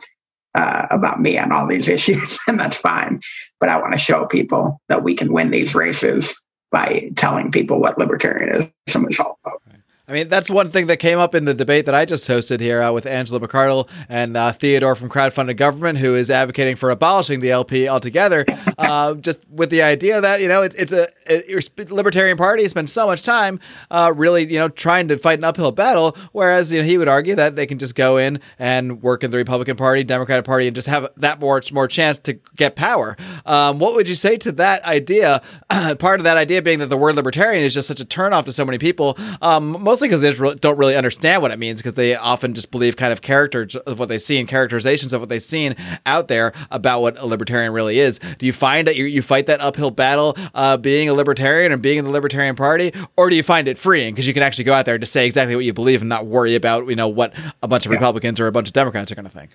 uh, 0.54 0.86
about 0.90 1.20
me 1.20 1.38
on 1.38 1.52
all 1.52 1.66
these 1.66 1.88
issues, 1.96 2.38
and 2.48 2.58
that's 2.58 2.76
fine. 2.76 3.20
But 3.60 3.68
I 3.68 3.78
want 3.80 3.92
to 3.92 3.98
show 3.98 4.26
people 4.26 4.80
that 4.88 5.02
we 5.04 5.14
can 5.14 5.32
win 5.32 5.50
these 5.50 5.74
races 5.74 6.34
by 6.70 7.10
telling 7.16 7.50
people 7.50 7.80
what 7.80 7.96
libertarianism 7.96 8.72
is 9.08 9.20
all 9.20 9.38
about. 9.44 9.62
I 10.10 10.12
mean, 10.12 10.26
that's 10.26 10.50
one 10.50 10.68
thing 10.68 10.88
that 10.88 10.96
came 10.96 11.20
up 11.20 11.36
in 11.36 11.44
the 11.44 11.54
debate 11.54 11.86
that 11.86 11.94
I 11.94 12.04
just 12.04 12.28
hosted 12.28 12.58
here 12.58 12.82
uh, 12.82 12.90
with 12.90 13.06
Angela 13.06 13.38
McArdle 13.38 13.88
and 14.08 14.36
uh, 14.36 14.50
Theodore 14.50 14.96
from 14.96 15.08
Crowdfunded 15.08 15.56
Government, 15.56 15.98
who 15.98 16.16
is 16.16 16.32
advocating 16.32 16.74
for 16.74 16.90
abolishing 16.90 17.38
the 17.38 17.52
LP 17.52 17.88
altogether. 17.88 18.44
uh, 18.78 19.14
just 19.14 19.38
with 19.48 19.70
the 19.70 19.82
idea 19.82 20.20
that 20.20 20.40
you 20.40 20.48
know 20.48 20.62
it, 20.62 20.74
it's 20.76 20.90
a 20.90 21.06
it, 21.26 21.46
your 21.46 21.60
Libertarian 21.94 22.36
Party 22.36 22.66
spends 22.66 22.92
so 22.92 23.06
much 23.06 23.22
time 23.22 23.60
uh, 23.92 24.12
really 24.16 24.52
you 24.52 24.58
know 24.58 24.68
trying 24.68 25.06
to 25.06 25.16
fight 25.16 25.38
an 25.38 25.44
uphill 25.44 25.70
battle, 25.70 26.16
whereas 26.32 26.72
you 26.72 26.80
know, 26.80 26.84
he 26.84 26.98
would 26.98 27.06
argue 27.06 27.36
that 27.36 27.54
they 27.54 27.64
can 27.64 27.78
just 27.78 27.94
go 27.94 28.16
in 28.16 28.40
and 28.58 29.02
work 29.02 29.22
in 29.22 29.30
the 29.30 29.36
Republican 29.36 29.76
Party, 29.76 30.02
Democratic 30.02 30.44
Party, 30.44 30.66
and 30.66 30.74
just 30.74 30.88
have 30.88 31.08
that 31.18 31.38
much 31.38 31.72
more 31.72 31.86
chance 31.86 32.18
to 32.18 32.32
get 32.56 32.74
power. 32.74 33.16
Um, 33.46 33.78
what 33.78 33.94
would 33.94 34.08
you 34.08 34.16
say 34.16 34.36
to 34.38 34.50
that 34.52 34.82
idea? 34.82 35.40
Part 36.00 36.18
of 36.18 36.24
that 36.24 36.36
idea 36.36 36.62
being 36.62 36.80
that 36.80 36.86
the 36.86 36.96
word 36.96 37.14
libertarian 37.14 37.62
is 37.62 37.74
just 37.74 37.86
such 37.86 38.00
a 38.00 38.04
turnoff 38.04 38.46
to 38.46 38.52
so 38.52 38.64
many 38.64 38.78
people. 38.78 39.16
Um, 39.40 39.80
most 39.80 39.99
mostly 40.00 40.08
because 40.08 40.20
they 40.20 40.42
really, 40.42 40.56
don't 40.56 40.78
really 40.78 40.96
understand 40.96 41.42
what 41.42 41.50
it 41.50 41.58
means 41.58 41.78
because 41.78 41.94
they 41.94 42.14
often 42.14 42.54
just 42.54 42.70
believe 42.70 42.96
kind 42.96 43.12
of 43.12 43.20
characters 43.20 43.76
of 43.76 43.98
what 43.98 44.08
they 44.08 44.18
see 44.18 44.38
and 44.38 44.48
characterizations 44.48 45.12
of 45.12 45.20
what 45.20 45.28
they've 45.28 45.42
seen 45.42 45.74
out 46.06 46.28
there 46.28 46.52
about 46.70 47.02
what 47.02 47.18
a 47.18 47.26
libertarian 47.26 47.72
really 47.72 47.98
is. 47.98 48.18
Do 48.38 48.46
you 48.46 48.52
find 48.52 48.86
that 48.86 48.96
you, 48.96 49.04
you 49.04 49.22
fight 49.22 49.46
that 49.46 49.60
uphill 49.60 49.90
battle 49.90 50.36
uh, 50.54 50.76
being 50.76 51.08
a 51.08 51.14
libertarian 51.14 51.72
and 51.72 51.82
being 51.82 51.98
in 51.98 52.04
the 52.04 52.10
Libertarian 52.10 52.56
Party, 52.56 52.92
or 53.16 53.28
do 53.28 53.36
you 53.36 53.42
find 53.42 53.68
it 53.68 53.76
freeing 53.76 54.14
because 54.14 54.26
you 54.26 54.34
can 54.34 54.42
actually 54.42 54.64
go 54.64 54.72
out 54.72 54.86
there 54.86 54.94
and 54.94 55.02
just 55.02 55.12
say 55.12 55.26
exactly 55.26 55.54
what 55.54 55.64
you 55.64 55.72
believe 55.72 56.00
and 56.00 56.08
not 56.08 56.26
worry 56.26 56.54
about 56.54 56.88
you 56.88 56.96
know 56.96 57.08
what 57.08 57.34
a 57.62 57.68
bunch 57.68 57.84
of 57.84 57.92
yeah. 57.92 57.96
Republicans 57.96 58.40
or 58.40 58.46
a 58.46 58.52
bunch 58.52 58.68
of 58.68 58.72
Democrats 58.72 59.12
are 59.12 59.14
going 59.14 59.24
to 59.24 59.30
think? 59.30 59.50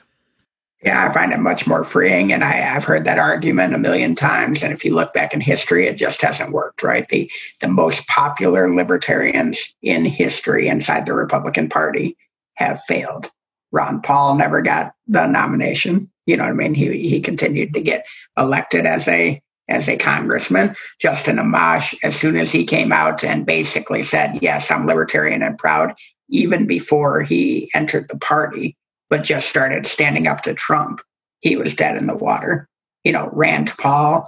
Yeah, 0.86 1.08
I 1.08 1.12
find 1.12 1.34
it 1.34 1.40
much 1.40 1.66
more 1.66 1.84
freeing. 1.84 2.32
And 2.32 2.44
I, 2.44 2.52
have 2.52 2.86
heard 2.86 3.06
that 3.06 3.18
argument 3.18 3.74
a 3.74 3.80
million 3.80 4.14
times. 4.14 4.62
And 4.62 4.72
if 4.72 4.86
you 4.86 4.94
look 4.94 5.16
back 5.16 5.34
in 5.34 5.42
history, 5.42 5.88
it 5.88 5.98
just 5.98 6.22
hasn't 6.22 6.52
worked, 6.52 6.84
right? 6.84 7.10
The 7.10 7.30
the 7.60 7.68
most 7.68 8.08
popular 8.08 8.72
libertarians 8.74 9.76
in 9.82 10.06
history 10.06 10.68
inside 10.68 11.08
the 11.08 11.16
Republican 11.16 11.70
Party 11.70 12.16
have 12.54 12.80
failed. 12.82 13.32
Ron 13.72 14.00
Paul 14.02 14.36
never 14.36 14.62
got 14.62 14.94
the 15.08 15.26
nomination. 15.26 16.12
You 16.28 16.38
know 16.38 16.44
what 16.44 16.52
I 16.52 16.54
mean? 16.54 16.76
He 16.76 17.10
he 17.10 17.20
continued 17.20 17.74
to 17.74 17.82
get 17.82 18.06
elected 18.38 18.86
as 18.86 19.08
a 19.08 19.42
as 19.68 19.90
a 19.90 19.98
congressman. 19.98 20.76
Justin 21.00 21.38
Amash, 21.38 21.98
as 22.04 22.16
soon 22.16 22.38
as 22.38 22.52
he 22.52 22.64
came 22.64 22.92
out 22.92 23.24
and 23.24 23.44
basically 23.44 24.04
said, 24.04 24.38
Yes, 24.40 24.70
I'm 24.70 24.86
libertarian 24.86 25.42
and 25.42 25.58
proud, 25.58 25.96
even 26.30 26.68
before 26.68 27.24
he 27.24 27.72
entered 27.74 28.08
the 28.08 28.20
party, 28.20 28.78
but 29.16 29.24
just 29.24 29.48
started 29.48 29.86
standing 29.86 30.28
up 30.28 30.42
to 30.42 30.54
Trump, 30.54 31.00
he 31.40 31.56
was 31.56 31.74
dead 31.74 31.96
in 31.96 32.06
the 32.06 32.18
water. 32.18 32.68
You 33.06 33.14
know, 33.14 33.30
Rand 33.32 33.72
Paul 33.80 34.28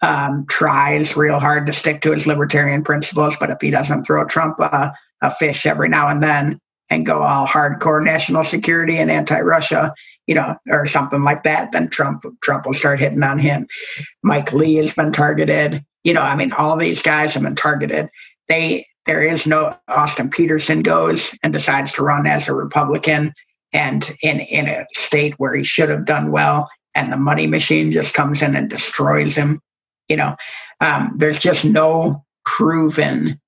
um, 0.00 0.46
tries 0.48 1.16
real 1.16 1.40
hard 1.40 1.66
to 1.66 1.72
stick 1.72 2.02
to 2.02 2.12
his 2.12 2.28
libertarian 2.28 2.84
principles, 2.84 3.36
but 3.40 3.50
if 3.50 3.60
he 3.60 3.70
doesn't 3.70 4.04
throw 4.04 4.24
Trump 4.26 4.60
a, 4.60 4.94
a 5.22 5.30
fish 5.32 5.66
every 5.66 5.88
now 5.88 6.06
and 6.06 6.22
then 6.22 6.60
and 6.88 7.04
go 7.04 7.20
all 7.20 7.48
hardcore 7.48 8.04
national 8.04 8.44
security 8.44 8.98
and 8.98 9.10
anti-Russia, 9.10 9.92
you 10.28 10.36
know, 10.36 10.54
or 10.68 10.86
something 10.86 11.24
like 11.24 11.42
that, 11.42 11.72
then 11.72 11.88
Trump 11.88 12.22
Trump 12.40 12.64
will 12.64 12.74
start 12.74 13.00
hitting 13.00 13.24
on 13.24 13.40
him. 13.40 13.66
Mike 14.22 14.52
Lee 14.52 14.76
has 14.76 14.94
been 14.94 15.10
targeted. 15.10 15.84
You 16.04 16.14
know, 16.14 16.22
I 16.22 16.36
mean, 16.36 16.52
all 16.52 16.76
these 16.76 17.02
guys 17.02 17.34
have 17.34 17.42
been 17.42 17.56
targeted. 17.56 18.08
They 18.46 18.86
there 19.06 19.20
is 19.20 19.48
no 19.48 19.76
Austin 19.88 20.30
Petersen 20.30 20.82
goes 20.82 21.36
and 21.42 21.52
decides 21.52 21.90
to 21.92 22.04
run 22.04 22.24
as 22.28 22.46
a 22.46 22.54
Republican 22.54 23.32
and 23.72 24.10
in 24.22 24.40
in 24.40 24.68
a 24.68 24.86
state 24.92 25.34
where 25.38 25.54
he 25.54 25.64
should 25.64 25.88
have 25.88 26.06
done 26.06 26.30
well 26.30 26.68
and 26.94 27.12
the 27.12 27.16
money 27.16 27.46
machine 27.46 27.92
just 27.92 28.14
comes 28.14 28.42
in 28.42 28.56
and 28.56 28.70
destroys 28.70 29.36
him 29.36 29.60
you 30.08 30.16
know? 30.16 30.36
Um, 30.80 31.12
there's 31.16 31.38
just 31.38 31.64
no 31.64 32.24
proven 32.44 33.40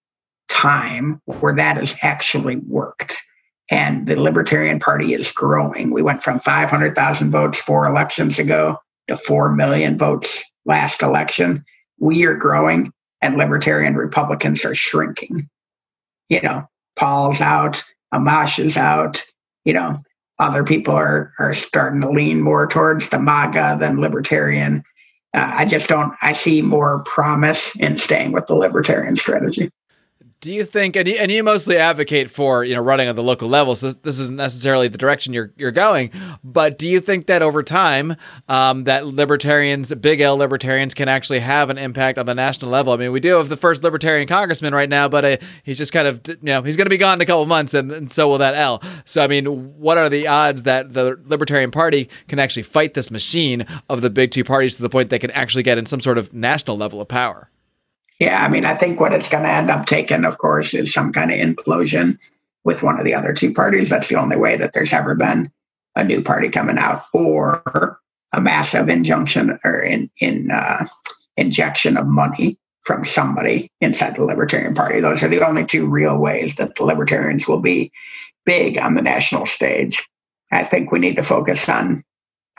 time 0.49 1.21
where 1.25 1.55
that 1.55 1.77
has 1.77 1.97
actually 2.03 2.57
worked. 2.57 3.17
And 3.71 4.07
the 4.07 4.21
libertarian 4.21 4.79
party 4.79 5.15
is 5.15 5.31
growing. 5.31 5.91
We 5.91 6.03
went 6.03 6.23
from 6.23 6.39
500000 6.39 7.31
votes 7.31 7.61
four 7.61 7.87
elections 7.87 8.39
ago 8.39 8.77
to 9.09 9.17
4 9.17 9.53
million 9.55 9.97
votes 9.97 10.45
last 10.67 11.03
election. 11.03 11.65
We 11.99 12.27
are 12.27 12.35
growing 12.35 12.93
and 13.23 13.37
libertarian 13.37 13.95
republicans 13.97 14.65
are 14.65 14.75
shrinking. 14.75 15.49
You 16.29 16.41
know 16.43 16.67
paul's 16.97 17.41
out 17.41 17.83
amash 18.13 18.65
is 18.65 18.77
out 18.77 19.23
you 19.65 19.73
know 19.73 19.97
other 20.41 20.65
people 20.65 20.95
are 20.95 21.33
are 21.39 21.53
starting 21.53 22.01
to 22.01 22.11
lean 22.11 22.41
more 22.41 22.67
towards 22.67 23.11
the 23.11 23.19
MAGA 23.21 23.77
than 23.79 24.01
libertarian. 24.01 24.83
Uh, 25.35 25.53
I 25.59 25.65
just 25.65 25.89
don't. 25.89 26.15
I 26.23 26.33
see 26.33 26.63
more 26.63 27.05
promise 27.05 27.77
in 27.77 27.97
staying 27.97 28.33
with 28.33 28.47
the 28.47 28.55
libertarian 28.55 29.17
strategy. 29.17 29.71
Do 30.41 30.51
you 30.51 30.65
think, 30.65 30.97
and 30.97 31.07
you, 31.07 31.17
and 31.17 31.31
you 31.31 31.45
mostly 31.45 31.77
advocate 31.77 32.31
for 32.31 32.65
you 32.65 32.75
know 32.75 32.81
running 32.81 33.09
on 33.09 33.15
the 33.15 33.23
local 33.23 33.47
level, 33.47 33.77
so 33.77 33.89
this, 33.89 33.97
this 33.97 34.19
isn't 34.21 34.37
necessarily 34.37 34.89
the 34.89 34.97
direction 34.97 35.35
you're 35.35 35.53
you're 35.59 35.71
going, 35.71 36.13
but 36.43 36.79
do 36.79 36.89
you 36.89 36.99
think 36.99 37.27
that 37.27 37.43
over 37.43 37.63
time 37.63 38.17
um, 38.49 38.85
that 38.85 39.07
libertarians, 39.07 39.95
big 39.97 40.23
L 40.23 40.39
libertarians, 40.39 40.95
can 40.95 41.11
actually 41.11 41.41
have 41.41 41.69
an 41.69 41.77
impact 41.77 42.17
on 42.17 42.25
the 42.25 42.35
national 42.35 42.71
level? 42.71 42.95
I 42.95 42.97
mean, 42.97 43.13
we 43.13 43.21
do 43.21 43.35
have 43.35 43.51
the 43.51 43.57
first 43.59 43.85
libertarian 43.85 44.27
congressman 44.27 44.75
right 44.75 44.89
now, 44.89 45.09
but 45.09 45.25
uh, 45.27 45.37
he's 45.63 45.77
just 45.77 45.93
kind 45.93 46.09
of 46.09 46.23
you 46.27 46.37
know 46.41 46.63
he's 46.63 46.79
going 46.79 46.87
to 46.87 46.91
be 46.91 46.97
gone 46.97 47.19
in 47.19 47.21
a 47.21 47.27
couple 47.27 47.45
months, 47.45 47.75
and, 47.75 47.93
and 47.93 48.11
so 48.11 48.27
will 48.27 48.39
that 48.39 48.55
L. 48.55 48.83
So 49.05 49.23
I 49.23 49.27
mean, 49.27 49.45
what 49.79 49.99
are 49.99 50.09
the 50.09 50.27
odds 50.27 50.63
that 50.63 50.95
the 50.95 51.21
Libertarian 51.27 51.71
Party 51.71 52.09
can 52.29 52.39
actually 52.39 52.63
fight 52.63 52.95
this 52.95 53.11
machine 53.11 53.67
of 53.91 54.01
the 54.01 54.09
big 54.09 54.31
two 54.31 54.45
parties 54.45 54.77
to 54.77 54.83
the 54.83 54.89
point 54.89 55.11
they 55.11 55.19
can 55.19 55.33
actually 55.33 55.65
get 55.65 55.77
in 55.77 55.85
some 55.85 56.01
sort 56.01 56.17
of 56.17 56.33
national 56.33 56.79
level 56.79 56.99
of 56.99 57.09
power? 57.09 57.51
Yeah, 58.21 58.45
I 58.45 58.49
mean, 58.51 58.67
I 58.67 58.75
think 58.75 59.01
what 59.01 59.15
it's 59.15 59.31
going 59.31 59.45
to 59.45 59.51
end 59.51 59.71
up 59.71 59.87
taking, 59.87 60.27
of 60.27 60.39
course, 60.39 60.75
is 60.75 60.95
some 60.95 61.13
kind 61.13 61.33
of 61.33 61.39
implosion 61.39 62.19
with 62.65 62.83
one 62.83 62.99
of 62.99 63.07
the 63.07 63.15
other 63.15 63.35
two 63.35 63.55
parties. 63.55 63.91
That's 63.91 64.09
the 64.09 64.17
only 64.21 64.39
way 64.39 64.57
that 64.59 64.75
there's 64.75 64.95
ever 64.95 65.17
been 65.17 65.53
a 65.97 66.05
new 66.05 66.23
party 66.23 66.51
coming 66.51 66.79
out, 66.79 67.03
or 67.15 68.01
a 68.35 68.43
massive 68.43 68.91
injunction 68.91 69.59
or 69.65 69.83
in 69.83 70.11
in 70.21 70.51
uh, 70.53 70.87
injection 71.39 71.99
of 71.99 72.09
money 72.09 72.59
from 72.85 73.05
somebody 73.05 73.71
inside 73.83 74.17
the 74.17 74.25
Libertarian 74.25 74.75
Party. 74.75 75.01
Those 75.01 75.23
are 75.25 75.29
the 75.29 75.47
only 75.47 75.67
two 75.67 75.89
real 75.89 76.19
ways 76.19 76.57
that 76.57 76.77
the 76.77 76.85
Libertarians 76.85 77.49
will 77.49 77.61
be 77.61 77.93
big 78.47 78.79
on 78.79 78.95
the 78.97 79.03
national 79.03 79.47
stage. 79.47 80.09
I 80.53 80.65
think 80.65 80.93
we 80.93 81.01
need 81.01 81.17
to 81.17 81.25
focus 81.25 81.69
on 81.69 82.05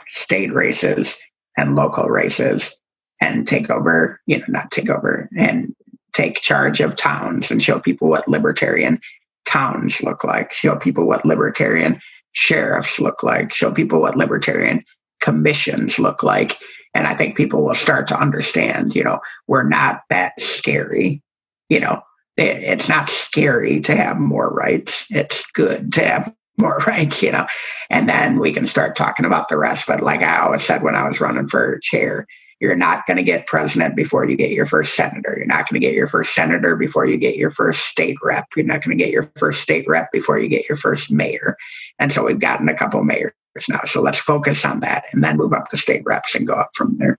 state 0.08 0.52
races 0.54 1.20
and 1.56 1.76
local 1.76 2.06
races 2.06 2.76
and 3.22 3.46
take 3.46 3.70
over, 3.70 4.20
you 4.26 4.38
know, 4.38 4.44
not 4.48 4.70
take 4.72 4.90
over 4.90 5.28
and 5.38 5.74
take 6.12 6.40
charge 6.40 6.80
of 6.80 6.96
towns 6.96 7.50
and 7.50 7.62
show 7.62 7.78
people 7.78 8.08
what 8.08 8.26
libertarian 8.28 9.00
towns 9.46 10.02
look 10.02 10.24
like, 10.24 10.52
show 10.52 10.76
people 10.76 11.06
what 11.06 11.24
libertarian 11.24 12.00
sheriffs 12.32 12.98
look 13.00 13.22
like, 13.22 13.52
show 13.52 13.70
people 13.70 14.00
what 14.00 14.16
libertarian 14.16 14.84
commissions 15.20 15.98
look 15.98 16.22
like. 16.22 16.58
And 16.94 17.06
I 17.06 17.14
think 17.14 17.36
people 17.36 17.64
will 17.64 17.74
start 17.74 18.08
to 18.08 18.20
understand, 18.20 18.94
you 18.94 19.04
know, 19.04 19.20
we're 19.46 19.68
not 19.68 20.02
that 20.10 20.38
scary. 20.38 21.22
You 21.68 21.80
know, 21.80 22.02
it's 22.36 22.88
not 22.88 23.08
scary 23.08 23.80
to 23.82 23.94
have 23.94 24.18
more 24.18 24.52
rights. 24.52 25.06
It's 25.10 25.48
good 25.52 25.92
to 25.94 26.04
have 26.04 26.34
more 26.58 26.78
rights, 26.86 27.22
you 27.22 27.32
know. 27.32 27.46
And 27.88 28.08
then 28.08 28.38
we 28.38 28.52
can 28.52 28.66
start 28.66 28.96
talking 28.96 29.24
about 29.24 29.48
the 29.48 29.56
rest. 29.56 29.86
But 29.86 30.00
like 30.00 30.22
I 30.22 30.40
always 30.40 30.62
said 30.62 30.82
when 30.82 30.96
I 30.96 31.06
was 31.06 31.20
running 31.20 31.46
for 31.46 31.78
chair, 31.82 32.26
you're 32.62 32.76
not 32.76 33.04
going 33.06 33.16
to 33.16 33.24
get 33.24 33.48
president 33.48 33.96
before 33.96 34.24
you 34.24 34.36
get 34.36 34.52
your 34.52 34.66
first 34.66 34.94
senator. 34.94 35.34
You're 35.36 35.46
not 35.46 35.68
going 35.68 35.80
to 35.80 35.84
get 35.84 35.94
your 35.94 36.06
first 36.06 36.32
senator 36.32 36.76
before 36.76 37.04
you 37.04 37.16
get 37.16 37.34
your 37.34 37.50
first 37.50 37.86
state 37.86 38.16
rep. 38.22 38.46
You're 38.54 38.64
not 38.64 38.84
going 38.84 38.96
to 38.96 39.04
get 39.04 39.12
your 39.12 39.28
first 39.36 39.62
state 39.62 39.84
rep 39.88 40.12
before 40.12 40.38
you 40.38 40.46
get 40.46 40.68
your 40.68 40.76
first 40.76 41.10
mayor. 41.10 41.56
And 41.98 42.12
so 42.12 42.24
we've 42.24 42.38
gotten 42.38 42.68
a 42.68 42.76
couple 42.76 43.02
mayors 43.02 43.32
now. 43.68 43.80
So 43.84 44.00
let's 44.00 44.20
focus 44.20 44.64
on 44.64 44.78
that 44.78 45.02
and 45.10 45.24
then 45.24 45.38
move 45.38 45.52
up 45.52 45.70
to 45.70 45.76
state 45.76 46.02
reps 46.04 46.36
and 46.36 46.46
go 46.46 46.54
up 46.54 46.70
from 46.76 46.96
there. 46.98 47.18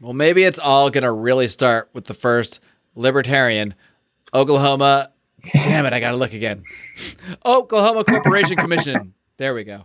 Well, 0.00 0.14
maybe 0.14 0.44
it's 0.44 0.58
all 0.58 0.88
going 0.88 1.04
to 1.04 1.12
really 1.12 1.48
start 1.48 1.90
with 1.92 2.06
the 2.06 2.14
first 2.14 2.58
libertarian, 2.94 3.74
Oklahoma. 4.32 5.12
Damn 5.52 5.84
it, 5.84 5.92
I 5.92 6.00
got 6.00 6.12
to 6.12 6.16
look 6.16 6.32
again. 6.32 6.64
Oklahoma 7.44 8.02
Corporation 8.04 8.56
Commission. 8.56 9.12
There 9.36 9.52
we 9.52 9.64
go. 9.64 9.84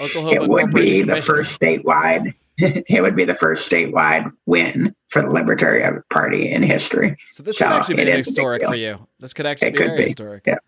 Oklahoma 0.00 0.32
it 0.32 0.48
would 0.48 0.70
be 0.70 1.02
the 1.02 1.16
first 1.16 1.60
statewide 1.60 2.32
it 2.58 3.02
would 3.02 3.16
be 3.16 3.24
the 3.24 3.34
first 3.34 3.70
statewide 3.70 4.30
win 4.46 4.94
for 5.08 5.22
the 5.22 5.30
Libertarian 5.30 6.02
Party 6.10 6.50
in 6.50 6.62
history. 6.62 7.16
So 7.32 7.42
this 7.42 7.58
so 7.58 7.66
could 7.66 7.72
actually 7.74 8.04
be 8.04 8.10
historic 8.10 8.62
for 8.62 8.74
you. 8.74 9.06
This 9.20 9.32
could 9.32 9.46
actually 9.46 9.68
it 9.68 9.72
be 9.72 9.78
could 9.78 9.86
very 9.86 9.98
be. 9.98 10.04
historic. 10.04 10.44
Yeah. 10.46 10.58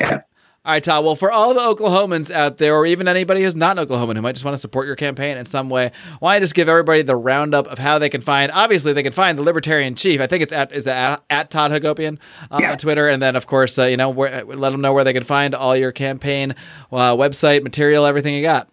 Yeah. 0.00 0.20
All 0.64 0.70
right, 0.70 0.84
Todd. 0.84 1.04
Well, 1.04 1.16
for 1.16 1.32
all 1.32 1.54
the 1.54 1.60
Oklahomans 1.60 2.30
out 2.30 2.58
there, 2.58 2.76
or 2.76 2.86
even 2.86 3.08
anybody 3.08 3.42
who's 3.42 3.56
not 3.56 3.76
an 3.76 3.84
Oklahoman 3.84 4.14
who 4.14 4.22
might 4.22 4.34
just 4.36 4.44
want 4.44 4.54
to 4.54 4.58
support 4.58 4.86
your 4.86 4.94
campaign 4.94 5.36
in 5.36 5.44
some 5.44 5.68
way, 5.68 5.90
why 6.20 6.34
don't 6.34 6.36
I 6.36 6.40
just 6.40 6.54
give 6.54 6.68
everybody 6.68 7.02
the 7.02 7.16
roundup 7.16 7.66
of 7.66 7.78
how 7.78 7.98
they 7.98 8.08
can 8.08 8.20
find? 8.20 8.52
Obviously, 8.52 8.92
they 8.92 9.02
can 9.02 9.12
find 9.12 9.36
the 9.36 9.42
Libertarian 9.42 9.96
Chief. 9.96 10.20
I 10.20 10.28
think 10.28 10.40
it's 10.40 10.52
at 10.52 10.70
is 10.70 10.86
at, 10.86 11.20
at 11.30 11.50
Todd 11.50 11.72
Hagopian 11.72 12.20
uh, 12.52 12.58
yeah. 12.60 12.70
on 12.70 12.78
Twitter, 12.78 13.08
and 13.08 13.20
then 13.20 13.34
of 13.34 13.48
course, 13.48 13.76
uh, 13.76 13.86
you 13.86 13.96
know, 13.96 14.10
where, 14.10 14.44
let 14.44 14.70
them 14.70 14.80
know 14.80 14.92
where 14.92 15.02
they 15.02 15.12
can 15.12 15.24
find 15.24 15.56
all 15.56 15.76
your 15.76 15.90
campaign 15.90 16.54
uh, 16.92 17.16
website 17.16 17.64
material, 17.64 18.06
everything 18.06 18.32
you 18.32 18.42
got. 18.42 18.71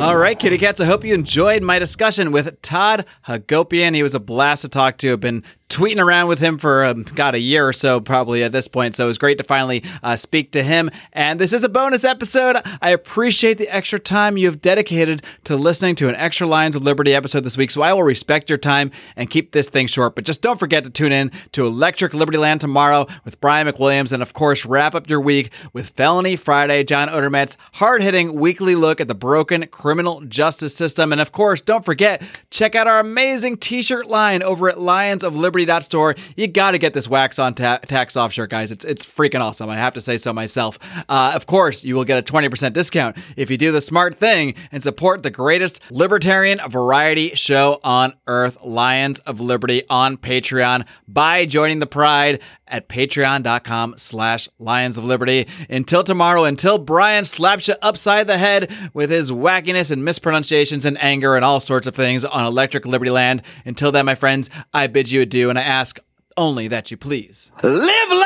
All 0.05 0.19
right, 0.19 0.39
kitty 0.39 0.59
cats. 0.59 0.81
I 0.81 0.85
hope 0.85 1.03
you 1.03 1.15
enjoyed 1.15 1.63
my 1.63 1.79
discussion 1.79 2.31
with 2.31 2.61
Todd 2.61 3.07
Hagopian. 3.27 3.95
He 3.95 4.03
was 4.03 4.15
a 4.15 4.21
blast 4.21 4.61
to 4.61 4.69
talk 4.69 4.99
to. 4.99 5.13
I've 5.13 5.21
been 5.21 5.43
tweeting 5.71 5.99
around 5.99 6.29
with 6.29 6.39
him 6.39 6.59
for 6.59 6.85
um, 6.85 7.03
got 7.03 7.35
a 7.35 7.39
year 7.39 7.67
or 7.67 7.73
so 7.73 7.99
probably 7.99 8.45
at 8.45 8.53
this 8.53 8.69
point 8.69 8.95
so 8.95 9.05
it 9.05 9.07
was 9.07 9.17
great 9.17 9.39
to 9.39 9.45
finally 9.45 9.83
uh, 10.03 10.15
speak 10.15 10.53
to 10.53 10.63
him 10.63 10.91
and 11.15 11.41
this 11.41 11.53
is 11.55 11.65
a 11.65 11.69
bonus 11.69 12.05
episode 12.05 12.57
i 12.83 12.91
appreciate 12.91 13.57
the 13.57 13.69
extra 13.75 13.99
time 13.99 14.37
you 14.37 14.47
have 14.47 14.61
dedicated 14.61 15.23
to 15.43 15.57
listening 15.57 15.95
to 15.95 16.09
an 16.09 16.15
extra 16.17 16.47
lions 16.47 16.77
of 16.77 16.83
liberty 16.83 17.15
episode 17.15 17.41
this 17.41 17.57
week 17.57 17.71
so 17.71 17.81
i 17.81 17.93
will 17.93 18.03
respect 18.03 18.51
your 18.51 18.59
time 18.59 18.91
and 19.17 19.31
keep 19.31 19.53
this 19.53 19.69
thing 19.69 19.87
short 19.87 20.15
but 20.15 20.25
just 20.25 20.43
don't 20.43 20.61
forget 20.61 20.85
to 20.85 20.91
tune 20.91 21.13
in 21.13 21.33
to 21.51 21.67
electric 21.67 22.13
liberty 22.13 22.39
land 22.39 22.61
tomorrow 22.61 23.07
with 23.25 23.41
brian 23.41 23.67
mcwilliams 23.67 24.13
and 24.13 24.23
of 24.23 24.35
course 24.35 24.67
wrap 24.67 24.95
up 24.95 25.09
your 25.09 25.21
week 25.21 25.51
with 25.73 25.91
felony 25.91 26.37
friday 26.37 26.85
john 26.85 27.09
odermatt's 27.09 27.57
hard-hitting 27.75 28.35
weekly 28.35 28.75
look 28.75 29.01
at 29.01 29.09
the 29.09 29.15
broken 29.15 29.67
criminal 29.69 29.94
justice 30.29 30.75
system 30.75 31.13
and 31.13 31.21
of 31.21 31.33
course 31.33 31.61
don't 31.61 31.85
forget 31.85 32.23
check 32.51 32.75
out 32.75 32.87
our 32.87 33.01
amazing 33.01 33.57
t-shirt 33.57 34.07
line 34.07 34.43
over 34.43 34.69
at 34.69 34.79
lions 34.79 35.25
of 35.25 35.37
liberty 35.37 35.65
Store. 35.81 36.15
You 36.37 36.47
got 36.47 36.73
to 36.73 36.79
get 36.79 36.95
this 36.95 37.09
wax 37.09 37.39
on 37.39 37.55
ta- 37.55 37.79
tax 37.79 38.17
off 38.17 38.33
shirt, 38.33 38.51
guys. 38.51 38.71
It's 38.71 38.85
it's 38.85 39.05
freaking 39.05 39.41
awesome. 39.41 39.71
I 39.71 39.77
have 39.77 39.95
to 39.95 40.01
say 40.01 40.19
so 40.19 40.33
myself. 40.33 40.79
Uh, 41.09 41.33
of 41.35 41.47
course, 41.47 41.83
you 41.85 41.97
will 41.97 42.05
get 42.05 42.19
a 42.19 42.33
20% 42.33 42.73
discount 42.73 43.17
if 43.37 43.51
you 43.51 43.57
do 43.57 43.73
the 43.73 43.81
smart 43.81 44.15
thing 44.17 44.55
and 44.71 44.83
support 44.83 45.23
the 45.23 45.31
greatest 45.31 45.81
libertarian 45.91 46.61
variety 46.69 47.35
show 47.35 47.81
on 47.83 48.15
earth, 48.27 48.59
Lions 48.63 49.21
of 49.21 49.41
Liberty, 49.41 49.83
on 49.89 50.17
Patreon 50.17 50.87
by 51.09 51.47
joining 51.47 51.79
the 51.79 51.87
Pride 51.87 52.41
at 52.67 52.89
patreon.com 52.89 53.95
slash 53.97 54.49
lions 54.59 54.99
of 54.99 55.05
liberty 55.05 55.47
until 55.69 56.03
tomorrow 56.05 56.45
until 56.45 56.79
brian 56.79 57.25
slaps 57.25 57.69
you 57.69 57.75
upside 57.83 58.27
the 58.27 58.39
head 58.39 58.71
with 58.93 59.11
his 59.11 59.31
wackiness 59.31 59.91
and 59.91 60.05
mispronunciations 60.05 60.85
and 60.85 61.01
anger 61.03 61.37
and 61.37 61.45
all 61.45 61.61
sorts 61.61 61.87
of 61.87 61.95
things 61.95 62.25
on 62.25 62.45
electric 62.45 62.87
liberty 62.87 63.11
land 63.11 63.43
until 63.65 63.93
then 63.93 64.07
my 64.07 64.15
friends 64.15 64.49
i 64.73 64.87
bid 64.87 65.11
you 65.11 65.21
adieu 65.21 65.51
and 65.51 65.59
I 65.59 65.63
ask 65.63 65.99
only 66.37 66.69
that 66.69 66.91
you 66.91 66.97
please 66.97 67.51
live 67.63 68.11
long 68.11 68.25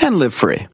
and 0.00 0.18
live 0.18 0.34
free. 0.34 0.66